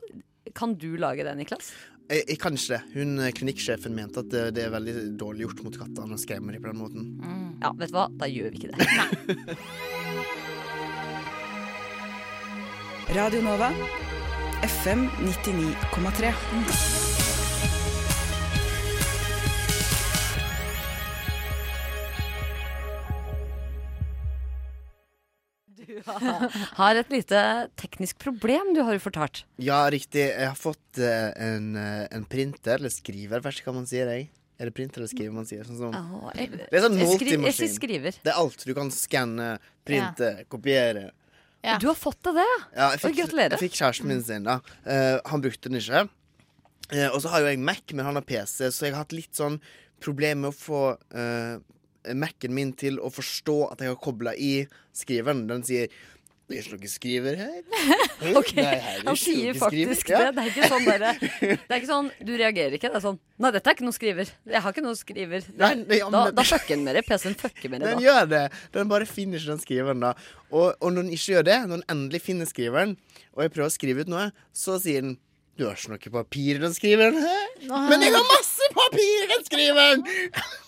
kan 0.55 0.75
du 0.79 0.95
lage 0.99 1.25
det, 1.27 1.35
Niklas? 1.39 1.71
Jeg, 2.11 2.25
jeg 2.27 2.39
kan 2.41 2.53
ikke 2.57 2.73
det. 2.75 2.81
Hun 2.97 3.19
eh, 3.19 3.31
klinikksjefen 3.35 3.95
mente 3.95 4.19
at 4.23 4.29
det, 4.31 4.43
det 4.57 4.63
er 4.65 4.73
veldig 4.73 4.95
dårlig 5.19 5.47
gjort 5.47 5.63
mot 5.67 5.77
kattene 5.85 6.17
å 6.17 6.21
skremme 6.21 6.51
dem 6.55 6.63
på 6.63 6.69
den 6.71 6.81
måten. 6.81 7.01
Ja, 7.63 7.69
vet 7.79 7.93
du 7.93 7.97
hva? 7.97 8.07
Da 8.19 8.25
gjør 8.31 8.49
vi 8.51 8.57
ikke 8.59 8.71
det. 8.73 8.77
Radio 13.13 13.41
Nova. 13.43 13.69
FM 14.63 15.09
99,3. 15.27 17.02
Har 26.05 26.99
et 26.99 27.09
lite 27.13 27.41
teknisk 27.79 28.19
problem, 28.21 28.73
du 28.75 28.81
har 28.85 28.95
jo 28.97 29.01
fortalt. 29.03 29.43
Ja, 29.61 29.81
riktig. 29.93 30.25
Jeg 30.29 30.47
har 30.49 30.57
fått 30.59 30.99
eh, 31.01 31.31
en, 31.47 31.73
eh, 31.79 32.05
en 32.13 32.25
printer, 32.29 32.77
eller 32.79 32.93
skriver, 32.93 33.43
først 33.45 33.63
kan 33.65 33.77
man 33.77 33.87
si 33.89 34.01
det. 34.03 34.17
Er 34.61 34.69
det 34.69 34.75
printer 34.77 35.01
eller 35.01 35.09
skriver 35.11 35.33
man 35.35 35.47
sier? 35.49 35.65
Sånn 35.67 35.79
som, 35.79 35.95
jeg- 36.37 36.51
det 36.53 36.67
er 36.71 36.83
sånn 36.85 36.97
jeg 36.99 37.09
multimaskin. 37.09 38.03
Det 38.23 38.31
er 38.31 38.37
alt. 38.37 38.65
Du 38.65 38.73
kan 38.77 38.91
skanne, 38.93 39.57
printe, 39.85 40.33
kopiere. 40.47 41.09
Du 41.79 41.87
har 41.87 41.95
fått 41.95 42.19
det, 42.27 42.33
det? 42.35 42.49
Ja, 42.75 42.89
jeg 42.91 42.99
fikk, 42.99 43.15
gratulerer. 43.21 43.55
jeg 43.55 43.63
fikk 43.69 43.77
kjæresten 43.79 44.09
min 44.11 44.21
sin, 44.23 44.43
da. 44.43 44.59
Uh, 44.85 45.19
han 45.31 45.41
brukte 45.41 45.69
den 45.71 45.79
ikke. 45.79 46.03
Uh, 46.91 47.07
og 47.13 47.21
så 47.23 47.31
har 47.31 47.39
jo 47.45 47.47
jeg 47.47 47.59
Mac, 47.63 47.81
men 47.95 48.05
han 48.05 48.19
har 48.19 48.25
PC, 48.27 48.67
så 48.67 48.85
jeg 48.85 48.93
har 48.93 49.05
hatt 49.05 49.15
litt 49.15 49.31
sånn 49.33 49.61
problem 50.03 50.41
med 50.43 50.51
å 50.51 50.55
få 50.57 50.79
eh, 51.15 51.57
Mac-en 52.15 52.53
min 52.55 52.73
til 52.75 52.97
å 52.99 53.09
forstå 53.13 53.59
at 53.71 53.83
jeg 53.85 53.93
har 53.93 54.01
kobla 54.03 54.33
i 54.35 54.65
skriveren. 54.95 55.45
Den 55.47 55.63
sier 55.67 55.87
det 56.51 56.57
er 56.59 56.65
ikke 56.67 56.75
noe 56.75 56.89
skriver 56.91 57.37
her. 57.39 57.61
Ok, 58.39 58.49
Nei, 58.55 58.63
her 58.79 58.99
er 58.99 59.05
Han 59.07 59.17
sier 59.19 59.55
faktisk 59.57 60.03
skriver. 60.05 60.27
Ja. 60.27 60.31
det. 60.31 60.35
Det 60.35 60.43
er 60.43 60.49
ikke 60.51 60.67
sånn 60.71 60.85
derre 60.87 61.09
Det 61.67 61.71
er 61.71 61.77
ikke 61.79 61.89
sånn 61.89 62.09
Du 62.23 62.31
reagerer 62.39 62.75
ikke. 62.77 62.91
Det 62.91 62.99
er 62.99 63.03
sånn 63.03 63.17
Nei, 63.43 63.49
dette 63.55 63.71
er 63.71 63.75
ikke 63.77 63.87
noe 63.87 63.95
skriver. 63.95 64.29
Jeg 64.51 64.61
har 64.63 64.75
ikke 64.75 64.83
noe 64.85 64.99
skriver. 64.99 65.47
Er, 65.55 65.75
Nei, 65.81 65.97
ja, 65.99 66.07
da, 66.13 66.21
men- 66.29 66.35
da 66.37 66.45
fucker 66.47 66.75
den 66.75 66.85
med 66.87 66.95
det. 66.99 67.03
PC-en 67.07 67.35
fucker 67.39 67.71
med 67.73 67.81
det 67.83 67.89
Den 67.93 67.99
da. 67.99 68.05
gjør 68.05 68.29
det. 68.35 68.43
Den 68.75 68.91
bare 68.91 69.07
finner 69.09 69.39
ikke 69.41 69.51
den 69.55 69.63
skriveren, 69.63 70.03
da. 70.05 70.13
Og, 70.51 70.67
og 70.79 70.87
når 70.93 70.99
den 71.07 71.13
ikke 71.17 71.33
gjør 71.37 71.47
det, 71.49 71.57
når 71.63 71.75
den 71.81 71.85
endelig 71.95 72.21
finner 72.27 72.51
skriveren, 72.51 72.95
og 73.33 73.43
jeg 73.47 73.53
prøver 73.55 73.71
å 73.71 73.75
skrive 73.79 74.03
ut 74.05 74.11
noe, 74.13 74.27
så 74.55 74.77
sier 74.83 75.03
den 75.07 75.15
Du 75.57 75.65
har 75.67 75.75
ikke 75.79 75.91
noe 75.95 76.15
papir 76.19 76.57
i 76.59 76.61
den 76.63 76.73
skriveren. 76.75 77.19
Hæ? 77.23 77.35
Men 77.89 78.01
jeg 78.07 78.13
har 78.15 78.23
masse 78.29 78.69
papir 78.77 79.15
i 79.25 79.31
den 79.35 79.47
skriveren! 79.47 80.05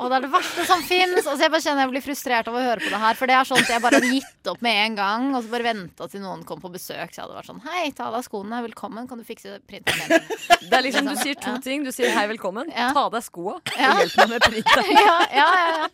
Og 0.00 0.08
det 0.08 0.16
er 0.16 0.24
det 0.24 0.30
verste 0.32 0.64
som 0.64 0.80
fins. 0.86 1.18
Altså, 1.26 1.42
jeg 1.44 1.52
bare 1.52 1.60
kjenner 1.64 1.84
jeg 1.84 1.90
blir 1.92 2.04
frustrert 2.04 2.48
av 2.48 2.54
å 2.56 2.60
høre 2.64 2.80
på 2.80 2.88
det 2.92 3.00
her. 3.02 3.16
For 3.18 3.28
det 3.28 3.34
er 3.36 3.48
sånn 3.48 3.60
at 3.60 3.68
jeg 3.74 3.82
bare 3.84 3.98
hadde 4.00 4.12
gitt 4.14 4.48
opp 4.52 4.62
med 4.64 4.78
en 4.86 4.94
gang, 4.96 5.26
og 5.36 5.42
så 5.44 5.50
bare 5.52 5.66
venta 5.66 6.06
til 6.08 6.22
noen 6.24 6.44
kom 6.48 6.62
på 6.62 6.70
besøk. 6.72 7.10
Så 7.12 7.18
jeg 7.20 7.24
hadde 7.26 7.36
vært 7.36 7.50
sånn 7.50 7.60
Hei, 7.66 7.90
ta 7.96 8.06
av 8.08 8.16
deg 8.16 8.24
skoene. 8.24 8.62
Velkommen. 8.64 9.08
Kan 9.10 9.20
du 9.20 9.26
fikse 9.28 9.58
printeren 9.68 10.00
min? 10.08 10.24
Det 10.70 10.78
er 10.78 10.86
liksom, 10.86 11.10
Du 11.10 11.20
sier 11.20 11.36
to 11.36 11.50
Ja. 11.52 11.58
ting. 11.60 11.84
Du 11.84 11.90
sier 11.92 12.08
'hei, 12.14 12.24
velkommen', 12.32 12.72
ta 12.72 13.04
av 13.04 13.12
deg 13.12 13.22
skoa 13.26 13.58
og 13.60 13.76
hjelp 13.76 14.16
meg 14.16 14.28
med 14.30 14.40
printeren. 14.48 14.90
ja, 15.08 15.18
ja, 15.36 15.48
ja, 15.60 15.68
ja. 15.76 15.88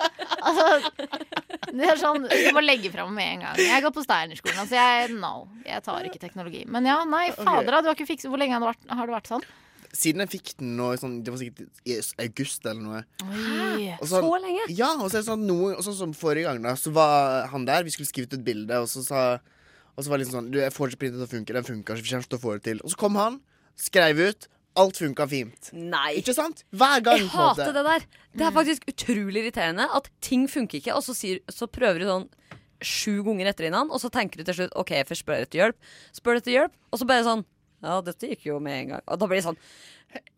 Altså, 0.47 0.67
det 1.73 1.91
er 1.91 1.97
sånn 1.99 2.29
Du 2.31 2.53
må 2.55 2.63
legge 2.63 2.93
fram 2.93 3.13
med 3.15 3.27
en 3.35 3.41
gang. 3.49 3.57
Jeg 3.57 3.83
går 3.83 3.91
på 3.97 4.05
Steinerskolen, 4.07 4.59
altså 4.63 4.77
jeg 4.79 5.11
No. 5.17 5.49
Jeg 5.65 5.83
tar 5.83 6.05
ikke 6.05 6.21
teknologi. 6.21 6.65
Men 6.69 6.85
ja, 6.87 7.03
nei, 7.05 7.31
fader. 7.33 7.81
Du 7.83 7.89
har 7.91 7.95
ikke 7.97 8.07
fikset 8.07 8.31
Hvor 8.31 8.39
lenge 8.39 8.53
har 8.55 8.61
det 8.61 8.71
vært, 8.77 8.91
har 8.97 9.07
det 9.07 9.15
vært 9.17 9.27
sånn? 9.35 9.43
Siden 9.93 10.23
jeg 10.25 10.33
fikk 10.37 10.55
den 10.61 10.77
nå, 10.79 10.89
sånn, 11.01 11.19
det 11.25 11.33
var 11.35 11.41
sikkert 11.41 11.83
i 11.87 11.99
august 12.25 12.67
eller 12.67 12.83
noe. 12.83 13.03
Oi. 13.27 13.93
så, 14.01 14.21
Så 14.23 14.33
lenge? 14.43 14.67
Ja, 14.75 14.95
og 14.99 15.11
så 15.11 15.19
er 15.19 15.23
det 15.23 15.29
sånn 15.29 15.47
noe 15.49 15.75
og 15.77 15.85
sånn 15.87 15.99
som 15.99 16.15
forrige 16.17 16.49
gang, 16.49 16.63
da, 16.65 16.75
så 16.81 16.93
var 16.97 17.47
han 17.53 17.69
der, 17.69 17.87
vi 17.87 17.95
skulle 17.95 18.09
skrive 18.11 18.31
ut 18.31 18.39
et 18.39 18.45
bilde, 18.47 18.81
og 18.83 18.89
så 18.91 19.05
sa 19.07 19.23
Og 19.97 20.05
så 20.05 20.11
var 20.11 20.19
det 20.19 20.27
liksom 20.27 20.41
sånn 20.43 20.51
Du, 20.53 20.59
jeg 20.61 20.75
får 20.75 20.91
ikke 20.93 21.03
printet 21.05 21.23
til 21.23 21.29
å 21.29 21.33
funke, 21.33 21.57
den 21.57 21.65
funker 21.71 21.97
ikke, 22.03 22.19
vi 22.19 22.29
til 22.29 22.39
å 22.39 22.43
få 22.43 22.57
det 22.59 22.65
til. 22.69 22.83
Og 22.85 22.93
så 22.93 23.01
kom 23.01 23.17
han, 23.17 23.41
skrev 23.81 24.21
ut, 24.21 24.49
alt 24.77 24.99
funka 25.01 25.27
fint. 25.31 25.71
Nei. 25.73 26.19
Ikke 26.21 26.35
sant? 26.37 26.65
Hver 26.77 27.01
gang, 27.05 27.23
Jeg 27.23 27.31
på 27.33 27.39
en 27.39 27.49
måte. 27.49 27.63
hater 27.65 27.73
det 27.73 27.85
der. 27.87 28.07
Det 28.37 28.45
er 28.47 28.53
faktisk 28.53 28.85
utrolig 28.93 29.45
irriterende 29.47 29.89
at 29.97 30.11
ting 30.21 30.45
funker 30.53 30.83
ikke, 30.83 30.95
og 30.97 31.05
så, 31.07 31.17
sier, 31.17 31.41
så 31.49 31.69
prøver 31.69 32.05
du 32.05 32.11
sånn 32.11 32.29
sju 32.85 33.23
ganger 33.25 33.49
etter 33.49 33.71
innan, 33.71 33.89
og 33.89 34.03
så 34.03 34.11
tenker 34.13 34.37
du 34.41 34.45
til 34.45 34.59
slutt 34.61 34.75
OK, 34.77 34.93
jeg 34.93 35.07
spør 35.09 35.23
spørre 35.23 35.47
etter 35.49 35.63
hjelp. 35.63 35.79
Spør 36.17 36.41
etter 36.43 36.53
hjelp, 36.53 36.75
og 36.93 37.01
så 37.01 37.09
bare 37.09 37.25
sånn 37.25 37.47
Ja, 37.87 38.01
dette 38.05 38.33
gikk 38.33 38.49
jo 38.51 38.59
med 38.63 38.81
en 38.83 38.97
gang. 38.97 39.05
Og 39.07 39.21
da 39.23 39.29
blir 39.31 39.41
det 39.41 39.47
sånn 39.47 39.61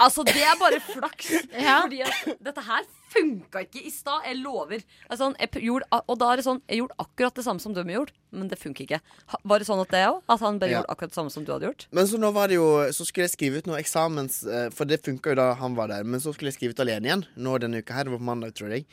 Altså, 0.00 0.24
det 0.26 0.40
er 0.42 0.56
bare 0.58 0.78
flaks. 0.82 1.28
Ja. 1.52 1.82
Fordi 1.84 2.00
at 2.02 2.38
dette 2.42 2.62
her 2.66 2.86
funka 3.12 3.60
ikke 3.66 3.82
i 3.86 3.90
stad. 3.92 4.24
Jeg 4.26 4.38
lover. 4.40 4.80
Altså, 5.12 5.28
jeg 5.38 5.62
gjorde, 5.68 5.86
og 6.00 6.16
da 6.18 6.30
er 6.32 6.40
det 6.40 6.46
sånn 6.46 6.60
Jeg 6.64 6.80
gjorde 6.80 6.96
akkurat 7.04 7.36
det 7.38 7.44
samme 7.46 7.62
som 7.62 7.74
de 7.76 7.84
gjorde, 7.84 8.14
men 8.34 8.48
det 8.50 8.58
funker 8.58 8.86
ikke. 8.86 9.00
Var 9.52 9.62
det 9.62 9.68
sånn 9.68 9.82
at 9.84 9.92
det 9.92 10.00
òg? 10.08 10.22
At 10.26 10.42
han 10.44 10.58
bare 10.58 10.72
Ja. 10.72 10.80
gjorde 10.80 10.94
akkurat 10.96 11.12
det 11.12 11.18
samme 11.20 11.34
som 11.34 11.44
du 11.44 11.52
hadde 11.52 11.68
gjort? 11.68 11.86
Men 11.92 12.08
så 12.10 12.18
nå 12.20 12.32
var 12.34 12.48
det 12.48 12.58
jo 12.58 12.66
Så 12.96 13.06
skulle 13.06 13.28
jeg 13.28 13.36
skrive 13.36 13.60
ut 13.60 13.68
noe 13.70 13.78
eksamens 13.78 14.40
eh, 14.48 14.70
For 14.74 14.88
det 14.88 15.02
funka 15.04 15.30
jo 15.34 15.38
da 15.38 15.52
han 15.60 15.76
var 15.78 15.92
der. 15.92 16.02
Men 16.04 16.20
så 16.24 16.32
skulle 16.34 16.50
jeg 16.50 16.58
skrive 16.58 16.74
ut 16.74 16.82
alene 16.84 17.06
igjen 17.12 17.26
nå 17.36 17.58
denne 17.62 17.84
uka 17.84 17.94
her. 17.94 18.08
Det 18.08 18.16
var 18.16 18.24
på 18.24 18.30
mandag, 18.32 18.56
tror 18.58 18.72
jeg. 18.74 18.88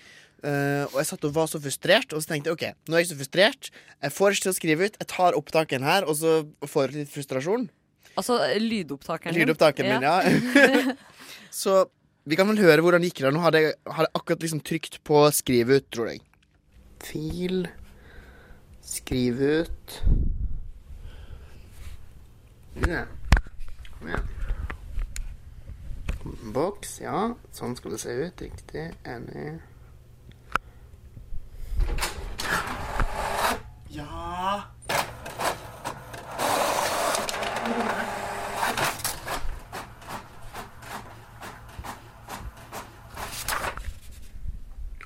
Uh, 0.45 0.86
og 0.91 0.99
jeg 0.99 1.08
satt 1.10 1.24
og 1.26 1.34
var 1.34 1.47
så 1.49 1.58
frustrert, 1.58 2.12
og 2.14 2.22
så 2.22 2.30
tenkte 2.30 2.51
jeg 2.51 2.58
OK, 2.60 2.66
nå 2.91 2.97
er 2.97 3.01
jeg 3.01 3.08
så 3.16 3.18
frustrert. 3.18 3.70
Jeg 4.03 4.14
får 4.14 4.36
ikke 4.36 4.43
til 4.45 4.51
å 4.51 4.58
skrive 4.60 4.86
ut. 4.86 4.99
Jeg 5.01 5.08
tar 5.10 5.38
opptaken 5.39 5.88
her, 5.88 6.06
og 6.06 6.20
så 6.20 6.34
får 6.70 6.91
jeg 6.91 6.99
litt 6.99 7.14
frustrasjon. 7.16 7.66
Altså 8.16 8.39
lydopptakeren 8.59 9.36
din. 9.36 9.43
Lydopptakeren 9.43 9.91
min, 9.93 10.03
ja. 10.07 10.95
så 11.61 11.86
vi 12.26 12.38
kan 12.39 12.47
vel 12.49 12.61
høre 12.63 12.82
hvordan 12.82 13.03
det 13.03 13.11
gikk. 13.11 13.26
da 13.26 13.32
Nå 13.36 13.41
hadde 13.43 13.61
jeg, 13.61 13.76
hadde 13.86 14.07
jeg 14.07 14.18
akkurat 14.22 14.45
liksom 14.47 14.61
trykt 14.66 14.99
på 15.05 15.26
skrive 15.36 15.80
ut, 15.82 15.89
tror 15.93 16.13
jeg. 16.13 16.24
Fil 17.05 17.68
Skrive 18.86 19.66
ut 19.66 19.99
Ja. 22.86 23.05
Kom 23.97 24.09
igjen. 24.09 24.32
Boks, 26.55 26.97
ja. 27.03 27.20
Sånn 27.55 27.76
skal 27.78 27.93
det 27.95 28.01
se 28.01 28.16
ut. 28.26 28.41
Riktig. 28.41 28.89
Enig. 29.05 29.59
Ja 33.95 34.66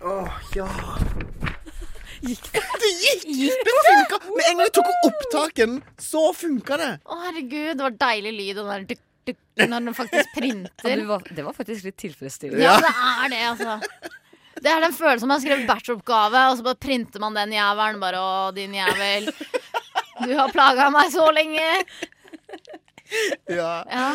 Åh, 0.01 0.29
ja. 0.59 0.69
Gikk 2.19 2.49
det? 2.51 2.61
Det 2.83 2.89
gikk! 2.99 3.61
Det 3.63 3.75
funka! 3.87 4.17
Med 4.35 4.47
en 4.49 4.57
gang 4.59 4.65
jeg 4.65 4.73
tok 4.75 4.89
opp 4.91 5.05
opptaken, 5.09 5.77
så 6.03 6.23
funka 6.35 6.79
det. 6.81 6.89
Å, 7.07 7.19
herregud, 7.27 7.69
det 7.79 7.85
var 7.85 7.95
deilig 8.03 8.33
lyd, 8.35 8.57
den 8.59 8.71
der 8.73 8.83
duk, 8.89 9.03
duk, 9.29 9.39
når 9.61 9.85
den 9.87 9.95
faktisk 9.97 10.33
printer. 10.35 10.91
Ja, 10.91 11.05
var, 11.07 11.23
det 11.37 11.45
var 11.47 11.55
faktisk 11.55 11.87
litt 11.87 11.99
tilfredsstillende. 12.01 12.65
Ja, 12.65 12.75
det 12.83 12.91
er 12.91 13.31
det, 13.35 13.41
altså. 13.53 13.77
Det 14.59 14.67
er 14.73 14.83
den 14.83 14.95
følelsen 14.95 15.29
man 15.29 15.37
har 15.37 15.45
skrevet 15.45 15.69
bacheloroppgave, 15.69 16.43
og 16.51 16.59
så 16.59 16.67
bare 16.67 16.81
printer 16.83 17.23
man 17.23 17.37
den 17.37 17.55
jævelen. 17.55 18.01
Bare 18.03 18.19
å, 18.19 18.33
din 18.55 18.75
jævel. 18.75 19.29
Du 20.25 20.33
har 20.35 20.51
plaga 20.51 20.89
meg 20.91 21.13
så 21.15 21.29
lenge. 21.31 21.69
Ja. 23.47 23.71
Ja. 23.87 24.09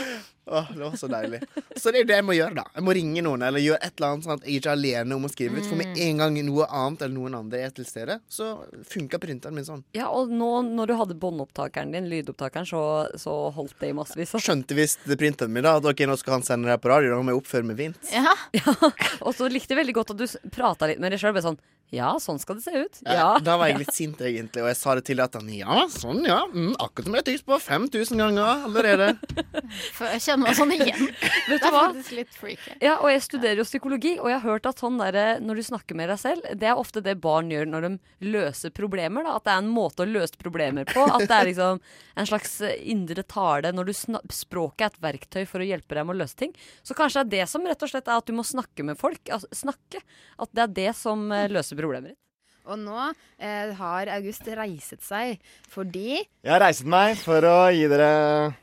Åh, 0.47 0.67
det 0.75 0.83
var 0.83 0.97
så 1.01 1.09
deilig. 1.09 1.39
Så 1.77 1.93
det 1.95 2.03
er 2.03 2.09
det 2.11 2.17
jeg 2.19 2.25
må 2.29 2.35
gjøre, 2.37 2.55
da. 2.59 2.65
Jeg 2.77 2.85
må 2.85 2.95
ringe 2.97 3.23
noen 3.25 3.43
eller 3.47 3.63
gjøre 3.65 3.79
et 3.81 3.95
eller 3.97 4.11
annet 4.13 4.27
sånn 4.27 4.35
at 4.37 4.45
jeg 4.45 4.59
ikke 4.61 4.71
er 4.73 4.77
alene 4.77 5.17
om 5.17 5.25
å 5.25 5.31
skrive 5.33 5.57
ut. 5.61 5.69
For 5.71 5.81
med 5.81 6.01
en 6.05 6.21
gang 6.21 6.37
noe 6.45 6.67
annet 6.69 7.05
eller 7.07 7.15
noen 7.17 7.39
andre 7.39 7.63
er 7.65 7.73
til 7.77 7.87
stede, 7.89 8.19
så 8.29 8.51
funka 8.91 9.21
printeren 9.23 9.57
min 9.57 9.65
sånn. 9.69 9.85
Ja, 9.97 10.11
og 10.13 10.33
nå 10.35 10.51
når 10.69 10.93
du 10.93 10.95
hadde 11.01 11.17
båndopptakeren 11.23 11.95
din, 11.97 12.11
lydopptakeren, 12.13 12.69
så, 12.69 12.83
så 13.21 13.37
holdt 13.57 13.79
det 13.81 13.93
i 13.95 13.97
massevis. 13.97 14.35
Så 14.35 14.43
skjønte 14.47 14.77
visst 14.77 15.07
printeren 15.17 15.55
min 15.55 15.65
da 15.65 15.79
at 15.81 15.89
ok, 15.89 16.05
nå 16.11 16.19
skal 16.21 16.39
han 16.39 16.47
sende 16.47 16.69
det 16.69 16.77
her 16.77 16.83
på 16.85 16.93
radio. 16.93 17.15
Da 17.17 17.23
må 17.25 17.33
jeg 17.33 17.41
oppføre 17.41 17.71
meg 17.71 17.81
vint. 17.81 18.13
Ja. 18.13 18.37
Og 19.25 19.33
så 19.37 19.49
likte 19.49 19.73
jeg 19.73 19.81
veldig 19.85 19.97
godt 19.97 20.13
at 20.15 20.21
du 20.21 20.27
prata 20.53 20.91
litt 20.91 21.01
med 21.01 21.15
deg 21.15 21.23
sjøl. 21.23 21.41
Sånn 21.45 21.57
Ja, 21.95 22.15
sånn 22.19 22.39
skal 22.43 22.57
det 22.59 22.65
se 22.65 22.73
ut. 22.75 23.01
Ja, 23.05 23.15
Ja. 23.15 23.27
Da 23.45 23.57
var 23.61 23.69
jeg 23.71 23.79
litt 23.85 23.93
sint, 23.95 24.21
egentlig, 24.25 24.63
og 24.65 24.69
jeg 24.71 24.79
sa 24.81 24.95
det 24.99 25.05
til 25.07 25.21
at 25.23 25.37
han 25.39 25.49
ja, 25.53 25.85
sånn, 25.93 26.25
ja. 26.27 26.41
Mm, 26.51 26.73
akkurat 26.83 27.07
som 27.09 27.15
jeg 27.17 27.23
har 27.23 27.29
tygd 27.29 27.45
på 27.49 27.59
5000 27.63 28.23
ganger 28.25 28.65
allerede. 28.69 29.09
For 29.95 30.09
jeg 30.35 30.41
kjenner 30.41 30.45
meg 30.45 30.57
sånn 30.59 30.75
igjen. 30.75 31.07
Vet 31.49 31.63
Det 31.63 31.69
er 31.69 31.75
hva? 31.75 31.83
faktisk 31.93 32.15
litt 32.19 32.35
freaky. 32.35 32.75
Ja, 32.83 32.97
og 32.99 33.09
jeg 33.13 33.23
studerer 33.25 33.61
jo 33.63 33.67
psykologi, 33.69 34.13
og 34.19 34.29
jeg 34.33 34.41
har 34.41 34.45
hørt 34.51 34.67
at 34.67 34.83
sånn 34.83 34.99
der, 34.99 35.19
når 35.45 35.61
du 35.61 35.63
snakker 35.71 35.99
med 35.99 36.11
deg 36.11 36.19
selv, 36.21 36.49
det 36.59 36.69
er 36.71 36.81
ofte 36.81 37.03
det 37.05 37.15
barn 37.23 37.53
gjør 37.53 37.71
når 37.71 37.87
de 37.87 37.93
løser 38.35 38.75
problemer. 38.75 39.25
Da. 39.27 39.37
At 39.39 39.47
det 39.47 39.55
er 39.55 39.63
en 39.63 39.71
måte 39.75 40.05
å 40.05 40.11
løse 40.11 40.41
problemer 40.41 40.89
på. 40.91 41.05
At 41.07 41.27
det 41.31 41.39
er 41.39 41.49
liksom 41.53 41.81
en 42.19 42.29
slags 42.31 42.57
eh, 42.67 42.75
indre 42.91 43.23
tale 43.31 43.71
når 43.75 43.91
du 43.91 43.95
språket 44.35 44.85
er 44.85 44.93
et 44.93 45.01
verktøy 45.07 45.45
for 45.51 45.63
å 45.63 45.69
hjelpe 45.69 45.95
deg 45.99 46.07
med 46.09 46.17
å 46.17 46.21
løse 46.25 46.39
ting. 46.43 46.53
Så 46.83 46.97
kanskje 46.99 47.23
det 47.25 47.41
er 47.41 47.45
det 47.45 47.51
som 47.55 47.65
rett 47.69 47.83
og 47.87 47.91
slett 47.95 48.11
er 48.11 48.19
at 48.21 48.27
du 48.29 48.35
må 48.37 48.45
snakke 48.47 48.85
med 48.87 48.99
folk. 49.01 49.23
Altså, 49.31 49.49
snakke. 49.55 50.03
At 50.41 50.53
det 50.55 50.67
er 50.67 50.77
det 50.83 50.91
som 50.99 51.25
eh, 51.33 51.47
løser 51.53 51.79
problemer 51.79 52.13
ditt. 52.15 52.21
Og 52.65 52.79
nå 52.81 52.97
eh, 53.05 53.75
har 53.77 54.09
August 54.15 54.47
reiset 54.57 55.03
seg 55.05 55.35
fordi 55.69 56.15
Jeg 56.17 56.49
har 56.49 56.63
reiset 56.65 56.89
meg 56.89 57.19
for 57.21 57.45
å 57.45 57.59
gi 57.77 57.83
dere 57.93 58.55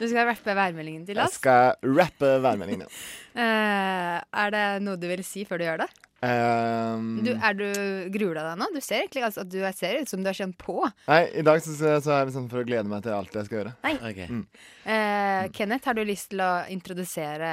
du 0.00 0.04
skal 0.08 0.28
rappe 0.30 0.56
værmeldingen 0.58 1.06
til 1.08 1.20
oss? 1.22 1.38
Jeg 1.38 1.42
skal 1.42 1.96
rappe 1.98 2.34
værmeldingen. 2.44 2.90
Ja. 3.36 3.46
uh, 3.46 4.18
er 4.44 4.54
det 4.54 4.66
noe 4.84 5.00
du 5.00 5.08
vil 5.10 5.24
si 5.26 5.44
før 5.48 5.62
du 5.62 5.68
gjør 5.68 5.82
det? 5.84 5.90
Um, 6.18 7.20
Du, 7.22 7.30
er 7.30 7.54
du, 7.54 7.66
gruer 8.10 8.34
du 8.34 8.40
deg 8.40 8.54
nå? 8.58 8.66
Du 8.74 8.80
ser 8.82 9.04
egentlig 9.04 9.22
altså, 9.28 9.44
at 9.44 9.50
du 9.52 9.60
ser 9.76 10.00
ut 10.02 10.10
som 10.10 10.22
du 10.24 10.26
har 10.26 10.34
kjent 10.34 10.56
på. 10.58 10.80
Nei, 11.06 11.20
i 11.30 11.44
dag 11.46 11.62
så, 11.62 11.76
så 11.78 12.14
er 12.14 12.24
jeg 12.24 12.34
sånn 12.34 12.48
for 12.50 12.64
å 12.64 12.66
glede 12.66 12.90
meg 12.90 13.04
til 13.06 13.14
alt 13.14 13.36
jeg 13.38 13.46
skal 13.46 13.60
gjøre. 13.60 13.74
Nei. 13.86 14.26
Mm. 14.26 14.46
Uh, 14.82 15.44
Kenneth, 15.54 15.86
har 15.86 15.98
du 15.98 16.02
lyst 16.08 16.32
til 16.32 16.42
å 16.42 16.52
introdusere 16.74 17.52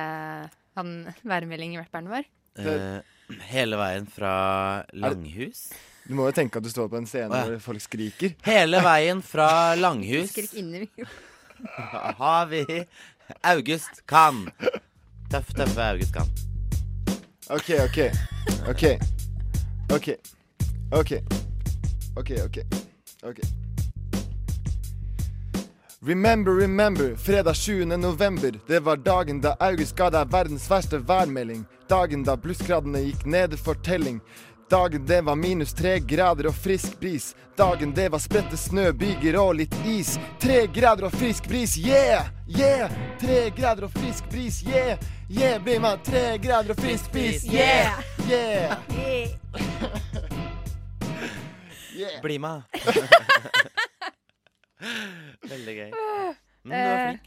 han 0.80 0.96
værmelding-rapperen 1.22 2.10
vår? 2.10 2.32
Uh, 2.58 3.04
hele 3.52 3.78
veien 3.78 4.10
fra 4.10 4.34
Langhus. 4.98 5.68
Du 6.06 6.14
må 6.18 6.28
jo 6.30 6.36
tenke 6.38 6.62
at 6.62 6.66
du 6.66 6.70
står 6.70 6.90
på 6.90 7.00
en 7.00 7.08
scene 7.10 7.30
oh, 7.30 7.38
ja. 7.38 7.46
hvor 7.54 7.64
folk 7.72 7.86
skriker. 7.86 8.36
Hele 8.46 8.82
veien 8.86 9.22
fra 9.26 9.50
Langhus 9.78 10.34
Skrik 10.34 10.58
inni 10.58 10.86
mikrofonen. 10.86 11.22
har 12.18 12.46
vi 12.46 12.86
August 13.42 14.06
Kan. 14.08 14.50
Tøff, 15.32 15.54
tøffe 15.54 15.82
August 15.82 16.14
Kan. 16.14 16.30
OK, 17.50 17.70
OK. 17.70 18.00
OK. 18.70 18.84
OK. 19.94 20.10
OK. 20.92 21.12
OK, 22.18 22.32
OK. 22.46 22.58
OK. 23.24 23.40
Remember, 26.08 26.52
remember, 26.52 27.16
fredag 27.16 27.56
7. 27.56 27.86
november. 27.86 28.52
Det 28.68 28.80
var 28.80 28.96
dagen 28.96 29.42
da 29.42 29.56
August 29.60 29.96
ga 29.98 30.10
deg 30.14 30.30
verdens 30.32 30.68
verste 30.70 31.00
værmelding. 31.08 31.66
Dagen 31.90 32.24
da 32.24 32.36
blussgradene 32.38 33.02
gikk 33.08 33.26
ned 33.26 33.58
for 33.58 33.74
telling. 33.74 34.20
Dagen 34.70 35.06
det 35.06 35.22
var 35.22 35.36
minus 35.36 35.74
tre 35.74 36.00
grader 36.00 36.48
og 36.50 36.56
frisk 36.56 37.00
bris. 37.00 37.36
Dagen 37.58 37.94
det 37.94 38.10
var 38.10 38.20
spredte 38.20 38.58
snø, 38.58 38.92
byger 38.98 39.38
og 39.40 39.56
litt 39.60 39.76
is. 39.86 40.16
Tre 40.42 40.66
grader 40.74 41.06
og 41.06 41.12
frisk 41.14 41.48
bris, 41.48 41.76
yeah! 41.78 42.26
Yeah! 42.50 42.90
Tre 43.22 43.50
grader 43.58 43.84
og 43.88 43.92
frisk 43.94 44.26
bris, 44.32 44.64
yeah! 44.66 44.98
Yeah, 45.30 45.62
bli 45.64 45.78
med! 45.80 46.00
tre 46.06 46.38
grader 46.42 46.72
og 46.74 46.78
frisk 46.82 47.12
bris, 47.14 47.46
yeah! 47.46 48.00
Yeah! 48.30 48.78
Yeah. 51.96 52.20
Bli 52.26 52.40
med. 52.40 52.62
Veldig 55.50 55.76
gøy. 55.78 55.92
Men 56.66 56.74
du 56.74 56.76
var 56.76 56.98
Eh, 56.98 57.08
flink. 57.14 57.22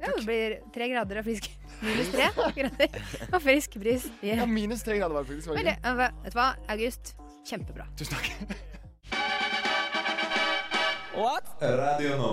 Ja, 0.00 0.10
det 0.16 0.24
blir 0.26 0.56
tre 0.74 0.88
grader 0.90 1.20
og 1.20 1.24
frisk 1.26 1.50
Minus 1.84 2.08
tre 2.12 2.28
grader 2.56 2.88
og 3.34 3.42
frisk 3.42 3.76
bris. 3.80 4.06
Yeah. 4.22 4.38
Ja, 4.42 4.46
minus 4.48 4.82
tre 4.86 4.98
grader 4.98 5.14
var 5.14 5.24
det 5.26 5.34
faktisk. 5.34 5.48
var 5.50 5.62
det 5.66 5.76
hva- 5.82 6.12
vet 6.24 6.32
du 6.32 6.38
hva, 6.38 6.48
August? 6.74 7.14
Kjempebra. 7.44 7.86
Tusen 7.98 8.14
takk. 8.16 8.30
Radio 11.60 12.16
nå. 12.18 12.30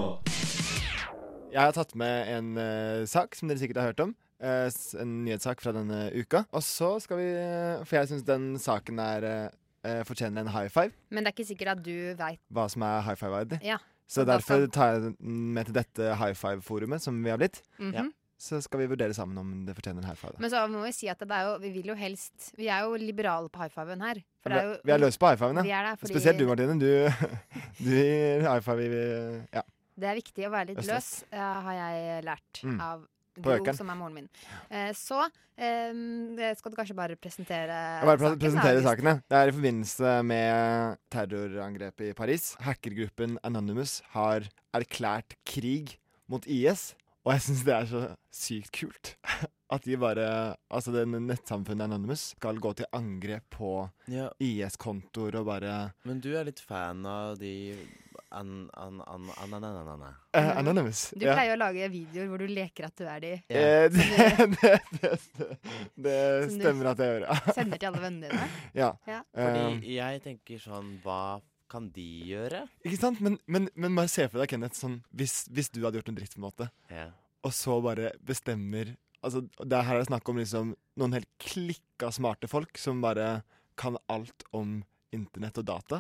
Jeg 1.52 1.62
har 1.62 1.74
tatt 1.76 1.94
med 2.00 2.30
en 2.32 2.52
uh, 2.58 3.06
sak 3.10 3.36
som 3.38 3.52
dere 3.52 3.62
sikkert 3.62 3.82
har 3.82 3.92
hørt 3.92 4.04
om. 4.08 4.14
Uh, 4.42 4.72
en 5.02 5.12
nyhetssak 5.26 5.62
fra 5.62 5.74
denne 5.76 6.08
uka. 6.16 6.46
Og 6.56 6.64
så 6.66 6.96
skal 7.04 7.20
vi 7.20 7.28
uh, 7.36 7.84
For 7.86 8.00
jeg 8.00 8.10
syns 8.14 8.26
den 8.28 8.54
saken 8.62 9.02
er 9.04 9.28
fortjener 10.06 10.44
en 10.44 10.52
high 10.54 10.70
five. 10.70 10.94
Men 11.10 11.26
det 11.26 11.32
er 11.32 11.34
ikke 11.40 11.48
sikkert 11.50 11.72
at 11.74 11.80
du 11.82 12.14
veit 12.14 12.38
Hva 12.54 12.68
som 12.70 12.84
er 12.86 13.00
high 13.02 13.18
five-verdig. 13.18 13.58
Ja. 13.66 13.80
Så 14.12 14.26
derfor 14.28 14.66
tar 14.76 14.96
jeg 14.98 15.04
den 15.06 15.16
med 15.56 15.70
til 15.70 15.78
dette 15.78 16.16
high 16.20 16.36
five-forumet 16.36 17.04
som 17.04 17.22
vi 17.24 17.32
har 17.32 17.40
blitt. 17.40 17.62
Mm 17.80 17.94
-hmm. 17.94 18.12
Så 18.42 18.58
skal 18.62 18.80
vi 18.82 18.88
vurdere 18.90 19.14
sammen 19.14 19.38
om 19.38 19.66
det 19.68 19.76
fortjener 19.78 20.02
en 20.02 20.08
high 20.10 20.18
five. 20.18 20.32
Da. 20.34 20.42
Men 20.42 20.50
så 20.50 20.68
må 20.68 20.82
vi 20.84 20.92
si 20.92 21.08
at 21.08 21.20
det 21.20 21.30
er 21.32 21.44
jo, 21.46 21.58
vi 21.62 21.70
vil 21.70 21.86
jo 21.92 21.94
helst 21.94 22.54
Vi 22.58 22.68
er 22.68 22.80
jo 22.84 22.96
liberale 22.98 23.50
på 23.50 23.60
high 23.62 23.70
fiven 23.70 24.02
her. 24.02 24.16
For 24.42 24.50
det 24.50 24.58
er 24.58 24.64
jo, 24.64 24.78
vi 24.84 24.92
er 24.92 24.98
løse 24.98 25.20
på 25.20 25.28
high 25.30 25.38
fiven, 25.38 25.64
Vi 25.64 25.70
ja. 25.70 25.82
er 25.84 25.90
det, 25.92 26.00
fordi 26.00 26.14
Spesielt 26.14 26.40
du, 26.40 26.48
Martine. 26.48 26.80
Du, 26.80 27.12
du 27.86 27.90
gir 27.90 28.42
high 28.42 28.62
five 28.62 28.82
i 28.82 29.42
Ja. 29.54 29.62
Det 30.02 30.10
er 30.10 30.16
viktig 30.16 30.48
å 30.48 30.50
være 30.50 30.66
litt 30.72 30.88
løs, 30.88 31.24
eh, 31.32 31.40
har 31.40 31.74
jeg 31.74 32.24
lært 32.26 32.64
Mm. 32.64 32.82
av 32.82 33.06
Gro, 33.40 33.74
som 33.78 33.90
er 33.94 33.96
moren 34.00 34.18
min. 34.18 34.30
Eh, 34.70 34.90
så 34.98 35.22
eh, 35.56 35.94
skal 36.60 36.74
du 36.74 36.78
kanskje 36.80 36.98
bare 36.98 37.16
presentere 37.16 37.78
Jeg 38.02 38.10
bare 38.10 38.20
saken, 38.26 38.42
presentere 38.42 38.84
sakene. 38.84 39.14
Det 39.32 39.38
er 39.40 39.52
i 39.52 39.56
forbindelse 39.56 40.16
med 40.28 40.98
terrorangrepet 41.14 42.10
i 42.12 42.18
Paris. 42.18 42.52
Hackergruppen 42.66 43.38
Anonymous 43.48 44.02
har 44.16 44.50
erklært 44.76 45.38
krig 45.48 45.96
mot 46.32 46.44
IS. 46.48 46.92
Og 47.22 47.36
jeg 47.36 47.46
syns 47.46 47.64
det 47.68 47.74
er 47.78 47.90
så 47.90 48.04
sykt 48.34 48.72
kult. 48.76 49.16
At 49.72 49.86
de 49.88 49.96
bare 49.96 50.58
Altså, 50.74 50.92
den 50.92 51.14
nettsamfunnet 51.30 51.86
Anonymous 51.86 52.34
skal 52.36 52.58
gå 52.60 52.74
til 52.76 52.90
angrep 52.98 53.46
på 53.56 53.74
Ja. 54.12 54.28
IS-kontoer 54.44 55.38
og 55.40 55.46
bare 55.48 55.94
Men 56.04 56.20
du 56.20 56.34
er 56.36 56.50
litt 56.50 56.60
fan 56.60 57.06
av 57.08 57.38
de 57.40 57.78
an... 58.32 58.70
an... 58.74 59.02
an... 59.08 59.30
an... 59.44 59.54
an... 59.54 59.66
an... 59.66 59.90
an... 59.92 60.16
Eh, 60.34 60.50
Anonymous. 60.62 61.04
Du 61.16 61.26
ja. 61.26 61.36
pleier 61.36 61.56
å 61.56 61.60
lage 61.60 61.90
videoer 61.92 62.30
hvor 62.32 62.42
du 62.42 62.48
leker 62.52 62.88
at 62.88 62.98
du 62.98 63.06
er 63.08 63.24
de. 63.24 63.32
Eh, 63.52 63.86
det, 63.96 64.28
det, 64.56 64.74
det, 65.02 65.14
det 66.08 66.18
stemmer 66.56 66.92
at 66.94 67.04
jeg 67.04 67.14
gjør, 67.16 67.26
ja. 67.28 67.38
Sender 67.58 67.82
til 67.82 67.92
alle 67.92 68.04
vennene 68.06 68.32
dine? 68.32 68.50
Ja. 68.82 68.92
Ja. 69.10 69.22
Eh, 69.36 69.48
Fordi 69.56 69.96
jeg 69.98 70.22
tenker 70.24 70.62
sånn 70.64 70.94
Hva 71.04 71.22
kan 71.72 71.88
de 71.96 72.08
gjøre? 72.32 72.66
Ikke 72.84 73.00
sant? 73.00 73.22
Men, 73.24 73.38
men, 73.48 73.70
men 73.80 73.96
bare 73.96 74.12
se 74.12 74.26
for 74.32 74.42
deg, 74.42 74.52
Kenneth, 74.52 74.80
sånn, 74.80 75.00
hvis, 75.16 75.46
hvis 75.52 75.72
du 75.72 75.82
hadde 75.86 76.02
gjort 76.02 76.12
en 76.12 76.18
dritt, 76.20 76.34
på 76.36 76.42
en 76.42 76.48
måte, 76.50 76.68
Ja. 76.92 77.08
og 77.48 77.56
så 77.56 77.78
bare 77.84 78.14
bestemmer 78.28 78.96
Altså, 79.22 79.44
det 79.62 79.76
er 79.78 79.86
her 79.86 80.00
er 80.02 80.08
snakk 80.08 80.30
om 80.32 80.40
liksom 80.42 80.72
noen 80.98 81.14
helt 81.14 81.28
klikka 81.38 82.08
smarte 82.10 82.48
folk 82.50 82.80
som 82.82 83.04
bare 83.04 83.44
kan 83.78 84.00
alt 84.10 84.48
om 84.58 84.80
internett 85.14 85.60
og 85.62 85.68
data. 85.68 86.00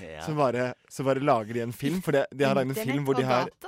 Ja. 0.00 0.22
Som 0.24 0.36
bare, 0.36 0.74
så 0.90 1.04
bare 1.06 1.22
lager 1.22 1.54
de 1.54 1.62
en 1.62 1.72
film, 1.72 2.00
for 2.02 2.12
de, 2.16 2.24
de 2.32 2.44
har 2.44 2.54
lagd 2.54 2.72
en 2.72 2.78
film 2.78 3.04
hvor 3.04 3.14
de 3.18 3.24
har 3.24 3.46
Du 3.46 3.66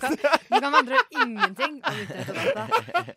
kan, 0.00 0.16
du 0.16 0.60
kan 0.60 0.70
med 0.72 0.78
andre 0.80 1.00
ingenting 1.22 1.80
om 1.84 2.00
internett 2.00 2.28
og 2.28 2.36
data. 2.36 3.14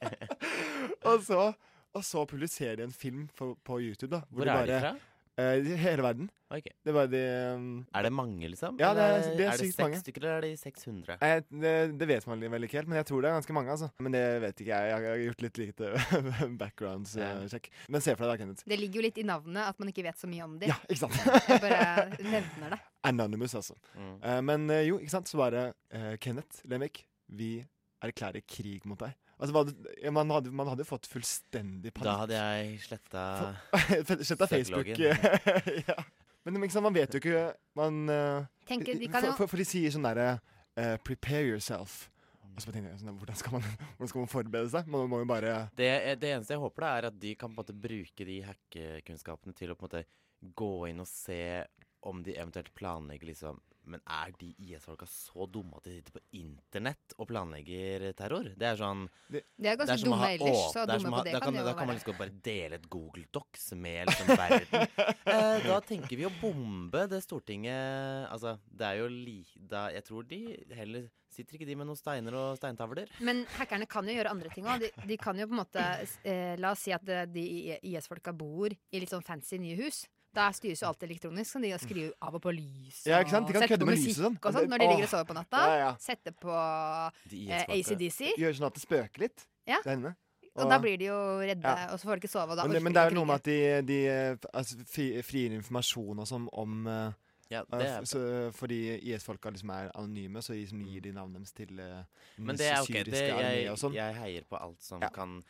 og, 1.09 1.23
så, 1.25 1.53
og 1.93 2.05
så 2.05 2.25
publiserer 2.25 2.75
de 2.75 2.83
en 2.83 2.93
film 2.93 3.27
på, 3.37 3.53
på 3.65 3.79
YouTube, 3.81 4.15
da. 4.15 4.21
Hvor 4.29 4.45
de 4.45 4.51
er 4.51 4.65
de 4.69 4.79
fra? 4.85 4.93
Eh, 5.39 5.71
i 5.71 5.77
hele 5.79 6.03
verden. 6.03 6.29
Okay. 6.49 6.73
Det 6.83 6.93
er 6.97 7.09
de 7.11 7.21
um, 7.55 7.65
Er 7.93 8.05
det 8.07 8.11
mange, 8.11 8.47
liksom? 8.49 8.79
Ja, 8.81 8.89
det 8.97 9.03
er, 9.03 9.19
det 9.37 9.45
er, 9.45 9.51
er 9.51 9.59
det 9.59 9.67
sykt 9.67 9.75
seks 9.75 9.83
mange. 9.83 9.99
stykker, 10.01 10.23
eller 10.25 10.37
er 10.37 10.45
de 10.47 10.57
600? 10.57 11.17
Eh, 11.21 11.41
det, 11.63 11.73
det 12.01 12.07
vet 12.09 12.27
man 12.27 12.45
vel 12.55 12.65
ikke 12.65 12.79
helt, 12.79 12.89
men 12.89 12.99
jeg 12.99 13.07
tror 13.11 13.21
det 13.21 13.29
er 13.29 13.37
ganske 13.37 13.55
mange. 13.55 13.75
altså 13.75 13.89
Men 14.01 14.17
det 14.17 14.23
vet 14.43 14.63
ikke 14.63 14.73
jeg. 14.73 14.89
Jeg 14.89 15.07
har 15.11 15.23
gjort 15.23 15.45
litt 15.45 15.61
lite 15.61 15.91
background-sjekk. 16.63 17.69
Men 17.87 18.05
se 18.05 18.15
for 18.17 18.25
deg 18.25 18.33
da, 18.33 18.37
Kenneth. 18.41 18.65
Det 18.73 18.79
ligger 18.81 19.01
jo 19.01 19.05
litt 19.05 19.21
i 19.21 19.27
navnet 19.29 19.63
at 19.69 19.79
man 19.79 19.93
ikke 19.93 20.05
vet 20.09 20.19
så 20.19 20.29
mye 20.31 20.47
om 20.47 20.57
dem. 20.59 20.73
Ja, 20.73 20.79
ikke 20.89 21.03
sant? 21.05 21.19
Jeg 21.47 21.63
bare 21.63 22.07
nevner 22.17 22.75
det. 22.75 22.81
Anonymous, 23.09 23.55
altså. 23.55 23.77
Mm. 23.93 24.15
Uh, 24.25 24.39
men 24.49 24.69
eh, 24.73 24.87
jo, 24.89 24.99
ikke 24.99 25.13
sant, 25.13 25.29
så 25.29 25.39
bare 25.39 25.69
uh, 25.93 26.13
Kenneth 26.19 26.65
Lemvik, 26.67 27.05
vi 27.29 27.59
erklærer 28.03 28.43
krig 28.47 28.85
mot 28.89 28.99
deg. 28.99 29.15
Altså, 29.39 29.55
man, 30.11 30.31
hadde, 30.35 30.51
man 30.51 30.67
hadde 30.67 30.85
fått 30.87 31.07
fullstendig 31.07 31.93
panikk. 31.95 32.07
Da 32.09 32.15
hadde 32.25 32.39
jeg 32.39 32.79
sletta 32.83 33.25
Sletta 34.27 34.49
Facebook. 34.51 34.89
ja. 35.89 35.95
Men 36.43 36.59
liksom, 36.65 36.83
man 36.83 36.95
vet 36.95 37.13
jo 37.13 37.19
ikke 37.21 37.43
Man 37.77 38.09
eh, 38.11 38.47
Tenker, 38.67 38.99
de 38.99 39.07
kan 39.11 39.29
for, 39.29 39.43
for, 39.43 39.53
for 39.53 39.61
de 39.61 39.67
sier 39.67 39.91
sånn 39.93 40.07
derre 40.07 40.37
uh, 40.39 40.95
Prepare 41.07 41.47
yourself. 41.47 42.07
Og 42.59 42.63
så 42.63 42.73
tenker 42.73 42.91
jeg 42.91 42.99
sånn, 42.99 43.15
hvordan 43.15 43.39
skal, 43.39 43.55
man, 43.55 43.67
hvordan 43.95 44.11
skal 44.11 44.23
man 44.25 44.31
forberede 44.33 44.71
seg? 44.73 44.91
Man 44.91 45.07
må 45.11 45.21
jo 45.21 45.29
bare 45.29 45.55
det, 45.79 45.91
det 46.19 46.33
eneste 46.33 46.57
jeg 46.57 46.63
håper, 46.63 46.83
da, 46.83 46.91
er 46.97 47.09
at 47.13 47.19
de 47.21 47.35
kan 47.39 47.53
på 47.53 47.55
en 47.55 47.61
måte 47.61 47.75
bruke 47.87 48.27
de 48.27 48.41
hackekunnskapene 48.43 49.55
til 49.55 49.71
å 49.71 49.79
på 49.79 49.87
en 49.87 49.93
måte 49.93 50.51
gå 50.59 50.73
inn 50.89 50.99
og 51.03 51.07
se 51.07 51.39
om 52.07 52.19
de 52.23 52.35
eventuelt 52.35 52.73
planlegger 52.75 53.31
liksom 53.31 53.59
Men 53.89 54.03
er 54.05 54.33
de 54.39 54.49
IS-folka 54.67 55.07
så 55.09 55.47
dumme 55.49 55.79
at 55.79 55.87
de 55.87 55.95
sitter 55.97 56.15
på 56.15 56.21
internett 56.39 57.15
og 57.17 57.29
planlegger 57.31 58.09
terror? 58.17 58.51
Det 58.59 58.67
er 58.69 58.79
sånn 58.79 59.05
De 59.31 59.41
er 59.41 59.79
ganske 59.79 59.99
dumme 60.05 60.31
ellers, 60.35 60.65
så 60.75 60.85
dumme 60.89 61.13
på 61.15 61.23
det 61.27 61.35
kan 61.35 61.45
kan, 61.45 61.53
de 61.53 61.59
jo 61.59 61.63
være. 61.63 61.69
Da 61.69 61.77
kan 61.79 61.89
man 61.89 61.99
liksom 61.99 62.19
bare 62.19 62.35
dele 62.49 62.79
et 62.79 62.89
Google 62.91 63.25
Docs 63.33 63.71
med 63.79 64.11
liksom 64.11 64.33
verden. 64.33 64.87
eh, 65.33 65.67
da 65.67 65.79
tenker 65.85 66.19
vi 66.19 66.27
å 66.27 66.33
bombe 66.41 67.05
det 67.09 67.23
Stortinget 67.25 68.29
Altså, 68.29 68.57
det 68.65 68.85
er 68.91 69.01
jo 69.01 69.09
li... 69.11 69.39
Da, 69.69 69.87
jeg 69.93 70.05
tror 70.07 70.27
de 70.29 70.43
heller 70.77 71.09
Sitter 71.29 71.59
ikke 71.59 71.67
de 71.69 71.75
med 71.77 71.85
noen 71.85 71.97
steiner 71.97 72.33
og 72.33 72.55
steintavler? 72.57 73.11
Men 73.21 73.43
hackerne 73.53 73.85
kan 73.89 74.07
jo 74.09 74.15
gjøre 74.15 74.31
andre 74.33 74.49
ting 74.49 74.65
òg. 74.65 74.81
De, 74.81 74.89
de 75.11 75.17
kan 75.21 75.37
jo 75.37 75.45
på 75.45 75.53
en 75.53 75.61
måte 75.61 75.83
eh, 76.25 76.55
La 76.57 76.71
oss 76.73 76.87
si 76.87 76.93
at 76.95 77.05
de 77.05 77.43
IS-folka 77.85 78.33
bor 78.33 78.73
i 78.73 79.01
litt 79.01 79.13
sånn 79.13 79.25
fancy 79.25 79.59
nye 79.61 79.77
hus. 79.77 80.07
Da 80.33 80.51
styres 80.53 80.81
jo 80.83 80.87
alt 80.87 81.01
elektronisk. 81.03 81.51
sånn 81.55 81.63
de 81.65 81.71
skriver 81.81 82.11
av 82.21 82.35
og 82.35 82.41
på 82.43 82.51
lys 82.53 83.03
Ja, 83.09 83.19
ikke 83.23 83.31
sant? 83.33 83.47
De 83.47 83.53
kan 83.53 83.63
sette 83.67 83.79
på 83.81 83.89
musikk 83.89 84.15
sånn. 84.15 84.35
og 84.37 84.53
sånn 84.53 84.67
når 84.69 84.77
de 84.83 84.87
ligger 84.91 85.03
og 85.07 85.09
sover 85.09 85.25
på 85.25 85.33
natta. 85.39 85.57
Ja, 85.57 85.77
ja. 85.77 85.91
Sette 85.99 86.31
på 86.37 86.53
eh, 86.53 87.65
ACDC. 87.69 88.33
Gjør 88.37 88.53
sånn 88.59 88.67
at 88.69 88.73
det 88.77 88.83
spøker 88.83 89.19
litt 89.25 89.45
Ja. 89.67 89.79
der 89.83 89.95
inne. 89.97 90.15
Og 90.59 90.67
da 90.69 90.77
blir 90.81 90.97
de 90.97 91.05
jo 91.05 91.17
redde, 91.39 91.63
Ja. 91.63 91.87
og 91.93 91.99
så 91.99 92.05
får 92.09 92.19
de 92.19 92.27
ikke 92.27 92.31
sove. 92.33 92.51
Og 92.51 92.57
da 92.57 92.63
men, 92.63 92.73
det, 92.73 92.83
men 92.83 92.93
det 92.93 93.01
er 93.01 93.09
jo 93.09 93.15
noe 93.15 93.25
med 93.25 93.35
at 93.35 93.43
de, 93.43 93.81
de 93.81 93.99
eh, 94.07 94.35
altså, 94.53 94.77
frigir 95.23 95.53
informasjon 95.55 96.19
og 96.19 96.27
sånn 96.27 96.47
om 96.51 96.87
uh, 96.87 97.11
Ja, 97.49 97.61
eh, 97.61 97.77
det 97.79 97.87
er- 97.87 98.01
så, 98.05 98.53
Fordi 98.53 98.99
IS-folka 99.01 99.49
liksom 99.49 99.71
er 99.71 99.89
anonyme, 99.95 100.37
så 100.41 100.53
gir 100.53 101.01
de 101.01 101.11
navnet 101.11 101.41
deres 101.41 101.53
til 101.53 101.79
uh, 101.79 102.03
Men 102.37 102.55
det 102.55 102.67
er 102.67 102.81
ok. 102.81 103.03
Det, 103.05 103.13
jeg, 103.13 103.77
sånn. 103.77 103.93
jeg 103.93 104.15
heier 104.15 104.43
på 104.49 104.59
alt 104.61 104.81
som 104.83 105.01
Ja. 105.01 105.09
kan 105.09 105.37
eh, 105.39 105.43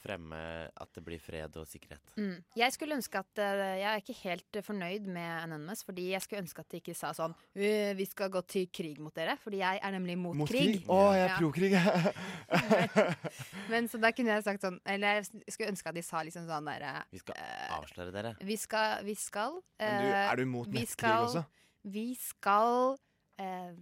fremme 0.00 0.38
at 0.76 0.90
det 0.96 1.02
blir 1.04 1.18
fred 1.22 1.56
og 1.60 1.66
sikkerhet. 1.68 2.00
Mm. 2.16 2.38
Jeg 2.56 2.72
skulle 2.74 2.96
ønske 2.96 3.18
at 3.20 3.38
eh, 3.42 3.76
Jeg 3.80 3.88
er 3.90 4.00
ikke 4.02 4.16
helt 4.22 4.56
eh, 4.60 4.64
fornøyd 4.66 5.06
med 5.06 5.28
Anonymous, 5.42 5.82
fordi 5.84 6.08
jeg 6.12 6.22
skulle 6.24 6.42
ønske 6.44 6.60
at 6.64 6.70
de 6.72 6.80
ikke 6.80 6.94
sa 6.96 7.12
sånn 7.16 7.34
«Øh, 7.56 7.92
Vi 7.98 8.06
skal 8.08 8.30
gå 8.32 8.40
til 8.48 8.66
krig 8.72 8.98
mot 9.00 9.14
dere, 9.14 9.36
fordi 9.42 9.60
jeg 9.62 9.80
er 9.82 9.90
nemlig 9.96 10.16
mot, 10.18 10.36
Mot 10.36 10.48
krig. 10.48 10.82
Å, 10.88 10.92
oh, 10.96 11.12
jeg 11.14 11.26
er 11.26 11.32
Ja. 11.32 11.38
pro-krig. 11.38 11.76
Men 13.72 13.88
så 13.90 13.98
da 14.02 14.10
kunne 14.16 14.34
jeg 14.36 14.44
sagt 14.46 14.64
sånn 14.64 14.78
Eller 14.86 15.20
jeg 15.20 15.52
skulle 15.52 15.72
ønske 15.72 15.90
at 15.92 15.96
de 15.98 16.04
sa 16.06 16.22
liksom 16.26 16.46
sånn 16.48 16.68
derre 16.70 16.92
Vi 17.12 17.20
skal 17.22 17.40
avsløre 17.76 18.14
dere. 18.14 18.34
Vi 18.46 18.56
skal, 18.60 19.02
vi 19.06 19.14
skal 19.18 19.60
Men 19.80 20.02
du, 20.02 20.08
eh, 20.12 20.30
er 20.30 20.36
du 20.40 20.46
mot 20.50 20.66
vi 20.70 20.80
nettkrig 20.80 20.96
skal- 20.96 21.26
også? 21.28 21.44
Vi 21.86 22.06
skal 22.18 22.96
eh, 23.38 23.72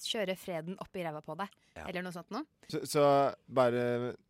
kjøre 0.00 0.36
freden 0.38 0.76
opp 0.80 0.94
i 0.96 1.02
ræva 1.04 1.20
på 1.24 1.34
deg. 1.40 1.50
Ja. 1.76 1.84
Eller 1.88 2.02
noe 2.06 2.12
sånt 2.14 2.30
noe. 2.34 2.44
Så, 2.70 2.80
så 2.86 3.02
bare 3.50 3.82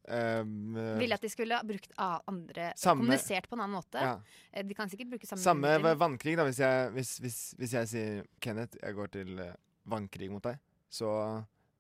um, 0.09 0.75
Ville 1.01 1.17
at 1.17 1.25
de 1.25 1.29
skulle 1.33 1.57
ha 1.59 1.65
brukt 1.67 1.93
av 2.01 2.23
andre 2.31 2.71
Samme- 2.81 3.03
Kommunisert 3.05 3.49
på 3.51 3.57
en 3.59 3.65
annen 3.67 3.77
måte. 3.81 4.01
Ja. 4.01 4.15
Eh, 4.53 4.65
De 4.65 4.75
kan 4.79 4.89
sikkert 4.93 5.11
bruke 5.13 5.29
samme 5.29 5.43
Samme 5.45 5.75
midler. 5.77 5.97
vannkrig, 6.01 6.37
da. 6.41 6.47
Hvis 6.49 6.61
jeg, 6.63 6.91
hvis, 6.97 7.15
hvis, 7.25 7.39
hvis 7.61 7.75
jeg 7.77 7.91
sier 7.93 8.27
Kenneth, 8.41 8.77
jeg 8.81 8.97
går 8.97 9.13
til 9.19 9.39
eh, 9.45 9.55
vannkrig 9.91 10.31
mot 10.33 10.45
deg, 10.45 10.61
så 10.93 11.11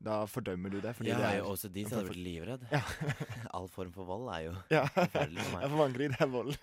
da 0.00 0.22
fordømmer 0.28 0.72
du 0.72 0.78
det. 0.80 0.94
Fordi 0.96 1.10
Jeg 1.12 1.18
det 1.20 1.26
er 1.28 1.38
jo 1.42 1.48
også 1.52 1.68
de 1.72 1.82
som 1.84 1.98
hadde 1.98 2.08
blitt 2.12 2.24
livredd. 2.24 2.62
Ja. 2.72 2.80
All 3.56 3.68
form 3.68 3.92
for 3.92 4.08
vold 4.08 4.28
er 4.32 4.46
jo 4.48 4.54
Ja. 4.72 4.84
forferdelig 4.94 5.44
for 5.44 5.56
meg. 5.56 5.62
Ja, 5.64 5.68
for 5.72 5.82
vannkrig, 5.84 6.10
det 6.14 6.20
er 6.24 6.30
vold. 6.32 6.54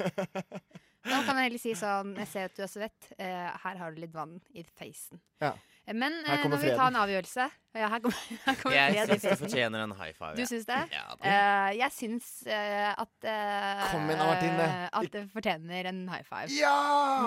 Nå 1.08 1.20
kan 1.24 1.38
jeg 1.40 1.46
heller 1.46 1.62
si 1.62 1.72
sånn 1.80 2.10
Jeg 2.20 2.28
ser 2.28 2.48
at 2.50 2.56
du 2.58 2.64
er 2.66 2.72
svett. 2.72 3.12
Eh, 3.22 3.50
her 3.64 3.78
har 3.80 3.94
du 3.96 4.02
litt 4.04 4.14
vann 4.16 4.40
i 4.58 4.66
facen. 4.76 5.22
Ja. 5.44 5.54
Eh, 5.88 5.96
Men 5.96 6.20
eh, 6.26 6.44
når 6.52 6.60
vi 6.60 6.74
tar 6.76 6.92
en 6.92 7.00
avgjørelse 7.00 7.46
ja, 7.78 7.88
Her 7.88 8.02
kommer, 8.04 8.20
her 8.48 8.60
kommer 8.60 8.76
Jeg 8.76 9.08
syns 9.08 9.24
det 9.24 9.38
fortjener 9.40 9.84
en 9.86 9.94
high 9.96 10.14
five. 10.18 10.34
Du 10.36 10.44
syns 10.50 10.68
det? 10.68 10.80
Ja. 10.92 11.06
Eh, 11.22 11.70
jeg 11.78 11.96
syns 11.96 12.30
uh, 12.50 12.92
at 13.06 13.28
uh, 13.30 13.86
Kom 13.94 14.10
igjen 14.12 14.24
Martine. 14.24 14.68
At 15.00 15.10
det 15.14 15.24
fortjener 15.32 15.92
en 15.94 16.04
high 16.12 16.26
five. 16.28 16.52
Ja! 16.58 16.76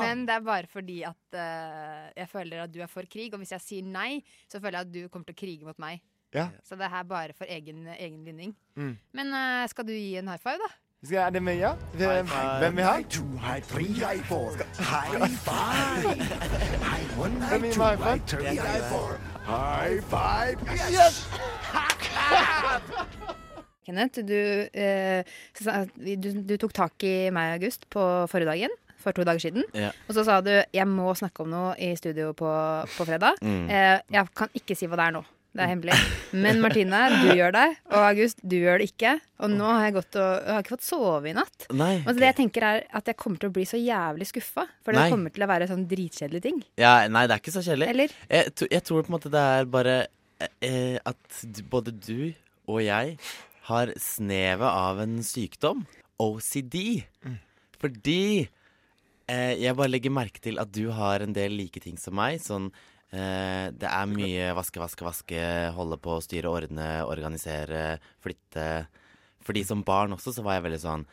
Men 0.02 0.26
det 0.28 0.36
er 0.36 0.44
bare 0.44 0.70
fordi 0.70 1.00
at 1.08 1.40
eh, 1.40 2.10
jeg 2.18 2.28
føler 2.30 2.64
at 2.66 2.72
du 2.74 2.80
er 2.84 2.90
for 2.90 3.06
krig, 3.10 3.32
og 3.32 3.42
hvis 3.42 3.54
jeg 3.56 3.64
sier 3.64 3.86
nei, 3.86 4.20
så 4.50 4.60
føler 4.60 4.80
jeg 4.80 4.88
at 4.88 4.94
du 4.96 5.02
kommer 5.08 5.30
til 5.30 5.38
å 5.38 5.40
krige 5.40 5.68
mot 5.68 5.80
meg. 5.82 6.02
Ja. 6.34 6.48
Så 6.66 6.76
det 6.78 6.86
er 6.86 6.94
her 6.94 7.06
bare 7.10 7.34
for 7.36 7.48
egen, 7.50 7.86
egen 7.96 8.20
vinning. 8.26 8.54
Mm. 8.78 8.94
Men 9.16 9.34
eh, 9.34 9.64
skal 9.72 9.86
du 9.88 9.94
gi 9.94 10.18
en 10.20 10.30
high 10.30 10.42
five, 10.42 10.60
da? 10.62 10.70
Skal 11.04 11.16
er 11.16 11.30
det 11.30 11.42
med, 11.42 11.54
ja? 11.56 11.72
High 11.96 12.26
five. 12.28 12.58
Hvem 12.58 12.76
vi 12.76 12.82
har? 12.82 12.96
High 13.40 13.62
three, 13.62 13.84
high 13.84 14.24
four. 14.24 14.50
High 14.78 15.30
five. 15.48 16.20
High 16.84 17.20
one, 17.20 17.40
high 17.40 17.62
gir 17.62 17.72
two, 17.72 17.80
meg 17.80 17.96
high 17.96 18.04
high 18.04 18.20
five? 18.20 18.28
three, 18.28 18.56
high 18.56 18.82
four. 18.90 19.18
High 19.46 20.00
five. 20.12 20.56
Yes! 20.92 21.24
Kenneth, 23.86 24.20
du, 24.28 24.68
eh, 24.74 25.24
du, 26.20 26.28
du 26.44 26.56
tok 26.60 26.76
tak 26.76 27.08
i 27.08 27.30
meg 27.32 27.48
i 27.48 27.56
august 27.56 27.88
på 27.88 28.04
forrige 28.28 28.52
dagen. 28.52 28.78
For 29.00 29.16
to 29.16 29.24
dager 29.24 29.40
siden. 29.40 29.64
Ja. 29.72 29.94
Og 30.08 30.14
så 30.14 30.24
sa 30.28 30.42
du 30.44 30.52
'jeg 30.52 30.88
må 30.88 31.14
snakke 31.14 31.40
om 31.40 31.48
noe 31.48 31.74
i 31.80 31.96
studio 31.96 32.32
på, 32.32 32.50
på 32.84 33.04
fredag'. 33.08 33.40
Mm. 33.40 33.70
Eh, 33.70 34.00
jeg 34.12 34.26
kan 34.36 34.48
ikke 34.52 34.76
si 34.76 34.86
hva 34.86 34.96
det 35.00 35.06
er 35.06 35.16
nå. 35.16 35.24
Det 35.50 35.64
er 35.64 35.70
hemmelig. 35.72 35.96
Men 36.44 36.60
Martine, 36.62 36.98
du 37.24 37.30
gjør 37.34 37.50
det. 37.56 37.64
Og 37.90 38.04
August, 38.06 38.38
du 38.46 38.54
gjør 38.60 38.78
det 38.78 38.86
ikke. 38.92 39.16
Og 39.42 39.50
nå 39.50 39.66
har 39.66 39.88
jeg 39.88 39.94
gått 39.96 40.18
og 40.20 40.28
jeg 40.28 40.54
har 40.54 40.62
ikke 40.62 40.74
fått 40.76 40.86
sove 40.86 41.26
i 41.26 41.34
natt. 41.34 41.66
Nei, 41.74 41.88
Og 42.04 42.14
det 42.20 42.28
jeg 42.28 42.36
tenker 42.38 42.66
er 42.68 42.84
at 43.00 43.10
jeg 43.10 43.18
kommer 43.18 43.42
til 43.42 43.50
å 43.50 43.54
bli 43.56 43.64
så 43.66 43.80
jævlig 43.80 44.28
skuffa. 44.30 44.68
For 44.86 44.94
det 44.94 45.02
Nei. 45.02 45.08
kommer 45.10 45.34
til 45.34 45.42
å 45.42 45.48
være 45.50 45.66
sånn 45.72 45.82
dritkjedelige 45.90 46.44
ting. 46.46 46.60
Ja, 46.78 46.92
nei, 47.10 47.24
det 47.26 47.34
er 47.34 47.42
ikke 47.42 47.56
så 47.56 47.64
kjedelig. 47.66 47.88
Eller? 47.96 48.14
Jeg, 48.30 48.54
jeg 48.70 48.84
tror 48.86 49.02
på 49.02 49.10
en 49.10 49.16
måte 49.16 49.32
det 49.34 49.42
er 49.56 49.66
bare 49.74 49.96
eh, 50.62 50.96
at 51.02 51.42
både 51.72 51.96
du 51.98 52.30
og 52.70 52.78
jeg 52.86 53.16
har 53.70 53.90
snevet 53.98 54.70
av 54.70 55.02
en 55.02 55.18
sykdom. 55.26 55.82
OCD. 56.22 56.78
Fordi 57.80 58.20
eh, 59.26 59.54
jeg 59.58 59.74
bare 59.78 59.90
legger 59.90 60.14
merke 60.14 60.42
til 60.42 60.60
at 60.62 60.70
du 60.74 60.90
har 60.94 61.24
en 61.24 61.34
del 61.34 61.58
like 61.58 61.82
ting 61.82 61.98
som 61.98 62.14
meg. 62.18 62.38
Sånn 62.44 62.70
Det 63.10 63.88
er 63.90 64.10
mye 64.10 64.52
vaske, 64.54 64.78
vaske, 64.78 65.02
vaske, 65.02 65.42
holde 65.74 65.96
på, 65.98 66.20
styre, 66.22 66.52
ordne, 66.52 66.88
organisere, 67.10 67.98
flytte. 68.22 68.66
Fordi 69.42 69.64
som 69.66 69.82
barn 69.86 70.14
også 70.14 70.36
så 70.36 70.44
var 70.46 70.58
jeg 70.58 70.68
veldig 70.68 70.82
sånn 70.84 71.06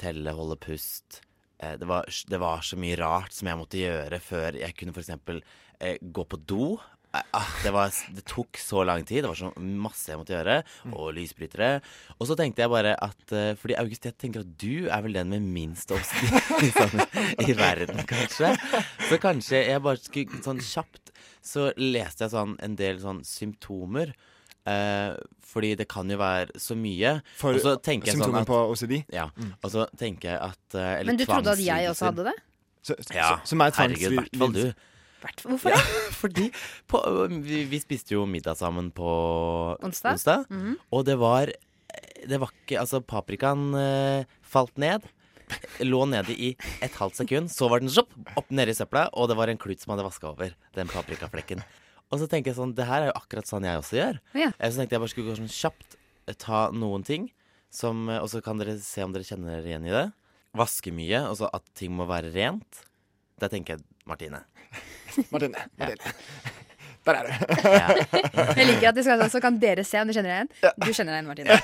telle, 0.00 0.34
holde 0.36 0.58
pust. 0.60 1.20
Eh, 1.58 1.76
det, 1.80 1.86
var, 1.88 2.08
det 2.28 2.40
var 2.40 2.64
så 2.64 2.78
mye 2.80 2.98
rart 3.00 3.32
som 3.36 3.48
jeg 3.50 3.60
måtte 3.60 3.80
gjøre 3.80 4.20
før 4.22 4.60
jeg 4.60 4.76
kunne 4.76 4.94
f.eks. 4.96 5.16
Eh, 5.80 5.96
gå 6.00 6.24
på 6.28 6.40
do. 6.48 6.76
Eh, 7.14 7.22
ah, 7.36 7.48
det, 7.64 7.72
var, 7.74 7.94
det 8.16 8.24
tok 8.28 8.60
så 8.60 8.84
lang 8.84 9.06
tid. 9.08 9.24
Det 9.24 9.32
var 9.32 9.40
så 9.40 9.52
masse 9.56 10.12
jeg 10.12 10.20
måtte 10.20 10.36
gjøre. 10.36 10.58
Og 10.92 11.14
lysbrytere. 11.16 11.70
Og 12.18 12.28
så 12.28 12.36
tenkte 12.38 12.64
jeg 12.64 12.72
bare 12.72 12.94
at 13.08 13.34
eh, 13.36 13.54
Fordi 13.60 13.78
August, 13.80 14.08
jeg 14.08 14.18
tenker 14.20 14.44
at 14.44 14.52
du 14.60 14.86
er 14.92 15.06
vel 15.06 15.16
den 15.16 15.32
med 15.32 15.48
minst 15.56 15.92
OCD 15.92 16.70
sånn, 16.76 17.02
i 17.46 17.56
verden, 17.56 18.04
kanskje. 18.08 18.54
Så 19.08 19.20
kanskje 19.22 19.64
jeg 19.64 19.84
bare 19.84 20.02
skulle 20.02 20.44
sånn 20.44 20.62
kjapt 20.64 21.05
Så 21.42 21.72
leste 21.76 22.24
jeg 22.26 22.30
sånn 22.34 22.56
en 22.62 22.74
del 22.76 22.98
sånn 23.02 23.22
symptomer. 23.24 24.14
Eh, 24.66 25.14
fordi 25.46 25.76
det 25.78 25.86
kan 25.88 26.10
jo 26.10 26.16
være 26.18 26.50
så 26.58 26.74
mye. 26.74 27.20
For 27.38 27.54
sånn 27.54 27.78
symptomer 27.84 28.40
at- 28.42 28.48
på 28.50 28.58
OCD? 28.72 29.04
Ja. 29.14 29.28
Og 29.62 29.70
så 29.70 29.86
tenker 29.96 30.32
jeg 30.32 30.40
at 30.40 30.74
eh, 30.74 31.00
eller 31.00 31.12
Men 31.12 31.16
du 31.16 31.24
trodde 31.24 31.52
at 31.54 31.58
jeg 31.62 31.88
også 31.90 32.06
hadde 32.10 32.24
det? 32.24 32.34
Så, 32.82 32.94
så, 33.02 33.14
Ja, 33.14 33.40
som 33.44 33.60
er 33.60 33.70
herregud, 33.70 34.12
i 34.12 34.16
hvert 34.16 34.36
fall 34.38 34.52
du. 34.52 34.74
Hvorfor 35.42 35.70
Ja, 35.70 35.76
det? 35.76 36.12
fordi 36.22 36.50
på, 36.86 37.00
vi, 37.42 37.64
vi 37.64 37.78
spiste 37.82 38.14
jo 38.14 38.26
middag 38.26 38.56
sammen 38.58 38.92
på 38.94 39.06
Onsdag? 39.82 40.46
Mhm. 40.50 40.76
Og 40.92 41.04
det 41.06 41.16
var 41.18 41.46
Det 42.28 42.38
var 42.40 42.50
ikke 42.52 42.78
Altså, 42.80 43.00
paprikaen 43.00 43.74
eh, 43.74 44.24
falt 44.42 44.76
ned. 44.78 45.02
Lå 45.86 46.02
nede 46.08 46.32
i 46.34 46.52
et 46.82 46.94
halvt 46.98 47.20
sekund. 47.22 47.50
Så 47.52 47.68
var 47.70 47.80
den 47.84 47.92
sjopp, 47.92 48.12
opp 48.36 48.48
nede 48.50 48.72
i 48.72 48.76
søpla, 48.78 49.06
og 49.14 49.28
det 49.30 49.36
var 49.38 49.48
en 49.52 49.60
klut 49.60 49.80
som 49.82 49.92
hadde 49.94 50.06
vaska 50.06 50.30
over 50.32 50.54
den 50.74 50.88
paprikaflekken. 50.90 51.62
Og 52.12 52.20
så 52.22 52.28
tenker 52.30 52.52
jeg 52.52 52.58
sånn 52.60 52.74
Det 52.78 52.84
her 52.86 53.02
er 53.02 53.08
jo 53.10 53.16
akkurat 53.18 53.48
sånn 53.50 53.64
jeg 53.66 53.80
også 53.80 53.96
gjør. 53.98 54.20
Ja. 54.38 54.50
Eh, 54.58 54.70
Så 54.70 54.78
tenkte 54.80 54.94
jeg 54.96 55.02
bare 55.02 55.12
skulle 55.14 55.30
gå 55.32 55.38
sånn 55.40 55.50
kjapt, 55.50 55.96
eh, 56.28 56.34
ta 56.38 56.70
noen 56.70 57.04
ting, 57.06 57.30
som, 57.70 58.08
eh, 58.08 58.18
og 58.22 58.28
så 58.30 58.42
kan 58.42 58.58
dere 58.58 58.78
se 58.78 59.02
om 59.02 59.12
dere 59.12 59.26
kjenner 59.26 59.56
dere 59.58 59.70
igjen 59.72 59.86
i 59.88 59.94
det. 59.94 60.04
Vaske 60.56 60.92
mye, 60.94 61.18
altså 61.28 61.50
at 61.52 61.66
ting 61.74 61.92
må 61.98 62.06
være 62.08 62.32
rent. 62.32 62.84
Der 63.42 63.48
tenker 63.52 63.76
jeg 63.76 63.84
Martine. 64.06 64.44
Martine. 65.32 65.66
Martine. 65.76 66.14
Der 67.06 67.18
er 67.20 67.28
du. 67.28 67.30
Jeg 68.58 68.66
liker 68.70 68.88
at 68.90 68.96
de 68.98 69.04
skal, 69.06 69.22
så 69.30 69.40
kan 69.44 69.58
dere 69.62 69.84
se 69.86 70.00
om 70.00 70.10
dere 70.10 70.16
kjenner 70.18 70.32
deg 70.32 70.38
igjen. 70.40 70.74
Du 70.82 70.90
kjenner 70.96 71.12
deg 71.12 71.18
igjen, 71.20 71.30
Martine. 71.30 71.58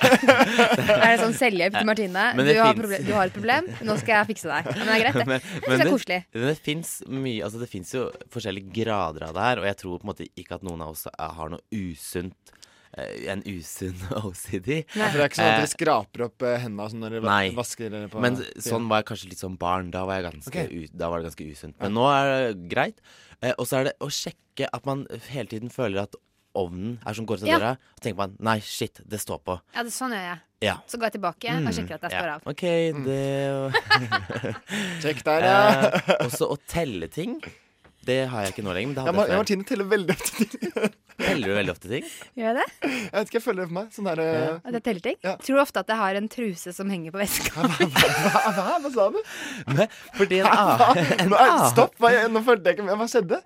Det 0.92 0.98
er 1.08 1.18
sånn 1.22 1.36
selvhjelp 1.38 1.76
til 1.80 1.88
Martine. 1.88 2.26
Du 2.38 2.52
har, 2.60 2.78
finnes- 2.78 3.04
du 3.08 3.12
har 3.16 3.26
et 3.30 3.36
problem, 3.36 3.68
nå 3.88 3.98
skal 4.00 4.20
jeg 4.20 4.30
fikse 4.32 4.48
deg. 4.52 4.70
Men 4.76 4.86
det 4.86 4.94
er 4.96 5.04
greit, 5.04 5.20
det. 5.20 5.26
Men- 5.26 5.46
men 5.66 5.78
det 5.78 5.86
er 5.86 5.92
koselig. 5.92 6.20
Det, 6.32 6.46
det 6.46 6.56
fins 6.62 6.94
mye 7.08 7.42
Altså 7.42 7.58
det 7.60 7.68
fins 7.72 7.90
jo 7.94 8.06
forskjellige 8.32 8.70
grader 8.82 9.28
av 9.28 9.34
det 9.36 9.42
her, 9.48 9.58
og 9.62 9.66
jeg 9.70 9.76
tror 9.82 9.98
på 9.98 10.06
en 10.06 10.12
måte 10.14 10.26
ikke 10.38 10.54
at 10.60 10.62
noen 10.66 10.82
av 10.84 10.94
oss 10.94 11.06
har 11.18 11.50
noe 11.52 11.62
usunt 11.72 12.52
eh, 12.96 13.30
En 13.32 13.42
usunn 13.48 13.96
OCD. 14.22 14.70
Ja, 14.94 15.08
for 15.08 15.18
det 15.18 15.24
er 15.24 15.30
ikke 15.30 15.40
sånn 15.40 15.48
at 15.48 15.56
Eh, 15.56 15.62
dere 15.64 15.72
skraper 15.72 16.24
opp 16.28 16.42
eh, 16.46 16.58
hendene 16.62 16.88
sånn 16.92 17.02
når 17.02 17.16
dere 17.18 17.26
Nei. 17.28 17.50
vasker 17.56 17.90
dere 17.90 18.10
på 18.12 18.20
Men 18.22 18.38
sånn 18.62 18.86
var 18.90 19.02
jeg 19.02 19.10
kanskje 19.12 19.30
litt 19.32 19.42
som 19.42 19.56
barn. 19.60 19.90
Da 19.94 20.04
var, 20.08 20.20
jeg 20.20 20.28
ganske 20.30 20.52
okay. 20.52 20.68
u, 20.70 20.86
da 20.92 21.08
var 21.12 21.22
det 21.22 21.30
ganske 21.32 21.48
usunt. 21.50 21.76
Men 21.82 21.94
nå 21.98 22.06
er 22.12 22.30
det 22.32 22.68
greit. 22.72 23.00
Eh, 23.42 23.54
og 23.58 23.66
så 23.66 23.80
er 23.80 23.84
det 23.90 23.96
å 24.00 24.08
sjekke 24.12 24.68
at 24.72 24.86
man 24.86 25.06
hele 25.30 25.48
tiden 25.50 25.70
føler 25.72 26.04
at 26.04 26.14
ovnen 26.54 26.98
er 27.08 27.14
som 27.16 27.24
går 27.26 27.40
ut 27.40 27.42
av 27.42 27.48
Ja. 27.48 27.58
døra. 27.58 27.70
Og 27.96 28.00
tenker 28.04 28.16
man 28.18 28.36
nei, 28.38 28.58
shit, 28.60 29.00
det 29.08 29.18
står 29.22 29.38
på. 29.42 29.58
Ja, 29.74 29.82
det, 29.82 29.92
sånn 29.94 30.12
gjør 30.12 30.26
jeg. 30.28 30.38
Ja. 30.62 30.74
Så 30.86 30.98
går 31.00 31.08
jeg 31.08 31.14
tilbake 31.16 31.48
og 31.50 31.62
Mm, 31.62 31.72
sjekker 31.74 31.94
at 31.96 32.02
jeg 32.02 32.12
ja. 32.12 32.20
står 32.20 32.30
av. 32.34 32.40
OK, 32.46 32.64
det 33.06 33.22
Sjekk 35.02 35.22
der, 35.26 35.46
ja. 35.48 35.58
Eh, 35.90 36.26
også 36.28 36.48
å 36.52 36.58
telle 36.68 37.08
ting. 37.12 37.38
Det 38.04 38.20
har 38.28 38.42
jeg 38.46 38.52
ikke 38.54 38.64
nå 38.66 38.72
lenger, 38.74 38.88
men 38.90 38.94
det 38.94 39.02
Ja, 39.02 39.12
hadde 39.12 39.22
jeg 39.22 39.30
før. 39.30 39.40
Martine 39.42 39.64
teller 39.64 39.86
veldig 39.90 40.14
ofte. 40.16 40.92
Teller 41.20 41.48
du 41.48 41.54
veldig 41.54 41.72
ofte 41.74 41.88
ting? 41.92 42.04
Gjør 42.38 42.48
jeg 42.48 42.56
det? 42.60 42.66
Jeg 42.82 43.12
vet 43.12 43.28
ikke, 43.30 43.38
jeg 43.38 43.44
føler 43.44 43.62
det 43.62 43.68
for 43.68 43.76
meg. 43.78 43.88
Sånn 43.96 44.08
der 44.10 44.22
ja. 44.24 44.50
At 44.64 44.76
jeg 44.78 44.84
teller 44.88 45.06
ting? 45.08 45.18
Tror 45.46 45.62
ofte 45.62 45.82
at 45.84 45.88
jeg 45.92 46.00
har 46.02 46.20
en 46.22 46.28
truse 46.32 46.72
som 46.76 46.92
henger 46.92 47.14
på 47.14 47.22
veska. 47.22 47.52
hva, 47.56 48.44
hva, 48.56 48.68
hva 48.84 48.92
sa 48.94 49.08
du? 49.14 49.18
Men, 49.72 49.88
fordi 50.18 50.42
en 50.42 50.48
Hva? 50.52 50.92
annen 50.92 51.66
Stopp! 51.72 51.98
Hva, 52.02 52.14
nå 52.32 52.44
følte 52.46 52.70
jeg 52.72 52.78
ikke 52.80 52.88
med. 52.90 52.96
Hva 53.02 53.08
skjedde? 53.10 53.42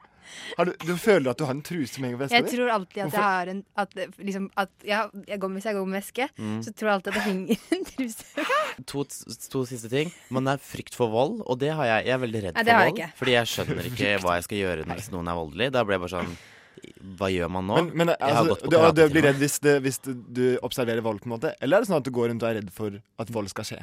Har 0.58 0.66
du, 0.66 0.72
du 0.82 0.90
føler 0.98 1.30
at 1.30 1.38
du 1.38 1.44
har 1.46 1.54
en 1.54 1.60
truse 1.64 1.94
som 1.94 2.02
henger 2.02 2.18
på 2.18 2.24
veska 2.24 2.38
Jeg 2.40 2.48
tror 2.50 2.70
alltid 2.74 2.98
at 3.04 3.12
Hvorfor? 3.12 3.20
jeg 3.22 3.36
har 3.38 3.50
en 3.52 3.60
at, 3.78 3.92
liksom, 4.26 4.48
at 4.58 4.72
ja, 4.84 4.98
jeg 5.30 5.38
går, 5.40 5.52
Hvis 5.54 5.68
jeg 5.68 5.76
går 5.78 5.86
med 5.86 5.96
veske, 6.00 6.26
Mm. 6.36 6.56
så 6.66 6.72
tror 6.74 6.88
jeg 6.90 6.94
alltid 6.96 7.12
at 7.12 7.16
det 7.16 7.24
henger 7.28 7.62
en 7.76 7.84
truse. 7.92 8.46
to, 8.90 9.04
to 9.54 9.62
siste 9.70 9.88
ting. 9.92 10.10
Man 10.34 10.50
er 10.50 10.58
frykt 10.60 10.98
for 10.98 11.12
vold, 11.14 11.38
og 11.46 11.60
det 11.62 11.70
har 11.78 11.86
jeg. 11.92 12.08
Jeg 12.10 12.16
er 12.18 12.22
veldig 12.26 12.42
redd 12.48 12.58
Nei, 12.58 12.64
for 12.66 12.82
vold. 12.90 13.00
jeg. 13.04 13.14
Fordi 13.22 13.36
jeg 13.38 13.52
skjønner 13.54 13.88
ikke 13.92 14.12
hva 14.26 14.34
jeg 14.40 14.48
skal 14.50 14.60
gjøre 14.64 14.88
hvis 14.90 15.08
noen 15.14 15.30
er 15.32 15.38
voldelig. 15.38 15.70
Da 15.78 15.86
blir 15.86 15.96
jeg 15.96 16.04
bare 16.08 16.14
sånn 16.18 16.36
Hva 17.18 17.30
gjør 17.32 17.52
man 17.52 17.68
nå? 17.68 17.76
Men, 17.80 17.92
men 18.02 18.12
jeg 18.14 18.20
har 18.22 18.40
altså, 18.42 18.56
gått 18.56 18.64
på 18.66 18.90
du, 18.96 19.02
du 19.02 19.14
blir 19.14 19.26
redd 19.28 19.38
hvis, 19.40 19.58
det, 19.64 19.76
hvis 19.84 20.00
du 20.04 20.44
observerer 20.66 21.04
vold, 21.04 21.22
på 21.22 21.30
en 21.30 21.36
måte? 21.36 21.52
Eller 21.60 21.78
er 21.78 21.84
det 21.84 21.90
sånn 21.90 22.00
at 22.00 22.08
du 22.08 22.12
går 22.14 22.32
rundt 22.32 22.44
og 22.44 22.50
er 22.50 22.58
redd 22.60 22.72
for 22.74 22.98
at 23.22 23.32
vold 23.34 23.52
skal 23.52 23.68
skje? 23.68 23.80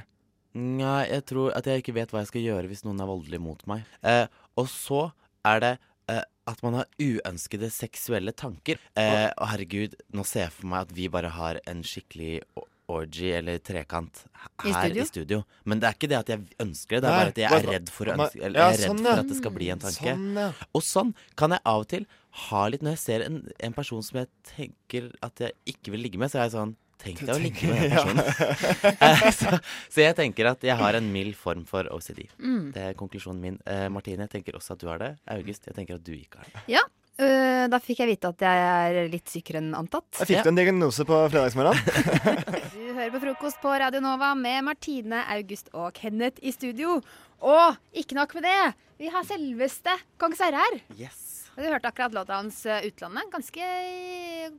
Nei, 0.53 1.07
jeg 1.09 1.25
tror 1.31 1.55
at 1.57 1.65
jeg 1.69 1.81
ikke 1.81 1.95
vet 1.95 2.13
hva 2.13 2.21
jeg 2.21 2.29
skal 2.29 2.45
gjøre 2.45 2.69
hvis 2.69 2.83
noen 2.85 3.01
er 3.01 3.09
voldelig 3.09 3.41
mot 3.41 3.63
meg. 3.69 3.87
Eh, 4.05 4.27
og 4.59 4.69
så 4.69 5.07
er 5.49 5.63
det 5.63 5.71
eh, 6.13 6.21
at 6.49 6.61
man 6.65 6.77
har 6.81 6.91
uønskede 7.01 7.71
seksuelle 7.73 8.35
tanker. 8.37 8.81
Eh, 8.99 9.29
og 9.31 9.49
herregud, 9.49 9.97
nå 10.13 10.25
ser 10.27 10.47
jeg 10.47 10.55
for 10.59 10.69
meg 10.69 10.85
at 10.85 10.93
vi 10.93 11.09
bare 11.11 11.33
har 11.33 11.59
en 11.69 11.81
skikkelig 11.87 12.43
orgy 12.91 13.29
eller 13.31 13.57
trekant 13.63 14.25
I 14.65 14.73
her 14.73 14.89
studio? 14.89 15.03
i 15.03 15.05
studio. 15.07 15.39
Men 15.63 15.81
det 15.81 15.89
er 15.89 15.97
ikke 15.97 16.09
det 16.11 16.19
at 16.19 16.31
jeg 16.33 16.43
ønsker 16.61 16.99
det, 16.99 17.03
det 17.03 17.09
er 17.09 17.13
Nei, 17.13 17.21
bare 17.23 17.33
at 17.33 17.41
jeg 17.41 17.59
er 17.59 17.69
redd 17.71 17.93
for, 17.93 18.11
ønske, 18.13 18.41
eller 18.43 18.59
jeg 18.59 18.65
er 18.75 18.81
redd 18.81 18.91
sånn, 18.91 19.05
for 19.07 19.23
at 19.23 19.31
det 19.31 19.39
skal 19.39 19.55
bli 19.57 19.69
en 19.73 19.83
tanke. 19.83 20.15
Sånn, 20.17 20.27
ja. 20.43 20.49
Og 20.73 20.85
sånn 20.85 21.13
kan 21.39 21.55
jeg 21.55 21.65
av 21.73 21.85
og 21.85 21.89
til 21.95 22.07
ha 22.49 22.61
litt 22.71 22.81
når 22.85 22.95
jeg 22.95 23.01
ser 23.03 23.23
en, 23.27 23.41
en 23.61 23.73
person 23.75 24.01
som 24.05 24.17
jeg 24.23 24.29
tenker 24.55 25.11
at 25.21 25.43
jeg 25.43 25.53
ikke 25.75 25.93
vil 25.93 26.01
ligge 26.07 26.17
med, 26.21 26.31
så 26.33 26.39
er 26.41 26.47
jeg 26.49 26.55
sånn 26.57 26.73
Tenk 27.03 27.19
deg 27.25 27.33
å 27.35 27.41
ligge 27.41 27.67
med 27.67 27.81
den 27.81 27.91
Ja. 27.91 28.03
personen. 28.05 28.93
Eh, 29.03 29.23
så, 29.35 29.57
så 29.91 29.99
jeg 30.05 30.15
tenker 30.15 30.47
at 30.53 30.61
jeg 30.63 30.77
har 30.79 30.95
en 30.95 31.09
mild 31.11 31.33
form 31.35 31.65
for 31.67 31.83
OCD. 31.91 32.21
Mm. 32.39 32.69
Det 32.71 32.83
er 32.85 32.93
konklusjonen 32.95 33.41
min. 33.43 33.57
Eh, 33.67 33.89
Martine, 33.91 34.23
jeg 34.23 34.31
tenker 34.37 34.55
også 34.55 34.77
at 34.77 34.79
du 34.79 34.87
har 34.87 35.01
det. 35.01 35.09
August, 35.35 35.67
jeg 35.67 35.75
tenker 35.75 35.97
at 35.99 36.05
du 36.05 36.13
ikke 36.15 36.39
har 36.39 36.47
det. 36.53 36.61
Ja, 36.71 36.83
øh, 37.19 37.65
da 37.73 37.79
fikk 37.83 37.99
jeg 38.05 38.13
vite 38.13 38.31
at 38.31 38.45
jeg 38.47 38.63
er 39.01 39.09
litt 39.11 39.27
sykere 39.33 39.59
enn 39.59 39.73
antatt. 39.75 40.07
Jeg 40.21 40.29
fikk 40.31 40.47
du 40.47 40.53
en 40.53 40.61
diagnose 40.61 41.03
på 41.09 41.19
fredagsmorgen? 41.33 41.75
Du 42.73 42.95
hører 42.99 43.11
på 43.17 43.23
frokost 43.25 43.59
på 43.59 43.73
Radio 43.83 43.99
Nova 44.05 44.31
med 44.37 44.63
Martine, 44.69 45.25
August 45.33 45.73
og 45.73 45.91
Kenneth 45.97 46.39
i 46.45 46.53
studio. 46.55 47.01
Og 47.43 47.77
ikke 47.99 48.15
nok 48.15 48.37
med 48.37 48.47
det, 48.47 48.59
vi 49.01 49.11
har 49.11 49.25
selveste 49.27 49.97
Kong 50.21 50.37
Sverre 50.39 50.61
her. 50.61 50.79
Yes. 50.95 51.32
Du 51.53 51.61
hørte 51.61 51.87
akkurat 51.91 52.13
låta 52.15 52.39
hans 52.39 52.65
eh, 52.65 52.81
'Utlandet'. 52.87 53.29
Ganske 53.31 53.67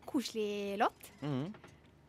koselig 0.07 0.79
låt. 0.79 1.11
Mm. 1.23 1.47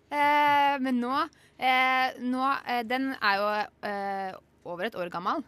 Eh, 0.10 0.76
men 0.80 1.00
nå, 1.02 1.14
eh, 1.58 2.14
nå 2.22 2.44
eh, 2.68 2.84
Den 2.86 3.16
er 3.18 3.40
jo 3.42 3.48
eh, 3.90 4.36
over 4.66 4.86
et 4.86 4.96
år 4.96 5.10
gammel. 5.10 5.42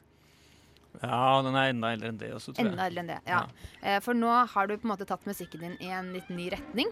Ja, 1.03 1.41
den 1.45 1.53
er 1.53 1.69
enda 1.69 1.91
eldre 1.93 2.09
enn 2.09 2.17
det 2.17 2.31
også, 2.33 2.55
tror 2.55 2.65
jeg. 2.65 2.71
Enda 2.73 2.87
eldre 2.89 3.03
enn 3.03 3.11
det. 3.13 3.19
ja. 3.29 3.43
Eh, 3.83 3.99
for 4.01 4.17
nå 4.17 4.31
har 4.49 4.67
du 4.67 4.73
på 4.77 4.87
en 4.87 4.93
måte 4.95 5.05
tatt 5.05 5.27
musikken 5.29 5.61
din 5.61 5.77
i 5.85 5.91
en 5.93 6.09
litt 6.15 6.29
ny 6.33 6.49
retning. 6.55 6.89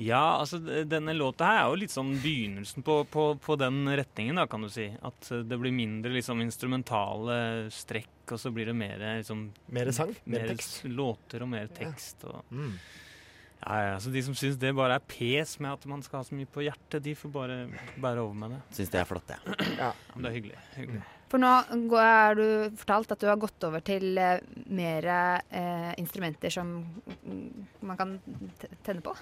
Ja, 0.00 0.38
altså 0.40 0.58
denne 0.88 1.12
låta 1.12 1.44
her 1.46 1.58
er 1.60 1.68
jo 1.68 1.80
litt 1.82 1.92
sånn 1.92 2.14
begynnelsen 2.22 2.84
på, 2.86 3.02
på, 3.12 3.26
på 3.42 3.56
den 3.60 3.84
retningen, 3.92 4.40
da, 4.40 4.46
kan 4.50 4.64
du 4.64 4.70
si. 4.72 4.88
At 5.04 5.28
eh, 5.34 5.44
det 5.46 5.58
blir 5.60 5.74
mindre 5.74 6.14
liksom 6.14 6.40
instrumentale 6.44 7.68
strekk, 7.72 8.32
og 8.32 8.40
så 8.40 8.52
blir 8.54 8.70
det 8.72 8.76
mer 8.78 9.04
liksom 9.20 9.50
Mer 9.74 9.92
sang? 9.92 10.14
Mer 10.24 10.48
tekst? 10.54 10.82
låter 10.88 11.44
og 11.44 11.52
mer 11.52 11.70
tekst. 11.76 12.24
Og, 12.24 12.40
Mm. 12.52 12.74
ja, 13.62 13.76
ja, 13.92 14.00
så 14.00 14.10
De 14.10 14.22
som 14.22 14.34
syns 14.34 14.56
det 14.58 14.72
bare 14.74 14.96
er 14.98 15.06
pes 15.06 15.58
med 15.60 15.72
at 15.72 15.86
man 15.86 16.02
skal 16.02 16.22
ha 16.22 16.24
så 16.26 16.34
mye 16.34 16.48
på 16.50 16.64
hjertet, 16.64 17.02
de 17.04 17.14
får 17.14 17.30
bare 17.32 17.58
bære 18.00 18.24
over 18.24 18.34
med 18.34 18.56
det. 18.56 18.62
Syns 18.78 18.90
det 18.90 19.00
er 19.02 19.10
flott, 19.12 19.28
jeg. 19.28 19.56
Ja. 19.76 19.92
ja. 19.92 19.92
det 20.16 20.28
er 20.30 20.38
hyggelig. 20.40 20.62
hyggelig. 20.76 21.02
For 21.32 21.40
nå 21.40 21.48
har 21.48 22.32
er 22.32 22.34
du 22.36 22.76
fortalt 22.76 23.12
at 23.14 23.20
du 23.22 23.28
har 23.30 23.38
gått 23.40 23.64
over 23.64 23.80
til 23.80 24.18
eh, 24.20 24.40
mer 24.68 25.06
eh, 25.08 25.92
instrumenter 26.00 26.52
som 26.52 26.74
mm, 27.24 27.68
man 27.88 27.96
kan 28.00 28.18
tenne 28.84 29.04
på. 29.04 29.14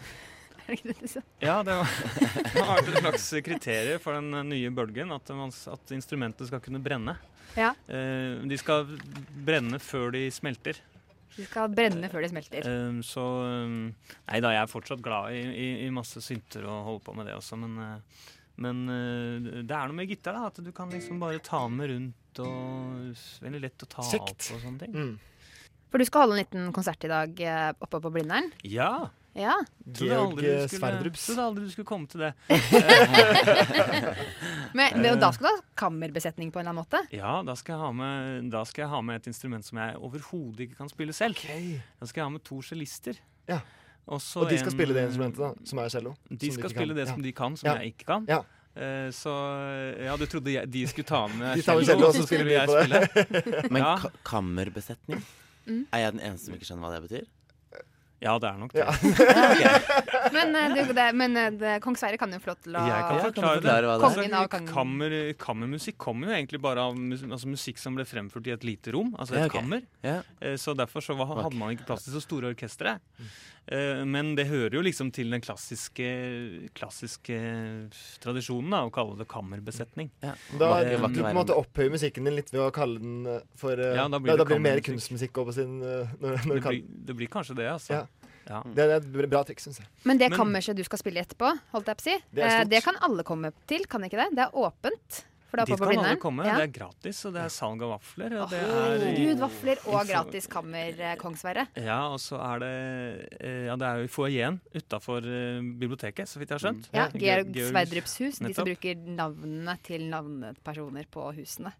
Er 0.70 0.76
det 0.76 0.78
ikke 0.84 0.92
det 0.92 1.00
du 1.02 1.08
sa? 1.10 1.20
Ja, 1.42 1.56
det 1.66 1.74
var- 1.74 1.94
det 2.54 2.62
har 2.62 2.76
vært 2.78 2.90
et 2.92 3.00
slags 3.02 3.24
kriterium 3.42 4.02
for 4.04 4.14
den 4.14 4.28
eh, 4.38 4.44
nye 4.52 4.70
bølgen, 4.70 5.10
at, 5.16 5.32
man, 5.34 5.50
at 5.50 5.92
instrumentet 5.96 6.46
skal 6.46 6.62
kunne 6.62 6.78
brenne. 6.84 7.16
Ja. 7.58 7.72
Eh, 7.90 8.38
de 8.46 8.58
skal 8.60 8.86
brenne 9.42 9.80
før 9.82 10.12
de 10.14 10.28
smelter. 10.30 10.78
De 11.34 11.46
skal 11.48 11.72
brenne 11.74 12.06
før 12.12 12.22
de 12.22 12.28
smelter. 12.30 12.66
Um, 12.70 13.00
så 13.06 13.22
Nei 13.50 14.38
da, 14.42 14.52
jeg 14.54 14.62
er 14.62 14.70
fortsatt 14.70 15.02
glad 15.02 15.34
i, 15.34 15.42
i, 15.50 15.66
i 15.86 15.90
masse 15.94 16.22
synter 16.22 16.66
og 16.70 16.84
holder 16.86 17.04
på 17.08 17.14
med 17.18 17.26
det 17.30 17.34
også, 17.38 17.58
men, 17.58 17.76
men 18.62 18.80
det 19.66 19.74
er 19.74 19.90
noe 19.90 19.96
med 19.98 20.10
gitar, 20.10 20.34
da. 20.38 20.46
At 20.50 20.58
du 20.62 20.70
kan 20.74 20.90
liksom 20.94 21.18
bare 21.22 21.42
ta 21.42 21.64
med 21.70 21.90
rundt 21.94 22.42
og 22.44 23.10
Veldig 23.42 23.60
lett 23.66 23.86
å 23.86 23.90
ta 23.90 24.06
Sikt. 24.06 24.30
opp 24.30 24.54
og 24.54 24.62
sånne 24.62 24.84
ting. 24.84 24.94
Mm. 24.94 25.14
For 25.90 25.98
du 25.98 26.06
skal 26.06 26.22
holde 26.26 26.36
en 26.36 26.44
liten 26.44 26.68
konsert 26.76 27.02
i 27.06 27.10
dag 27.10 27.40
eh, 27.42 27.70
oppe 27.82 27.98
på 28.04 28.12
Blindern. 28.14 28.52
Ja. 28.62 29.08
Ja. 29.38 29.54
Georg 29.86 30.32
aldri 30.32 30.46
du 30.46 30.68
skulle- 30.68 30.80
Sverdrups. 30.80 31.26
Trodde 31.26 31.42
aldri 31.46 31.64
du 31.64 31.70
skulle 31.70 31.86
komme 31.86 32.06
til 32.10 32.20
det. 32.20 32.32
Men, 34.74 35.00
men, 35.02 35.18
da 35.20 35.32
skal 35.34 35.46
du 35.46 35.50
ha 35.50 35.60
kammerbesetning 35.80 36.50
på 36.54 36.60
en 36.60 36.66
eller 36.66 36.70
annen 36.74 36.84
måte? 36.84 37.00
Ja, 37.14 37.40
da 37.46 37.54
skal, 37.58 37.74
jeg 37.74 37.82
ha 37.82 37.90
med, 37.96 38.50
da 38.52 38.62
skal 38.68 38.84
jeg 38.84 38.90
ha 38.92 39.00
med 39.02 39.20
et 39.20 39.26
instrument 39.32 39.66
som 39.66 39.80
jeg 39.82 39.96
overhodet 39.98 40.60
ikke 40.66 40.78
kan 40.78 40.90
spille 40.92 41.14
selv. 41.16 41.34
Da 41.40 42.06
skal 42.06 42.20
jeg 42.22 42.26
ha 42.28 42.32
med 42.36 42.44
to 42.46 42.60
cellister. 42.66 43.18
Ja. 43.50 43.60
Og, 44.06 44.20
Og 44.36 44.48
de 44.50 44.58
skal 44.58 44.70
en- 44.72 44.76
spille 44.78 44.94
det 44.96 45.04
instrumentet, 45.08 45.42
da, 45.42 45.50
som 45.66 45.78
er 45.82 45.88
cello. 45.92 46.14
De 46.30 46.52
skal 46.54 46.68
de 46.70 46.74
spille 46.74 46.94
kan. 46.94 46.96
det 47.02 47.08
som 47.08 47.20
Ja. 47.20 47.26
de 47.26 47.32
kan, 47.32 47.56
som 47.56 47.66
Ja. 47.70 47.74
jeg 47.78 47.94
ikke 47.94 48.06
kan. 48.06 48.26
Ja. 48.28 48.40
Eh, 48.76 49.10
så 49.10 49.34
ja, 50.04 50.16
du 50.16 50.26
trodde 50.26 50.52
jeg, 50.52 50.72
de 50.72 50.86
skulle 50.86 51.06
ta 51.06 51.26
med 51.26 51.62
cello, 51.62 52.06
og 52.06 52.14
så 52.14 52.26
skulle 52.26 52.50
jeg 52.50 52.68
spille. 52.68 53.68
Men 53.70 53.82
ja. 53.82 53.96
ka 53.98 54.08
kammerbesetning? 54.24 55.24
Mm. 55.66 55.86
Er 55.92 55.98
jeg 55.98 56.12
den 56.12 56.20
eneste 56.20 56.46
som 56.46 56.54
ikke 56.54 56.64
skjønner 56.70 56.86
hva 56.88 56.94
det 57.00 57.02
betyr? 57.10 57.26
Ja, 58.20 58.34
det 58.38 58.48
er 58.50 58.58
nok 58.60 58.72
det. 58.76 58.84
Men, 60.36 60.52
okay. 60.54 60.84
Men, 60.84 60.94
det, 60.94 61.04
men 61.16 61.36
eh, 61.40 61.50
det, 61.56 61.70
kong 61.82 61.96
Sverre 61.98 62.18
kan 62.20 62.30
jo 62.34 62.38
få 62.42 62.52
lov 62.52 62.58
til 62.62 62.76
å 62.76 62.82
Jeg 62.86 63.04
kan 63.06 63.16
Ja, 63.16 63.22
kan 63.22 63.30
forklare 63.30 63.60
det. 63.64 63.76
det? 63.88 64.00
Kongen 64.04 64.34
av 64.38 64.48
kongen. 64.52 64.68
Kammer, 64.70 65.14
kammermusikk 65.40 65.96
kommer 66.00 66.28
jo 66.30 66.36
egentlig 66.36 66.60
bare 66.62 66.84
av 66.90 66.98
mus 67.00 67.24
altså 67.26 67.48
musikk 67.50 67.80
som 67.80 67.96
ble 67.96 68.04
fremført 68.08 68.46
i 68.50 68.54
et 68.54 68.66
lite 68.68 68.92
rom, 68.94 69.14
altså 69.18 69.38
Ja, 69.40 69.46
et 69.48 69.54
kammer. 69.54 69.86
Ja. 70.04 70.18
Eh, 70.40 70.56
Så 70.60 70.76
derfor 70.78 71.00
så 71.04 71.16
var, 71.18 71.32
hadde 71.42 71.56
man 71.58 71.72
ikke 71.74 71.88
plass 71.88 72.04
til 72.06 72.14
så 72.14 72.22
store 72.22 72.52
orkestre. 72.52 72.98
Eh, 73.70 74.04
Men 74.04 74.34
det 74.38 74.46
hører 74.52 74.76
jo 74.78 74.84
liksom 74.84 75.10
til 75.16 75.32
den 75.32 75.40
klassiske, 75.44 76.10
klassiske 76.76 77.40
tradisjonen 78.22 78.70
da, 78.76 78.82
å 78.86 78.92
kalle 78.94 79.16
det 79.20 79.28
kammerbesetning. 79.30 80.12
Da, 80.20 80.34
Eh, 80.80 80.96
du 80.96 81.20
på 81.20 81.28
en 81.28 81.36
måte 81.36 81.56
opphøyer 81.56 81.90
musikken 81.92 82.24
din 82.28 82.36
litt 82.38 82.52
ved 82.52 82.62
å 82.62 82.70
kalle 82.74 83.00
den 83.02 83.26
eh, 83.26 83.40
for 83.58 83.76
eh, 83.80 83.96
Ja, 83.98 84.06
da 84.08 84.18
blir 84.22 84.32
da, 84.36 84.44
det 84.44 84.48
blir 84.52 84.60
det 84.60 84.64
mer 84.68 84.80
kunstmusikk 84.84 85.40
sin 85.56 85.80
eh, 85.82 86.12
når, 86.20 86.30
når 86.30 86.38
Det 86.40 86.48
blir, 86.54 86.62
kan- 86.64 87.04
det 87.10 87.16
blir 87.18 87.30
kanskje 87.32 87.56
det, 87.58 87.68
altså. 87.72 88.00
Ja. 88.50 88.60
Det, 88.66 88.74
det 88.74 88.98
er 88.98 89.24
et 89.24 89.30
bra 89.30 89.42
triks, 89.46 89.68
syns 89.68 89.78
jeg. 89.78 89.88
Men 90.08 90.18
det 90.18 90.32
kammerset 90.34 90.78
du 90.78 90.82
skal 90.86 90.98
spille 90.98 91.22
etterpå, 91.22 91.52
holdt 91.74 91.90
jeg 91.92 92.00
på 92.00 92.02
å 92.02 92.08
si, 92.08 92.16
Det 92.34 92.46
eh, 92.48 92.62
det 92.70 92.82
kan 92.82 92.98
alle 93.06 93.24
komme 93.26 93.52
til, 93.70 93.86
kan 93.90 94.02
ikke 94.06 94.18
det? 94.24 94.30
Det 94.38 94.46
er 94.48 94.56
åpent. 94.58 95.20
For 95.50 95.58
er 95.60 95.66
Dit 95.66 95.80
kan 95.80 95.98
alle 95.98 96.16
komme. 96.22 96.44
Ja. 96.46 96.54
Det 96.60 96.68
er 96.68 96.72
gratis, 96.78 97.20
og 97.26 97.34
det 97.34 97.42
er 97.42 97.48
salg 97.50 97.82
av 97.82 97.90
vafler. 97.96 98.36
Og 98.40 98.50
det 98.52 98.60
er 98.62 99.16
Gud, 99.18 99.40
vafler 99.42 99.80
og 99.90 100.06
gratis 100.06 100.46
kammer, 100.50 101.00
Kongsverre. 101.18 101.66
Ja, 101.76 102.00
og 102.12 102.20
så 102.22 102.38
er 102.38 102.62
det 102.62 102.70
eh, 103.40 103.64
Ja, 103.66 103.74
det 103.80 103.86
er 103.90 104.00
jo 104.04 104.08
i 104.08 104.12
foajeen 104.14 104.60
utafor 104.78 105.26
biblioteket, 105.80 106.28
så 106.30 106.38
vidt 106.40 106.50
jeg 106.52 106.58
har 106.60 106.64
skjønt. 106.68 106.88
Ja, 106.94 107.08
Georg 107.14 107.54
Sverdrups 107.70 108.16
hus. 108.22 108.38
De 108.40 108.54
som 108.54 108.64
bruker 108.68 108.94
navnene 109.18 109.74
til 109.86 110.06
navnepersoner 110.10 111.06
på 111.10 111.26
husene. 111.36 111.72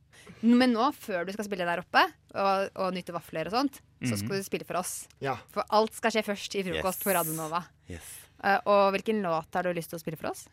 Men 0.42 0.74
nå, 0.74 0.90
før 1.00 1.24
du 1.26 1.32
skal 1.32 1.46
spille 1.46 1.64
der 1.68 1.80
oppe 1.80 2.02
og, 2.34 2.68
og 2.76 2.92
nyte 2.94 3.14
vafler 3.14 3.48
og 3.48 3.54
sånt, 3.54 3.78
så 4.04 4.16
skal 4.16 4.34
Mhm. 4.36 4.42
du 4.42 4.46
spille 4.46 4.66
for 4.68 4.76
oss. 4.80 5.06
Ja. 5.20 5.36
For 5.54 5.64
alt 5.70 5.94
skal 5.96 6.10
skje 6.12 6.22
først 6.26 6.54
i 6.58 6.62
frokost 6.66 7.00
Yes. 7.00 7.04
på 7.04 7.14
Radionova. 7.16 7.62
Yes. 7.88 8.10
Uh, 8.42 8.58
og 8.66 8.92
hvilken 8.94 9.22
låt 9.22 9.52
har 9.54 9.62
du 9.62 9.72
lyst 9.76 9.90
til 9.90 9.98
å 9.98 10.02
spille 10.02 10.16
for 10.16 10.30
oss? 10.30 10.46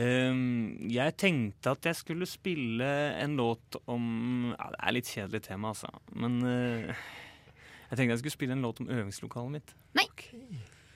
Ehm, 0.00 0.90
jeg 0.90 1.14
tenkte 1.20 1.74
at 1.76 1.86
jeg 1.86 1.98
skulle 1.98 2.26
spille 2.26 2.86
en 3.22 3.36
låt 3.38 3.76
om 3.86 4.06
ja, 4.50 4.70
Det 4.72 4.80
er 4.80 4.96
litt 4.96 5.10
kjedelig 5.10 5.42
tema, 5.46 5.70
altså. 5.70 5.90
Men 6.18 6.40
uh, 6.42 7.04
jeg 7.90 7.98
tenkte 7.98 8.12
jeg 8.16 8.22
skulle 8.24 8.38
spille 8.38 8.56
en 8.56 8.64
låt 8.64 8.80
om 8.82 8.90
øvingslokalet 8.90 9.54
mitt. 9.58 9.74
Nei. 9.94 10.08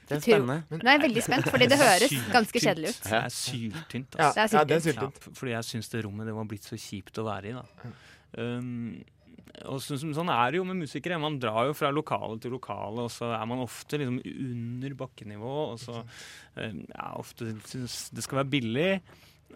Det 0.08 0.16
er 0.16 0.24
spennende. 0.24 0.62
Men, 0.70 0.80
Nå 0.82 0.88
er 0.88 0.96
jeg 0.96 1.04
veldig 1.04 1.22
spent, 1.22 1.50
fordi 1.52 1.66
det 1.68 1.78
høres 1.78 2.14
ganske 2.32 2.62
kjedelig 2.64 2.94
ut. 2.94 3.02
Det 3.04 3.18
er 3.18 3.34
syltynt. 3.34 4.16
Ja, 4.18 4.30
Altså. 4.32 4.56
Ja, 4.56 4.64
det 4.64 4.76
er 4.78 4.84
syltynt. 4.86 5.20
Ja, 5.26 5.34
fordi 5.40 5.52
jeg 5.52 5.68
syns 5.68 5.92
det 5.92 6.04
rommet 6.06 6.30
det 6.30 6.34
var 6.34 6.48
blitt 6.48 6.64
så 6.66 6.78
kjipt 6.80 7.20
å 7.20 7.26
være 7.28 7.52
i. 7.52 7.56
da. 7.58 7.92
Um, 8.38 9.04
og 9.68 9.78
så, 9.84 9.96
så- 9.98 10.12
sånn 10.16 10.30
er 10.32 10.50
det 10.52 10.58
jo 10.60 10.64
med 10.68 10.80
musikere. 10.82 11.20
Man 11.20 11.38
drar 11.42 11.66
jo 11.70 11.74
fra 11.78 11.90
lokale 11.94 12.38
til 12.40 12.52
lokale, 12.56 13.06
og 13.06 13.10
så 13.10 13.32
er 13.36 13.46
man 13.46 13.64
ofte 13.64 13.98
liksom 14.00 14.20
under 14.24 14.94
bakkenivå. 14.94 15.54
Og 15.72 15.78
så 15.82 16.02
eh, 16.56 16.72
ja, 16.94 17.08
ofte 17.16 17.54
synes 17.68 18.10
Det 18.10 18.22
skal 18.24 18.42
være 18.44 18.50
billig. 18.58 19.00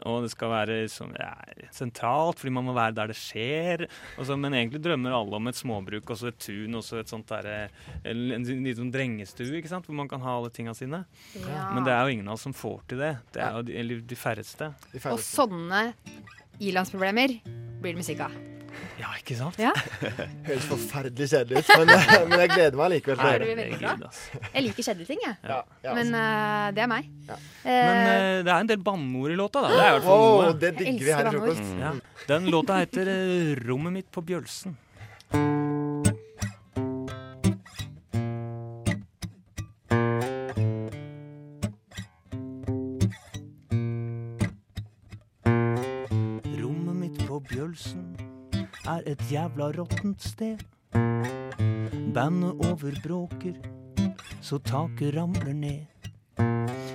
Og 0.08 0.22
det 0.24 0.30
skal 0.32 0.48
være 0.48 0.76
sånn, 0.88 1.10
ja, 1.20 1.34
sentralt, 1.70 2.38
fordi 2.40 2.50
man 2.56 2.64
må 2.64 2.72
være 2.74 2.94
der 2.96 3.10
det 3.12 3.16
skjer. 3.20 3.82
Og 4.16 4.24
så, 4.26 4.38
men 4.40 4.54
egentlig 4.56 4.80
drømmer 4.82 5.12
alle 5.14 5.36
om 5.36 5.46
et 5.50 5.54
småbruk 5.58 6.08
og 6.10 6.16
så 6.18 6.30
et 6.32 6.38
tun 6.40 6.74
og 6.74 6.82
så 6.82 7.02
et 7.02 7.12
sånt 7.12 7.28
der, 7.28 7.68
en, 8.02 8.22
en 8.32 8.42
liten 8.48 8.78
sånn 8.86 8.90
drengestue 8.94 9.60
ikke 9.60 9.68
sant? 9.70 9.84
hvor 9.86 9.94
man 10.00 10.08
kan 10.10 10.24
ha 10.24 10.38
alle 10.38 10.50
tinga 10.50 10.72
sine. 10.74 11.04
Ja. 11.36 11.68
Men 11.76 11.84
det 11.84 11.92
er 11.92 12.08
jo 12.08 12.16
ingen 12.16 12.32
av 12.32 12.38
oss 12.40 12.46
som 12.48 12.56
får 12.56 12.80
til 12.88 13.04
det. 13.04 13.12
Det 13.36 13.44
er 13.44 13.52
jo 13.60 13.62
de, 13.68 13.76
eller 13.84 14.00
de 14.00 14.16
færreste. 14.18 14.72
Og 15.12 15.20
sånne 15.22 15.84
ilandsproblemer 16.58 17.36
blir 17.44 17.92
det 17.92 18.00
musikk 18.00 18.24
av. 18.26 18.34
Ja, 19.00 19.12
ikke 19.18 19.36
sant? 19.38 19.58
Ja. 19.60 19.72
Høres 20.48 20.66
forferdelig 20.70 21.28
kjedelig 21.32 21.62
ut, 21.62 21.72
men, 21.82 21.92
men 22.30 22.44
jeg 22.44 22.52
gleder 22.54 22.78
meg 22.80 22.92
likevel 22.96 23.22
å 23.22 23.32
Det 23.32 23.40
blir 23.42 23.58
veldig 23.62 23.96
bra. 24.02 24.12
Jeg 24.48 24.66
liker 24.68 24.88
kjedelige 24.88 25.10
ting, 25.12 25.24
jeg. 25.26 25.36
Ja, 25.48 25.58
ja, 25.86 25.96
Men 25.98 26.14
uh, 26.16 26.68
det 26.76 26.84
er 26.86 26.92
meg. 26.92 27.10
Men 27.28 27.50
Eh, 27.62 27.78
eh, 27.78 28.38
det 28.42 28.50
er 28.50 28.56
en 28.58 28.70
del 28.70 28.80
banneord 28.82 29.32
i 29.32 29.36
låta, 29.38 29.62
da. 29.62 29.68
Det 29.70 29.82
er 29.82 29.90
i 29.90 29.96
hvert 29.96 30.06
fall 30.08 30.24
noe. 30.26 30.54
det 30.58 30.70
digger 30.80 31.04
vi 31.06 31.12
her 31.14 31.28
i 31.28 31.34
frokost. 31.36 31.68
Mm. 31.68 31.82
Ja. 31.82 31.92
Den 32.28 32.48
låta 32.50 32.78
heter 32.80 33.10
'Rommet 33.62 33.92
mitt 33.92 34.10
på 34.10 34.22
Bjølsen'. 34.26 34.74
Jævla 49.32 49.70
råttent 49.72 50.20
sted. 50.20 50.60
Bandet 52.14 52.52
overbråker, 52.68 53.54
så 54.40 54.58
taket 54.58 55.14
ramler 55.16 55.52
ned. 55.52 55.86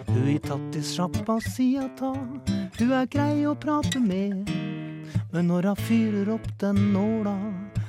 Hun 0.08 0.28
i 0.30 0.38
tattissjappa 0.44 1.40
sier 1.42 1.90
ta, 1.98 2.12
hun 2.78 2.92
er 2.94 3.10
grei 3.10 3.46
å 3.50 3.56
prate 3.58 4.02
med. 4.02 4.52
Men 5.34 5.50
når 5.50 5.72
hun 5.72 5.82
fyrer 5.88 6.30
opp 6.36 6.50
den 6.62 6.82
nåla, 6.94 7.34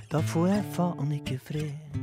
da 0.08 0.22
får 0.32 0.48
jeg 0.48 0.64
faen 0.78 1.12
ikke 1.18 1.36
fred. 1.50 1.98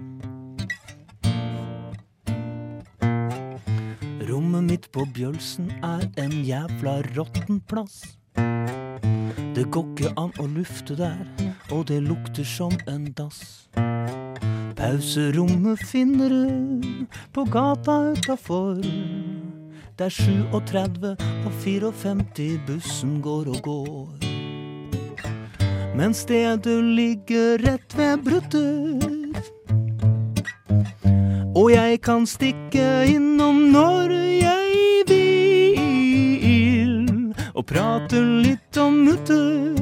Rommet 4.29 4.69
mitt 4.69 4.91
på 4.93 5.07
Bjølsen 5.17 5.73
er 5.81 6.05
en 6.21 6.37
jævla 6.45 6.99
råtten 7.15 7.63
plass. 7.69 8.03
Det 9.55 9.71
går 9.71 9.85
ikke 9.93 10.09
an 10.19 10.33
å 10.43 10.45
lufte 10.51 10.97
der, 10.99 11.21
og 11.71 11.85
det 11.87 12.01
lukter 12.03 12.43
som 12.43 12.73
en 12.91 13.05
dass. 13.15 13.69
Pauserommet 14.75 15.79
finner 15.79 16.29
du 16.29 17.05
på 17.31 17.45
gata 17.47 17.95
utafor. 18.11 18.83
Er 19.95 20.11
37 20.11 21.15
og 21.45 21.53
54 21.63 22.59
bussen 22.67 23.21
går 23.23 23.47
og 23.53 23.61
går. 23.63 24.27
Men 25.95 26.11
stedet 26.13 26.83
ligger 26.83 27.63
rett 27.63 27.95
ved 27.95 28.27
bruttet. 28.27 29.39
Og 31.55 31.71
jeg 31.71 32.01
kan 32.03 32.27
stikke 32.27 33.07
innom 33.07 33.69
når 33.71 34.24
Og 37.65 37.69
prate 37.73 38.19
litt 38.21 38.77
om 38.77 38.93
mutter. 39.07 39.73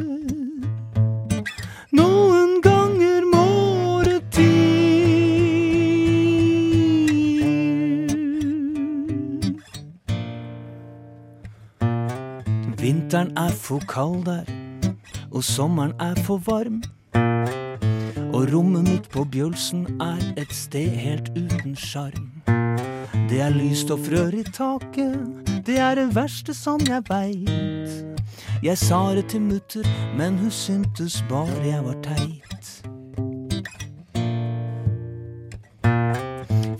Noen 1.91 2.61
ganger 2.63 3.25
måretid. 3.27 4.47
Vinteren 12.79 13.35
er 13.35 13.51
for 13.51 13.83
kald 13.91 14.23
der, 14.31 14.47
og 15.33 15.43
sommeren 15.43 15.91
er 15.99 16.15
for 16.23 16.39
varm. 16.47 16.79
Og 18.31 18.47
rommet 18.53 18.87
mitt 18.87 19.11
på 19.11 19.27
Bjølsen 19.27 19.83
er 19.99 20.23
et 20.39 20.55
sted 20.55 20.87
helt 21.03 21.35
uten 21.35 21.75
sjarm. 21.75 22.62
Det 23.29 23.39
er 23.41 23.53
lyst 23.53 23.91
og 23.93 23.99
frør 24.05 24.35
i 24.35 24.43
taket, 24.43 25.15
det 25.65 25.77
er 25.79 25.95
det 25.95 26.09
verste 26.15 26.53
som 26.53 26.81
jeg 26.87 27.03
veit. 27.09 28.25
Jeg 28.63 28.77
sa 28.77 28.99
det 29.15 29.25
til 29.33 29.41
mutter, 29.41 29.87
men 30.17 30.37
hun 30.37 30.51
syntes 30.51 31.23
bare 31.29 31.63
jeg 31.65 31.83
var 31.85 31.97
teit. 32.05 32.69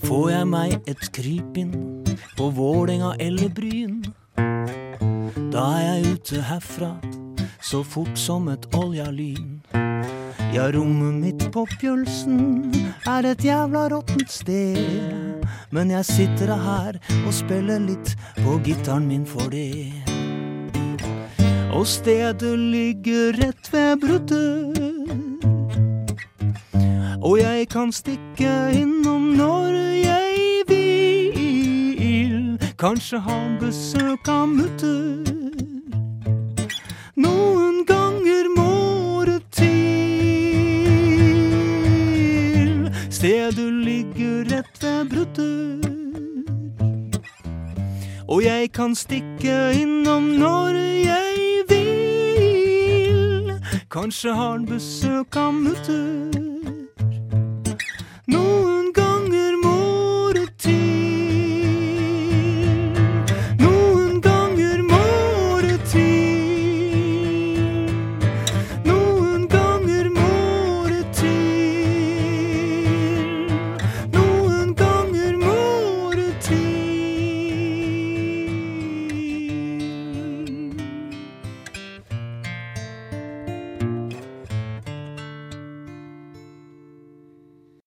Får 0.03 0.29
jeg 0.29 0.47
meg 0.47 0.77
et 0.87 1.09
krypinn 1.15 1.73
på 2.37 2.51
Vålerenga 2.53 3.15
eller 3.19 3.49
Bryn, 3.49 4.03
da 5.53 5.67
er 5.79 5.83
jeg 5.87 6.15
ute 6.15 6.45
herfra 6.49 6.95
så 7.63 7.83
fort 7.83 8.17
som 8.19 8.47
et 8.51 8.67
oljalyn. 8.75 9.62
Ja, 10.53 10.71
rommet 10.71 11.13
mitt 11.13 11.43
på 11.51 11.63
Pjølsen 11.65 12.69
er 13.09 13.25
et 13.25 13.41
jævla 13.41 13.87
råttent 13.89 14.29
sted. 14.29 14.77
Men 15.73 15.89
jeg 15.89 16.05
sitter 16.05 16.51
her 16.53 16.99
og 17.25 17.33
spiller 17.33 17.81
litt 17.81 18.11
på 18.37 18.59
gitaren 18.61 19.07
min 19.09 19.25
for 19.25 19.49
det. 19.49 19.89
Og 21.73 21.87
stedet 21.89 22.53
ligger 22.59 23.33
rett 23.41 23.71
ved 23.73 23.97
bruddet. 24.05 24.77
Og 27.17 27.39
jeg 27.41 27.67
kan 27.73 27.89
stikke 27.89 28.53
innom 28.77 29.31
når 29.39 29.73
jeg 30.03 30.63
vil. 30.69 32.37
Kanskje 32.77 33.25
ha 33.25 33.41
besøk 33.57 34.29
av 34.29 34.45
mutter. 34.53 35.33
Noen 37.17 37.62
til. 43.23 43.55
du 43.55 43.69
ligger 43.71 44.43
rett 44.51 44.83
ved 44.83 45.09
bruddet. 45.09 45.85
Og 48.27 48.43
jeg 48.43 48.71
kan 48.71 48.95
stikke 48.95 49.73
innom 49.81 50.23
når 50.23 50.69
jeg 51.07 51.63
vil. 51.69 53.53
Kanskje 53.91 54.33
har 54.33 54.51
han 54.51 54.65
besøk 54.65 55.35
av 55.35 55.53
mutter. 55.53 56.42